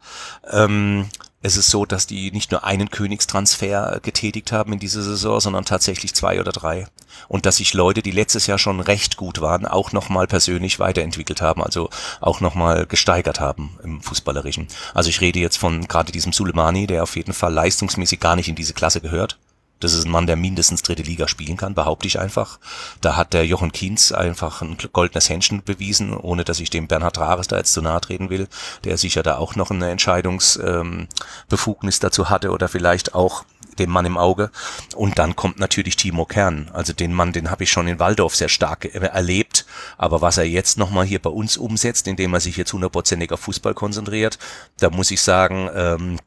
[0.50, 1.08] Ähm,
[1.42, 5.64] es ist so, dass die nicht nur einen Königstransfer getätigt haben in dieser Saison, sondern
[5.64, 6.88] tatsächlich zwei oder drei.
[7.28, 11.40] Und dass sich Leute, die letztes Jahr schon recht gut waren, auch nochmal persönlich weiterentwickelt
[11.40, 11.90] haben, also
[12.20, 14.68] auch nochmal gesteigert haben im Fußballerischen.
[14.92, 18.48] Also ich rede jetzt von gerade diesem Suleimani, der auf jeden Fall leistungsmäßig gar nicht
[18.48, 19.38] in diese Klasse gehört.
[19.80, 22.58] Das ist ein Mann, der mindestens dritte Liga spielen kann, behaupte ich einfach.
[23.00, 27.18] Da hat der Jochen Kienz einfach ein goldenes Händchen bewiesen, ohne dass ich dem Bernhard
[27.18, 28.48] Rares da jetzt zu nahe treten will,
[28.84, 33.44] der sicher da auch noch eine Entscheidungsbefugnis ähm, dazu hatte oder vielleicht auch
[33.78, 34.50] dem Mann im Auge.
[34.94, 36.70] Und dann kommt natürlich Timo Kern.
[36.72, 39.66] Also den Mann, den habe ich schon in Waldorf sehr stark erlebt.
[39.98, 43.40] Aber was er jetzt nochmal hier bei uns umsetzt, indem er sich jetzt hundertprozentig auf
[43.40, 44.38] Fußball konzentriert,
[44.78, 46.18] da muss ich sagen, ähm,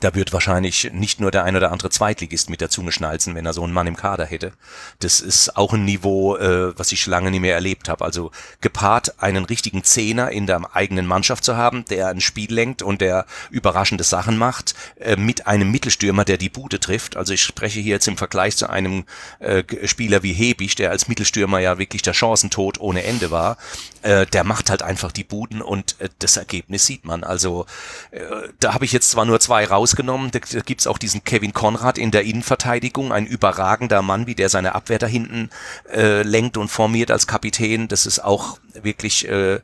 [0.00, 3.46] da wird wahrscheinlich nicht nur der ein oder andere Zweitligist mit der Zunge schnalzen, wenn
[3.46, 4.52] er so einen Mann im Kader hätte.
[5.00, 8.04] Das ist auch ein Niveau, äh, was ich lange nicht mehr erlebt habe.
[8.04, 8.30] Also
[8.60, 13.00] gepaart einen richtigen Zehner in der eigenen Mannschaft zu haben, der ein Spiel lenkt und
[13.00, 17.16] der überraschende Sachen macht, äh, mit einem Mittelstürmer, der die Bude trifft.
[17.16, 19.04] Also ich spreche hier jetzt im Vergleich zu einem
[19.38, 23.56] äh, Spieler wie Hebig, der als Mittelstürmer ja wirklich der Chancentod ohne Ende war.
[24.02, 27.24] Äh, der macht halt einfach die Buden und äh, das Ergebnis sieht man.
[27.24, 27.66] Also
[28.10, 28.20] äh,
[28.60, 30.30] da habe ich jetzt zwar nur zwei raus rausgenommen.
[30.30, 34.34] Da, da gibt es auch diesen Kevin Konrad in der Innenverteidigung, ein überragender Mann, wie
[34.34, 35.50] der seine Abwehr da hinten
[35.92, 37.88] äh, lenkt und formiert als Kapitän.
[37.88, 39.60] Das ist auch wirklich äh, äh,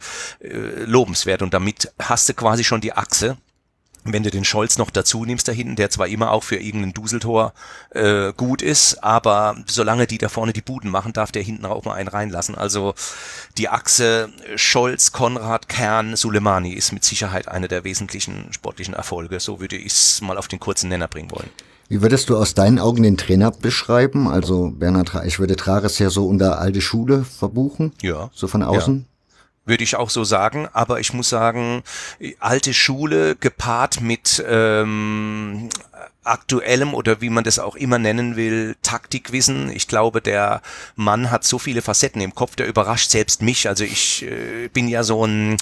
[0.84, 1.42] lobenswert.
[1.42, 3.36] Und damit hast du quasi schon die Achse
[4.04, 6.92] wenn du den Scholz noch dazu nimmst da hinten, der zwar immer auch für irgendein
[6.92, 7.54] Duseltor
[7.90, 11.84] äh, gut ist, aber solange die da vorne die Buden machen, darf der hinten auch
[11.84, 12.54] mal einen reinlassen.
[12.54, 12.94] Also
[13.56, 19.40] die Achse Scholz, Konrad, Kern, Suleimani ist mit Sicherheit eine der wesentlichen sportlichen Erfolge.
[19.40, 21.50] So würde ich es mal auf den kurzen Nenner bringen wollen.
[21.88, 24.26] Wie würdest du aus deinen Augen den Trainer beschreiben?
[24.26, 27.92] Also Bernhard, ich würde Trares ja so unter alte Schule verbuchen.
[28.02, 28.30] Ja.
[28.32, 28.98] So von außen.
[29.06, 29.13] Ja
[29.66, 30.68] würde ich auch so sagen.
[30.72, 31.82] Aber ich muss sagen,
[32.38, 35.68] alte Schule gepaart mit ähm,
[36.24, 39.70] aktuellem oder wie man das auch immer nennen will, Taktikwissen.
[39.70, 40.62] Ich glaube, der
[40.96, 43.68] Mann hat so viele Facetten im Kopf, der überrascht selbst mich.
[43.68, 45.56] Also ich äh, bin ja so ein,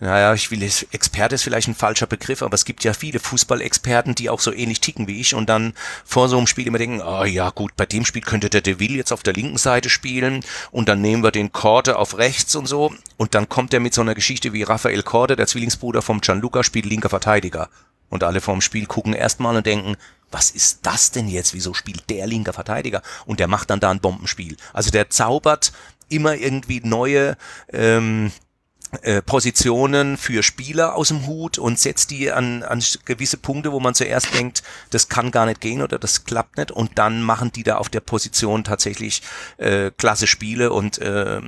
[0.00, 4.14] naja, ich will, Experte ist vielleicht ein falscher Begriff, aber es gibt ja viele Fußballexperten,
[4.14, 5.74] die auch so ähnlich ticken wie ich und dann
[6.04, 8.96] vor so einem Spiel immer denken, oh ja gut, bei dem Spiel könnte der Deville
[8.96, 12.66] jetzt auf der linken Seite spielen und dann nehmen wir den Korte auf rechts und
[12.66, 16.20] so und dann kommt er mit so einer Geschichte wie Raphael Korte, der Zwillingsbruder vom
[16.20, 17.68] Gianluca, spielt linker Verteidiger.
[18.12, 19.96] Und alle vorm Spiel gucken erstmal und denken,
[20.30, 21.54] was ist das denn jetzt?
[21.54, 23.00] Wieso spielt der linker Verteidiger?
[23.24, 24.58] Und der macht dann da ein Bombenspiel.
[24.74, 25.72] Also der zaubert
[26.10, 27.38] immer irgendwie neue
[27.72, 28.30] ähm,
[29.00, 33.80] äh, Positionen für Spieler aus dem Hut und setzt die an, an gewisse Punkte, wo
[33.80, 36.70] man zuerst denkt, das kann gar nicht gehen oder das klappt nicht.
[36.70, 39.22] Und dann machen die da auf der Position tatsächlich
[39.56, 41.40] äh, klasse Spiele und äh,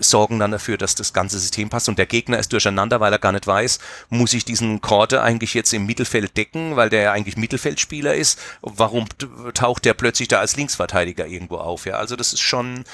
[0.00, 1.88] sorgen dann dafür, dass das ganze System passt.
[1.88, 5.54] Und der Gegner ist durcheinander, weil er gar nicht weiß, muss ich diesen Korte eigentlich
[5.54, 9.06] jetzt im Mittelfeld decken, weil der ja eigentlich Mittelfeldspieler ist, warum
[9.54, 12.84] taucht der plötzlich da als Linksverteidiger irgendwo auf, ja, also das ist schon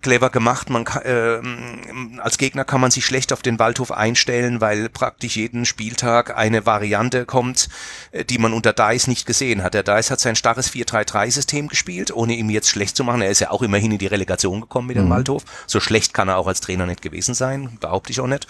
[0.00, 0.70] clever gemacht.
[0.70, 5.36] Man kann, äh, als Gegner kann man sich schlecht auf den Waldhof einstellen, weil praktisch
[5.36, 7.68] jeden Spieltag eine Variante kommt,
[8.12, 9.74] äh, die man unter Dice nicht gesehen hat.
[9.74, 13.22] Der Dice hat sein starres 4-3-3-System gespielt, ohne ihm jetzt schlecht zu machen.
[13.22, 15.10] Er ist ja auch immerhin in die Relegation gekommen mit dem mhm.
[15.10, 15.44] Waldhof.
[15.66, 18.46] So schlecht kann er auch als Trainer nicht gewesen sein, behaupte ich auch nicht.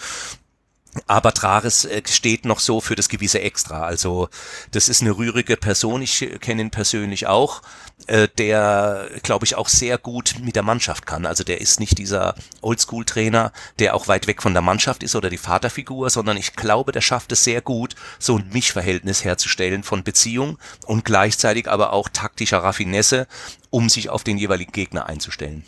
[1.05, 3.83] Aber Trares äh, steht noch so für das gewisse Extra.
[3.83, 4.29] Also
[4.71, 7.61] das ist eine rührige Person, ich kenne ihn persönlich auch,
[8.07, 11.27] äh, der, glaube ich, auch sehr gut mit der Mannschaft kann.
[11.27, 15.29] Also der ist nicht dieser Oldschool-Trainer, der auch weit weg von der Mannschaft ist oder
[15.29, 20.03] die Vaterfigur, sondern ich glaube, der schafft es sehr gut, so ein Mischverhältnis herzustellen von
[20.03, 20.57] Beziehung
[20.87, 23.27] und gleichzeitig aber auch taktischer Raffinesse,
[23.69, 25.63] um sich auf den jeweiligen Gegner einzustellen.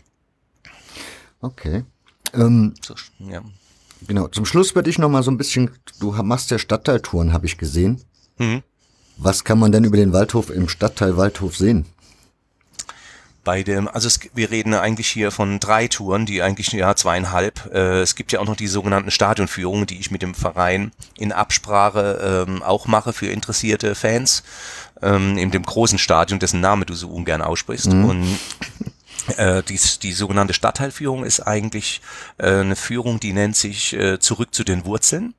[1.41, 1.85] Okay.
[2.34, 3.43] Ähm, so, ja.
[4.07, 7.45] Genau, zum Schluss würde ich noch mal so ein bisschen, du machst ja Stadtteiltouren, habe
[7.45, 8.02] ich gesehen.
[8.38, 8.64] Mhm.
[9.18, 11.86] Was kann man denn über den Waldhof im Stadtteil Waldhof sehen?
[13.44, 17.72] Bei dem, also es, wir reden eigentlich hier von drei Touren, die eigentlich ja zweieinhalb.
[17.73, 21.32] Äh, es gibt ja auch noch die sogenannten Stadionführungen, die ich mit dem Verein in
[21.32, 24.44] Absprache ähm, auch mache für interessierte Fans
[25.02, 27.91] ähm, in dem großen Stadion, dessen Name du so ungern aussprichst.
[27.91, 28.06] Mhm.
[28.06, 28.40] Und
[29.38, 32.02] äh, die, die sogenannte Stadtteilführung ist eigentlich
[32.38, 35.34] äh, eine Führung, die nennt sich äh, Zurück zu den Wurzeln.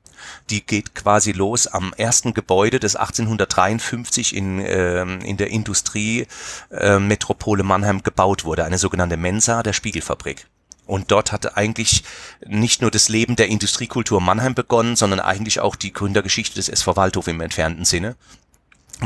[0.49, 7.65] Die geht quasi los am ersten Gebäude, das 1853 in, äh, in der Industriemetropole äh,
[7.65, 10.47] Mannheim gebaut wurde, eine sogenannte Mensa der Spiegelfabrik.
[10.85, 12.03] Und dort hatte eigentlich
[12.45, 16.97] nicht nur das Leben der Industriekultur Mannheim begonnen, sondern eigentlich auch die Gründergeschichte des SV
[16.97, 18.17] Waldhof im entfernten Sinne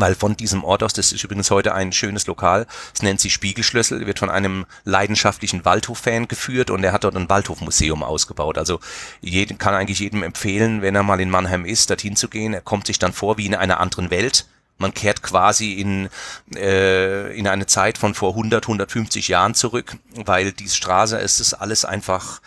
[0.01, 3.33] weil von diesem Ort aus, das ist übrigens heute ein schönes Lokal, es nennt sich
[3.33, 8.57] Spiegelschlüssel, wird von einem leidenschaftlichen Waldhof-Fan geführt und er hat dort ein Waldhof-Museum ausgebaut.
[8.57, 8.79] Also
[9.21, 12.53] jeden, kann eigentlich jedem empfehlen, wenn er mal in Mannheim ist, dorthin zu gehen.
[12.53, 14.45] Er kommt sich dann vor wie in einer anderen Welt.
[14.79, 16.09] Man kehrt quasi in,
[16.55, 21.55] äh, in eine Zeit von vor 100, 150 Jahren zurück, weil die Straße, es ist
[21.55, 22.41] alles einfach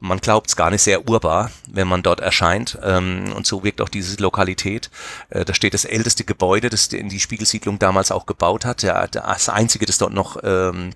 [0.00, 2.78] man glaubt es gar nicht sehr urbar, wenn man dort erscheint.
[2.82, 4.90] Ähm, und so wirkt auch diese Lokalität.
[5.30, 8.82] Äh, da steht das älteste Gebäude, das in die Spiegelsiedlung damals auch gebaut hat.
[8.82, 10.92] Der, das einzige, das dort noch ähm,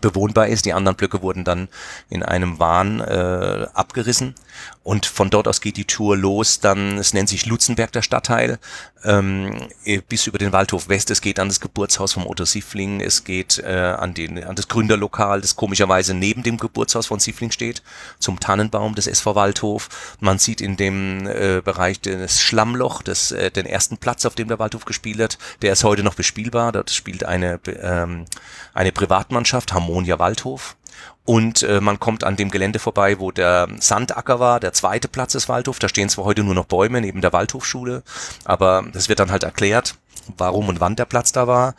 [0.00, 0.66] bewohnbar ist.
[0.66, 1.68] Die anderen Blöcke wurden dann
[2.10, 4.34] in einem Wahn äh, abgerissen.
[4.82, 6.60] Und von dort aus geht die Tour los.
[6.60, 8.58] Dann, es nennt sich Lutzenberg der Stadtteil,
[9.04, 11.10] ähm, äh, bis über den Waldhof West.
[11.10, 13.00] Es geht an das Geburtshaus vom Otto Siffling.
[13.00, 17.50] Es geht äh, an, den, an das Gründerlokal, das komischerweise neben dem Geburtshaus von Siffling
[17.50, 17.82] steht,
[18.18, 20.16] zum Tannenbaum des SV Waldhof.
[20.20, 24.48] Man sieht in dem äh, Bereich das Schlammloch, das, äh, den ersten Platz, auf dem
[24.48, 25.38] der Waldhof gespielt hat.
[25.62, 26.72] Der ist heute noch bespielbar.
[26.72, 28.24] Dort spielt eine, ähm,
[28.72, 30.76] eine Privatmannschaft, Harmonia Waldhof.
[31.24, 35.32] Und äh, man kommt an dem Gelände vorbei, wo der Sandacker war, der zweite Platz
[35.32, 35.78] des Waldhof.
[35.78, 38.02] Da stehen zwar heute nur noch Bäume neben der Waldhofschule,
[38.44, 39.96] aber das wird dann halt erklärt,
[40.36, 41.74] warum und wann der Platz da war.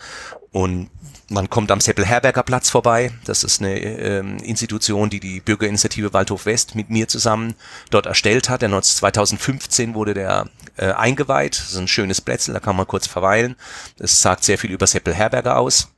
[0.51, 0.89] Und
[1.30, 3.11] man kommt am Seppel-Herberger Platz vorbei.
[3.26, 7.55] Das ist eine ähm, Institution, die die Bürgerinitiative Waldhof West mit mir zusammen
[7.91, 8.61] dort erstellt hat.
[8.63, 10.47] Der 2015 wurde der
[10.77, 11.59] äh, eingeweiht.
[11.59, 13.55] Das ist ein schönes Plätzchen, da kann man kurz verweilen.
[13.97, 15.89] Das sagt sehr viel über Seppel-Herberger aus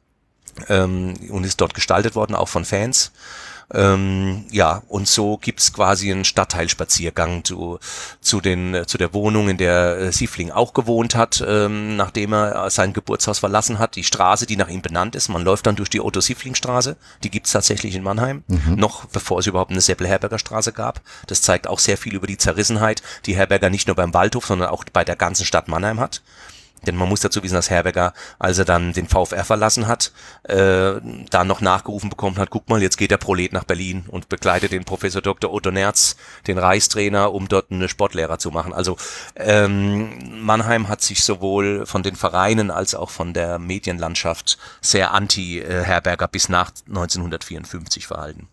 [0.69, 3.11] ähm, und ist dort gestaltet worden, auch von Fans.
[3.73, 7.79] Ähm, ja, und so gibt's quasi einen Stadtteilspaziergang zu,
[8.21, 12.33] zu, den, äh, zu der Wohnung, in der äh, Siefling auch gewohnt hat, ähm, nachdem
[12.33, 13.97] er sein Geburtshaus verlassen hat.
[13.97, 15.27] Die Straße, die nach ihm benannt ist.
[15.27, 16.95] Man läuft dann durch die Otto-Siefling-Straße.
[17.23, 18.43] Die gibt's tatsächlich in Mannheim.
[18.47, 18.75] Mhm.
[18.75, 21.01] Noch bevor es überhaupt eine Seppel-Herberger Straße gab.
[21.27, 24.69] Das zeigt auch sehr viel über die Zerrissenheit, die Herberger nicht nur beim Waldhof, sondern
[24.69, 26.21] auch bei der ganzen Stadt Mannheim hat.
[26.85, 30.11] Denn man muss dazu wissen, dass Herberger, als er dann den VfR verlassen hat,
[30.43, 30.93] äh,
[31.29, 34.71] da noch nachgerufen bekommen hat, guck mal, jetzt geht der Prolet nach Berlin und begleitet
[34.71, 35.51] den Professor Dr.
[35.51, 38.73] Otto Nerz, den Reichstrainer, um dort eine Sportlehrer zu machen.
[38.73, 38.97] Also
[39.35, 46.27] ähm, Mannheim hat sich sowohl von den Vereinen als auch von der Medienlandschaft sehr anti-Herberger
[46.27, 48.47] bis nach 1954 verhalten.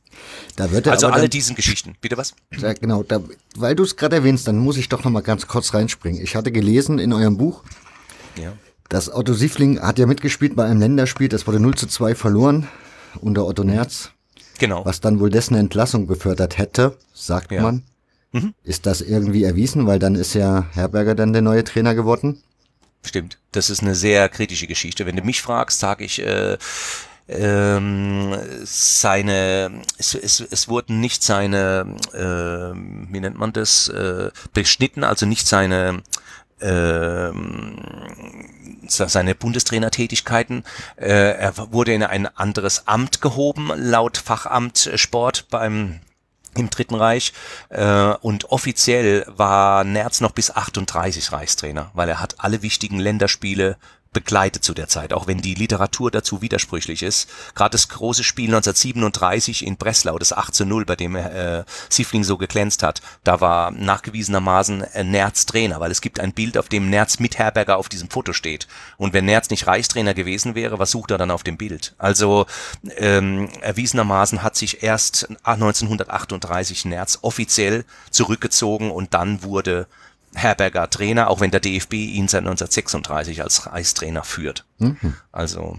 [0.57, 1.97] Da er also alle dann- diesen Geschichten.
[2.01, 2.35] Bitte was?
[2.57, 3.21] Ja, genau, da,
[3.57, 6.23] weil du es gerade erwähnst, dann muss ich doch noch mal ganz kurz reinspringen.
[6.23, 7.63] Ich hatte gelesen in eurem Buch,
[8.37, 8.53] Ja.
[8.89, 12.69] dass Otto Siefling hat ja mitgespielt bei einem Länderspiel, das wurde 0 zu 2 verloren
[13.21, 14.11] unter Otto Nerz,
[14.59, 14.85] Genau.
[14.85, 17.63] was dann wohl dessen Entlassung befördert hätte, sagt Ja.
[17.63, 17.83] man.
[18.33, 18.55] Mhm.
[18.65, 22.43] Ist das irgendwie erwiesen, weil dann ist ja Herberger dann der neue Trainer geworden?
[23.07, 23.39] Stimmt.
[23.53, 25.07] Das ist eine sehr kritische Geschichte.
[25.07, 26.57] Wenn du mich fragst, sage ich, äh,
[27.29, 28.35] ähm,
[28.65, 32.77] seine, es, es, es wurden nicht seine, äh,
[33.13, 36.03] wie nennt man das, äh, beschnitten, also nicht seine, se-
[38.89, 40.65] seine Bundestrainertätigkeiten.
[40.97, 46.01] Äh, er wurde in ein anderes Amt gehoben, laut Fachamt äh, Sport beim
[46.57, 47.33] im Dritten Reich
[47.71, 53.77] äh, und offiziell war Nerz noch bis 38 Reichstrainer, weil er hat alle wichtigen Länderspiele
[54.15, 57.29] begleitet zu der Zeit, auch wenn die Literatur dazu widersprüchlich ist.
[57.55, 62.25] Gerade das große Spiel 1937 in Breslau, das 8 zu 0, bei dem äh, Siefling
[62.25, 66.71] so geglänzt hat, da war nachgewiesenermaßen äh, Nerz Trainer, weil es gibt ein Bild, auf
[66.71, 68.67] dem Nerz mit Herberger auf diesem Foto steht.
[68.97, 71.95] Und wenn Nerz nicht Reichstrainer gewesen wäre, was sucht er dann auf dem Bild?
[71.99, 72.47] Also
[72.97, 79.89] ähm, erwiesenermaßen hat sich erst 1938 Nerz offiziell zurückgezogen und dann wurde
[80.35, 84.65] Herberger Trainer, auch wenn der DFB ihn seit 1936 als Reichstrainer führt.
[85.33, 85.79] Also,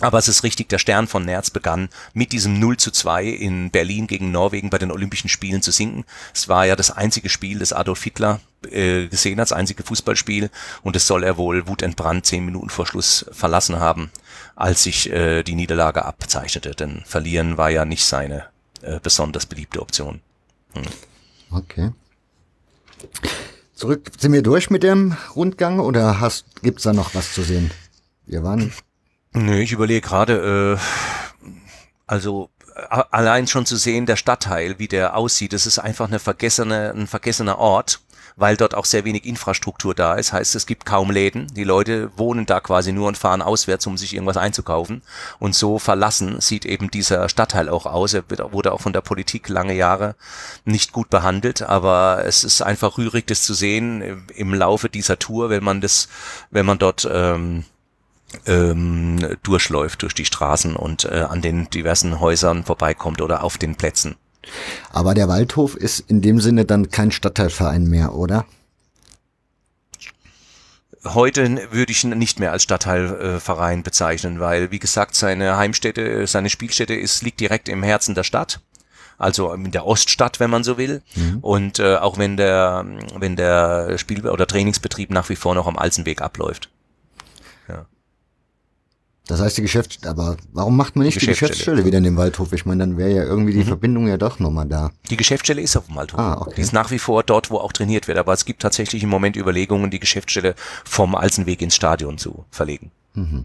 [0.00, 3.70] aber es ist richtig, der Stern von Nerz begann mit diesem 0 zu 2 in
[3.70, 6.04] Berlin gegen Norwegen bei den Olympischen Spielen zu sinken.
[6.32, 10.50] Es war ja das einzige Spiel, das Adolf Hitler äh, gesehen hat, das einzige Fußballspiel
[10.82, 14.10] und es soll er wohl wutentbrannt zehn Minuten vor Schluss verlassen haben,
[14.54, 16.76] als sich äh, die Niederlage abzeichnete.
[16.76, 18.46] Denn verlieren war ja nicht seine
[18.82, 20.20] äh, besonders beliebte Option.
[21.50, 21.92] Okay.
[23.78, 27.70] Zurück, sind wir durch mit dem Rundgang oder hast, gibt's da noch was zu sehen?
[28.26, 28.72] Wir waren,
[29.32, 31.54] Nö, ich überlege gerade, äh,
[32.04, 36.18] also a- allein schon zu sehen, der Stadtteil, wie der aussieht, das ist einfach eine
[36.18, 38.00] vergessene, ein vergessener Ort,
[38.38, 40.32] weil dort auch sehr wenig Infrastruktur da ist.
[40.32, 41.48] Heißt, es gibt kaum Läden.
[41.54, 45.02] Die Leute wohnen da quasi nur und fahren auswärts, um sich irgendwas einzukaufen.
[45.40, 48.14] Und so verlassen sieht eben dieser Stadtteil auch aus.
[48.14, 50.14] Er wurde auch von der Politik lange Jahre
[50.64, 55.50] nicht gut behandelt, aber es ist einfach rührig, das zu sehen im Laufe dieser Tour,
[55.50, 56.08] wenn man das,
[56.50, 57.64] wenn man dort ähm,
[58.46, 63.74] ähm, durchläuft durch die Straßen und äh, an den diversen Häusern vorbeikommt oder auf den
[63.74, 64.16] Plätzen.
[64.90, 68.46] Aber der Waldhof ist in dem Sinne dann kein Stadtteilverein mehr, oder?
[71.04, 76.50] Heute würde ich ihn nicht mehr als Stadtteilverein bezeichnen, weil, wie gesagt, seine Heimstätte, seine
[76.50, 78.60] Spielstätte ist, liegt direkt im Herzen der Stadt.
[79.16, 81.02] Also in der Oststadt, wenn man so will.
[81.40, 82.84] Und äh, auch wenn der,
[83.16, 86.70] wenn der Spiel- oder Trainingsbetrieb nach wie vor noch am Alsenweg abläuft.
[89.28, 91.50] Das heißt, die Geschäfts aber warum macht man nicht die, Geschäftsstelle.
[91.50, 92.54] Geschäftsstelle wieder in dem Waldhof?
[92.54, 94.90] Ich meine, dann wäre ja irgendwie die Verbindung ja doch nochmal da.
[95.10, 96.18] Die Geschäftsstelle ist auf dem Waldhof.
[96.18, 96.54] Ah, okay.
[96.56, 98.16] Die ist nach wie vor dort, wo auch trainiert wird.
[98.16, 102.90] Aber es gibt tatsächlich im Moment Überlegungen, die Geschäftsstelle vom Alsenweg ins Stadion zu verlegen.
[103.12, 103.44] Mhm.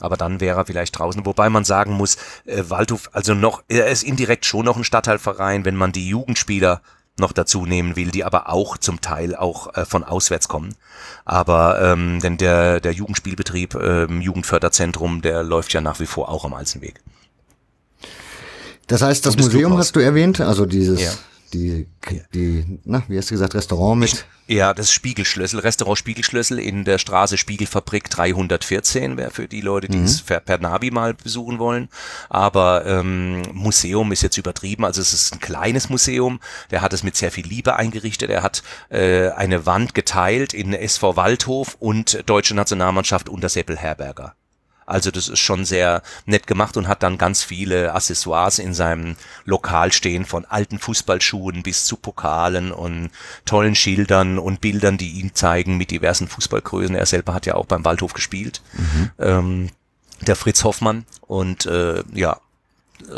[0.00, 1.26] Aber dann wäre er vielleicht draußen.
[1.26, 2.16] Wobei man sagen muss,
[2.46, 6.80] äh, Waldhof, also noch, er ist indirekt schon noch ein Stadtteilverein, wenn man die Jugendspieler
[7.18, 10.74] noch dazu nehmen will, die aber auch zum Teil auch äh, von auswärts kommen.
[11.24, 16.44] Aber ähm, denn der, der Jugendspielbetrieb, ähm, Jugendförderzentrum, der läuft ja nach wie vor auch
[16.44, 17.00] am Alsenweg.
[18.86, 19.78] Das heißt, das Museum Clubhaus.
[19.78, 21.12] hast du erwähnt, also dieses, Ja.
[21.50, 21.86] Die,
[22.34, 24.26] die, na, wie hast du gesagt, Restaurant mit.
[24.46, 30.02] Ja, das Spiegelschlüssel, Restaurant Spiegelschlüssel in der Straße Spiegelfabrik 314, wäre für die Leute, die
[30.02, 31.88] es per, per Navi mal besuchen wollen.
[32.28, 36.40] Aber ähm, Museum ist jetzt übertrieben, also es ist ein kleines Museum,
[36.72, 40.72] der hat es mit sehr viel Liebe eingerichtet, er hat äh, eine Wand geteilt in
[40.72, 44.34] SV Waldhof und Deutsche Nationalmannschaft unter Seppel Herberger.
[44.90, 49.16] Also das ist schon sehr nett gemacht und hat dann ganz viele Accessoires in seinem
[49.44, 53.10] Lokal stehen, von alten Fußballschuhen bis zu Pokalen und
[53.44, 56.94] tollen Schildern und Bildern, die ihn zeigen mit diversen Fußballgrößen.
[56.96, 58.62] Er selber hat ja auch beim Waldhof gespielt,
[59.18, 59.70] ähm,
[60.20, 61.04] der Fritz Hoffmann.
[61.22, 62.40] Und äh, ja,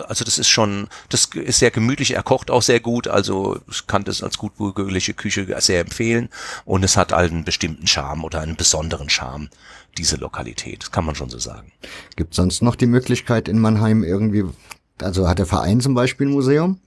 [0.09, 2.15] also das ist schon, das ist sehr gemütlich.
[2.15, 6.29] Er kocht auch sehr gut, also ich kann das als gutbürgerliche Küche sehr empfehlen.
[6.65, 9.49] Und es hat halt einen bestimmten Charme oder einen besonderen Charme,
[9.99, 10.83] diese Lokalität.
[10.83, 11.73] Das kann man schon so sagen.
[12.17, 14.45] Gibt sonst noch die Möglichkeit in Mannheim irgendwie,
[15.01, 16.79] also hat der Verein zum Beispiel ein Museum?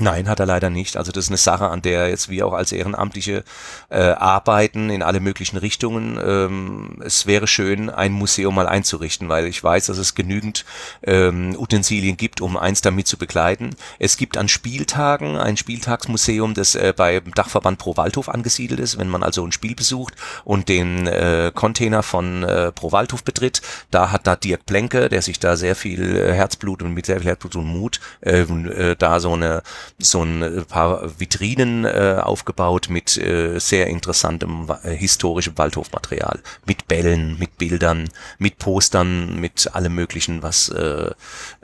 [0.00, 0.96] Nein, hat er leider nicht.
[0.96, 3.42] Also das ist eine Sache, an der jetzt wir auch als Ehrenamtliche
[3.88, 6.18] äh, arbeiten in alle möglichen Richtungen.
[6.24, 10.64] Ähm, es wäre schön, ein Museum mal einzurichten, weil ich weiß, dass es genügend
[11.02, 13.70] ähm, Utensilien gibt, um eins damit zu begleiten.
[13.98, 18.98] Es gibt an Spieltagen ein Spieltagsmuseum, das äh, beim Dachverband Pro Waldhof angesiedelt ist.
[18.98, 20.14] Wenn man also ein Spiel besucht
[20.44, 25.22] und den äh, Container von äh, Pro Waldhof betritt, da hat da Dirk Plenke, der
[25.22, 28.94] sich da sehr viel äh, Herzblut und mit sehr viel Herzblut und Mut äh, äh,
[28.96, 29.62] da so eine
[29.98, 36.88] so ein äh, paar Vitrinen äh, aufgebaut mit äh, sehr interessantem äh, historischem Waldhofmaterial, mit
[36.88, 38.08] Bällen, mit Bildern,
[38.38, 41.10] mit Postern, mit allem möglichen, was äh,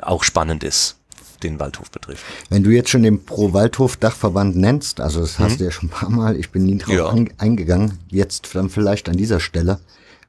[0.00, 0.96] auch spannend ist
[1.42, 2.24] den Waldhof betrifft.
[2.48, 5.58] Wenn du jetzt schon den Pro-Waldhof-Dachverband nennst, also das hast mhm.
[5.58, 7.14] du ja schon ein paar Mal, ich bin nie drauf ja.
[7.38, 9.80] eingegangen, jetzt dann vielleicht an dieser Stelle.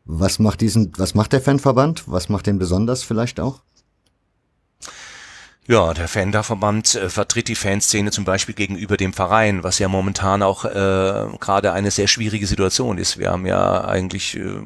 [0.06, 2.04] Was macht diesen, was macht der Fanverband?
[2.06, 3.62] Was macht den besonders vielleicht auch?
[5.68, 10.44] Ja, der Fan-Verband äh, vertritt die Fanszene zum Beispiel gegenüber dem Verein, was ja momentan
[10.44, 13.18] auch äh, gerade eine sehr schwierige Situation ist.
[13.18, 14.62] Wir haben ja eigentlich, äh,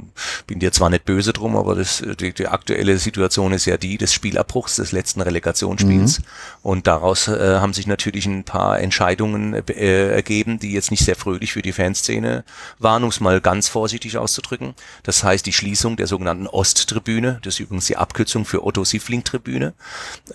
[0.46, 3.98] bin dir zwar nicht böse drum, aber das, die, die aktuelle Situation ist ja die
[3.98, 6.20] des Spielabbruchs des letzten Relegationsspiels.
[6.20, 6.26] Mhm.
[6.64, 11.16] Und daraus äh, haben sich natürlich ein paar Entscheidungen äh, ergeben, die jetzt nicht sehr
[11.16, 12.44] fröhlich für die Fanszene
[12.78, 14.74] waren, um es mal ganz vorsichtig auszudrücken.
[15.04, 19.74] Das heißt die Schließung der sogenannten Osttribüne, das ist übrigens die Abkürzung für Otto-Siffling-Tribüne.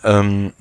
[0.02, 0.53] Ähm,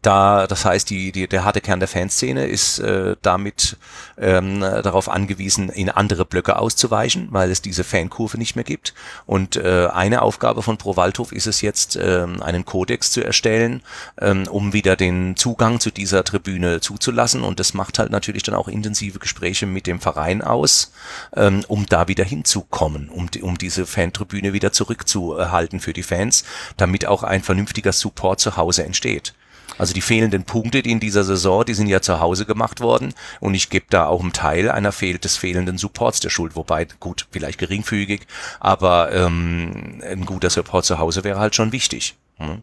[0.00, 3.76] da, das heißt, die, die, der harte Kern der Fanszene ist äh, damit
[4.16, 8.94] ähm, darauf angewiesen, in andere Blöcke auszuweichen, weil es diese Fankurve nicht mehr gibt.
[9.26, 13.82] Und äh, eine Aufgabe von Pro Waldhof ist es jetzt, ähm, einen Kodex zu erstellen,
[14.20, 17.42] ähm, um wieder den Zugang zu dieser Tribüne zuzulassen.
[17.42, 20.92] Und das macht halt natürlich dann auch intensive Gespräche mit dem Verein aus,
[21.36, 26.44] ähm, um da wieder hinzukommen, um, um diese Fantribüne wieder zurückzuhalten für die Fans,
[26.76, 29.34] damit auch ein vernünftiger Support zu Hause entsteht.
[29.78, 33.54] Also die fehlenden Punkte in dieser Saison, die sind ja zu Hause gemacht worden und
[33.54, 37.26] ich gebe da auch einen Teil einer fehl des fehlenden Supports der Schuld, wobei gut,
[37.30, 38.26] vielleicht geringfügig,
[38.60, 42.16] aber ähm, ein guter Support zu Hause wäre halt schon wichtig.
[42.36, 42.62] Hm?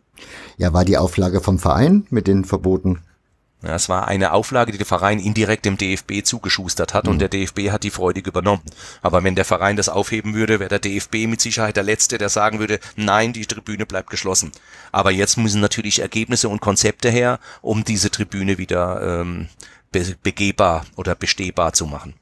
[0.58, 3.02] Ja, war die Auflage vom Verein mit den Verboten
[3.62, 7.12] es war eine Auflage, die der Verein indirekt dem DFB zugeschustert hat mhm.
[7.12, 8.62] und der DFB hat die freudig übernommen.
[9.02, 12.30] Aber wenn der Verein das aufheben würde, wäre der DFB mit Sicherheit der Letzte, der
[12.30, 14.54] sagen würde, nein, die Tribüne bleibt geschlossen.
[14.94, 19.50] Aber jetzt müssen natürlich Ergebnisse und Konzepte her, um diese Tribüne wieder ähm,
[19.92, 22.14] be begehbar oder bestehbar zu machen.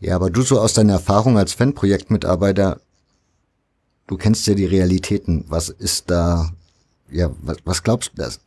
[0.00, 2.80] Ja, aber du so aus deiner Erfahrung als Fanprojektmitarbeiter,
[4.06, 5.44] du kennst ja die Realitäten.
[5.48, 6.50] Was ist da,
[7.10, 8.22] ja, was, was glaubst du?
[8.22, 8.40] Das,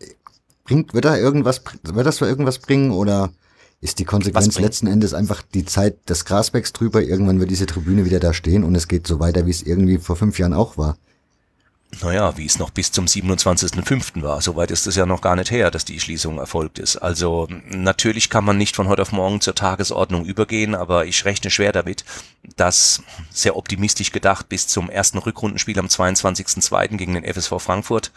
[0.63, 3.31] Bringt, wird da irgendwas, wird das für irgendwas bringen oder
[3.81, 7.01] ist die Konsequenz letzten Endes einfach die Zeit des Grasbecks drüber?
[7.01, 9.97] Irgendwann wird diese Tribüne wieder da stehen und es geht so weiter, wie es irgendwie
[9.97, 10.97] vor fünf Jahren auch war.
[11.99, 14.21] Naja, wie es noch bis zum 27.05.
[14.21, 14.41] war.
[14.41, 16.95] Soweit ist es ja noch gar nicht her, dass die Schließung erfolgt ist.
[16.95, 21.51] Also natürlich kann man nicht von heute auf morgen zur Tagesordnung übergehen, aber ich rechne
[21.51, 22.05] schwer damit,
[22.55, 26.95] dass sehr optimistisch gedacht bis zum ersten Rückrundenspiel am 22.02.
[26.95, 28.11] gegen den FSV Frankfurt,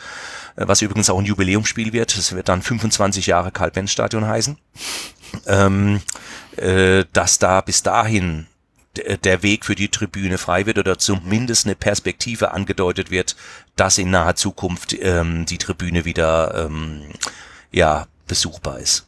[0.56, 4.59] was übrigens auch ein Jubiläumsspiel wird, das wird dann 25 Jahre Karl-Benz-Stadion heißen,
[5.47, 6.01] ähm,
[6.56, 8.47] äh, dass da bis dahin
[9.24, 13.35] der Weg für die Tribüne frei wird oder zumindest eine Perspektive angedeutet wird,
[13.76, 17.02] dass in naher Zukunft ähm, die Tribüne wieder ähm,
[17.72, 19.06] ja besuchbar ist.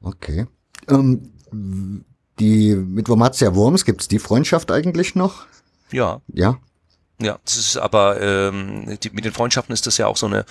[0.00, 0.46] Okay.
[0.88, 1.32] Ähm,
[2.38, 5.46] die mit Wormatia Worms gibt's die Freundschaft eigentlich noch?
[5.90, 6.20] Ja.
[6.28, 6.58] Ja.
[7.20, 10.44] Ja, das ist aber ähm, die, mit den Freundschaften ist das ja auch so eine,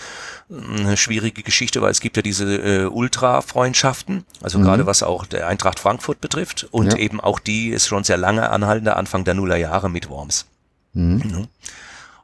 [0.49, 4.63] eine schwierige Geschichte, weil es gibt ja diese äh, Ultra-Freundschaften, also mhm.
[4.63, 6.97] gerade was auch der Eintracht Frankfurt betrifft und ja.
[6.97, 10.45] eben auch die ist schon sehr lange anhaltender Anfang der Nullerjahre mit Worms.
[10.91, 11.21] Mhm.
[11.23, 11.47] Mhm.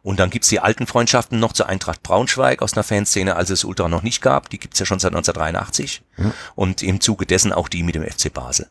[0.01, 3.63] Und dann gibt's die alten Freundschaften noch zur Eintracht Braunschweig aus einer Fanszene, als es
[3.63, 4.49] Ultra noch nicht gab.
[4.49, 6.01] Die gibt's ja schon seit 1983.
[6.17, 6.33] Ja.
[6.55, 8.67] Und im Zuge dessen auch die mit dem FC Basel.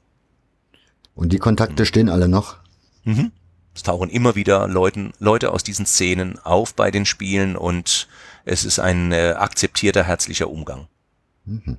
[1.15, 2.57] Und die Kontakte stehen alle noch?
[3.05, 3.33] Mhm.
[3.75, 8.09] Es tauchen immer wieder Leuten, Leute aus diesen Szenen auf bei den Spielen und
[8.45, 10.89] es ist ein äh, akzeptierter, herzlicher Umgang.
[11.45, 11.79] Mhm.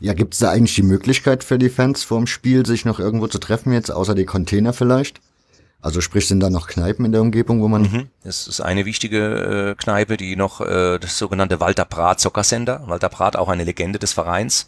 [0.00, 3.26] Ja, gibt es da eigentlich die Möglichkeit für die Fans vorm Spiel, sich noch irgendwo
[3.26, 5.20] zu treffen jetzt, außer die Container vielleicht?
[5.82, 7.82] Also sprich, sind da noch Kneipen in der Umgebung, wo man.
[7.82, 8.08] Mhm.
[8.22, 12.44] Das ist eine wichtige äh, Kneipe, die noch äh, das sogenannte Walter Brat Soccer
[12.86, 14.66] Walter Brat, auch eine Legende des Vereins,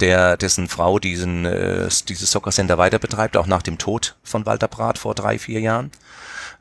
[0.00, 4.68] der dessen Frau diesen äh, dieses Soccer weiter betreibt, auch nach dem Tod von Walter
[4.68, 5.90] Brat vor drei, vier Jahren.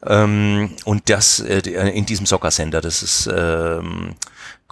[0.06, 2.52] Ähm, und das äh, in diesem Soccer
[2.82, 4.16] das ist ähm,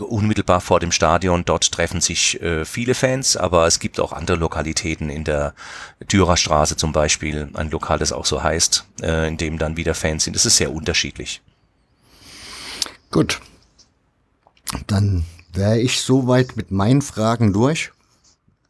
[0.06, 1.46] unmittelbar vor dem Stadion.
[1.46, 5.54] Dort treffen sich äh, viele Fans, aber es gibt auch andere Lokalitäten in der
[6.12, 10.24] Dürerstraße zum Beispiel, ein Lokal, das auch so heißt, äh, in dem dann wieder Fans
[10.24, 10.36] sind.
[10.36, 11.42] Es ist sehr unterschiedlich.
[13.12, 13.40] Gut.
[14.88, 17.92] Dann wäre ich soweit mit meinen Fragen durch.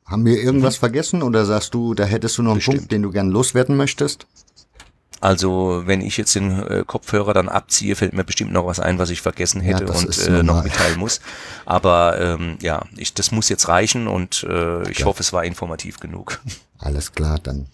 [0.05, 0.79] Haben wir irgendwas mhm.
[0.79, 2.77] vergessen oder sagst du, da hättest du noch einen Bestimmt.
[2.77, 4.27] Punkt, den du gern loswerden möchtest?
[5.21, 8.97] Also wenn ich jetzt den äh, Kopfhörer dann abziehe, fällt mir bestimmt noch was ein,
[8.97, 11.21] was ich vergessen hätte ja, und äh, noch mitteilen muss.
[11.65, 15.05] Aber ähm, ja, ich, das muss jetzt reichen und äh, ich ja.
[15.05, 16.41] hoffe, es war informativ genug.
[16.79, 17.67] Alles klar, dann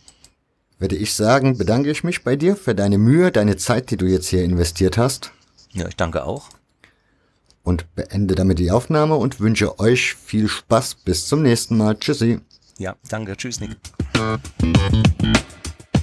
[0.78, 4.06] würde ich sagen, bedanke ich mich bei dir für deine Mühe, deine Zeit, die du
[4.06, 5.32] jetzt hier investiert hast.
[5.72, 6.50] Ja, ich danke auch.
[7.64, 10.96] Und beende damit die Aufnahme und wünsche euch viel Spaß.
[10.96, 11.98] Bis zum nächsten Mal.
[11.98, 12.40] Tschüssi.
[12.78, 13.36] Ja, danke.
[13.36, 13.78] Tschüss, Nick.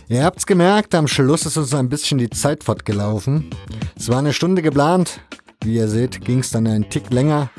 [0.09, 3.49] Ihr habt's gemerkt, am Schluss ist uns ein bisschen die Zeit fortgelaufen.
[3.97, 5.21] Es war eine Stunde geplant.
[5.63, 7.51] Wie ihr seht, ging's dann einen Tick länger.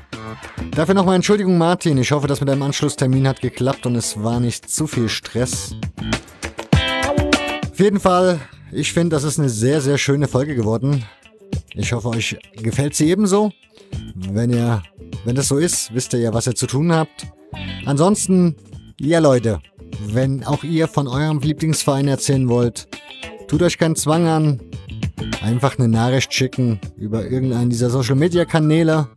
[0.71, 1.97] Dafür nochmal Entschuldigung, Martin.
[1.97, 5.75] Ich hoffe, das mit deinem Anschlusstermin hat geklappt und es war nicht zu viel Stress.
[7.71, 8.39] Auf jeden Fall,
[8.71, 11.03] ich finde, das ist eine sehr, sehr schöne Folge geworden.
[11.73, 13.51] Ich hoffe, euch gefällt sie ebenso.
[14.13, 14.83] Wenn ihr,
[15.23, 17.25] wenn das so ist, wisst ihr ja, was ihr zu tun habt.
[17.85, 18.55] Ansonsten,
[18.99, 19.61] ja Leute,
[20.07, 22.87] wenn auch ihr von eurem Lieblingsverein erzählen wollt,
[23.47, 24.61] tut euch keinen Zwang an.
[25.41, 29.07] Einfach eine Nachricht schicken über irgendeinen dieser Social Media Kanäle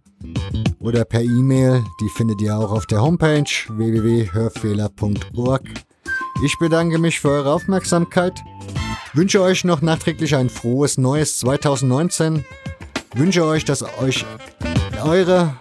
[0.78, 1.84] oder per E-Mail.
[2.00, 5.62] Die findet ihr auch auf der Homepage www.hörfehler.org.
[6.44, 8.40] Ich bedanke mich für eure Aufmerksamkeit.
[9.12, 12.44] Wünsche euch noch nachträglich ein frohes neues 2019.
[13.14, 14.24] Wünsche euch, dass euch
[15.02, 15.56] eure,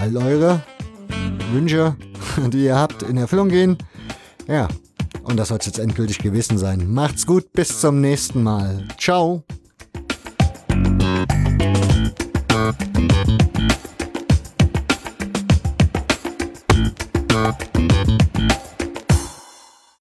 [0.00, 0.62] all eure
[1.52, 1.96] Wünsche,
[2.52, 3.76] die ihr habt, in Erfüllung gehen.
[4.48, 4.68] Ja,
[5.24, 6.92] und das soll es jetzt endgültig gewesen sein.
[6.92, 8.86] Macht's gut, bis zum nächsten Mal.
[8.98, 9.44] Ciao.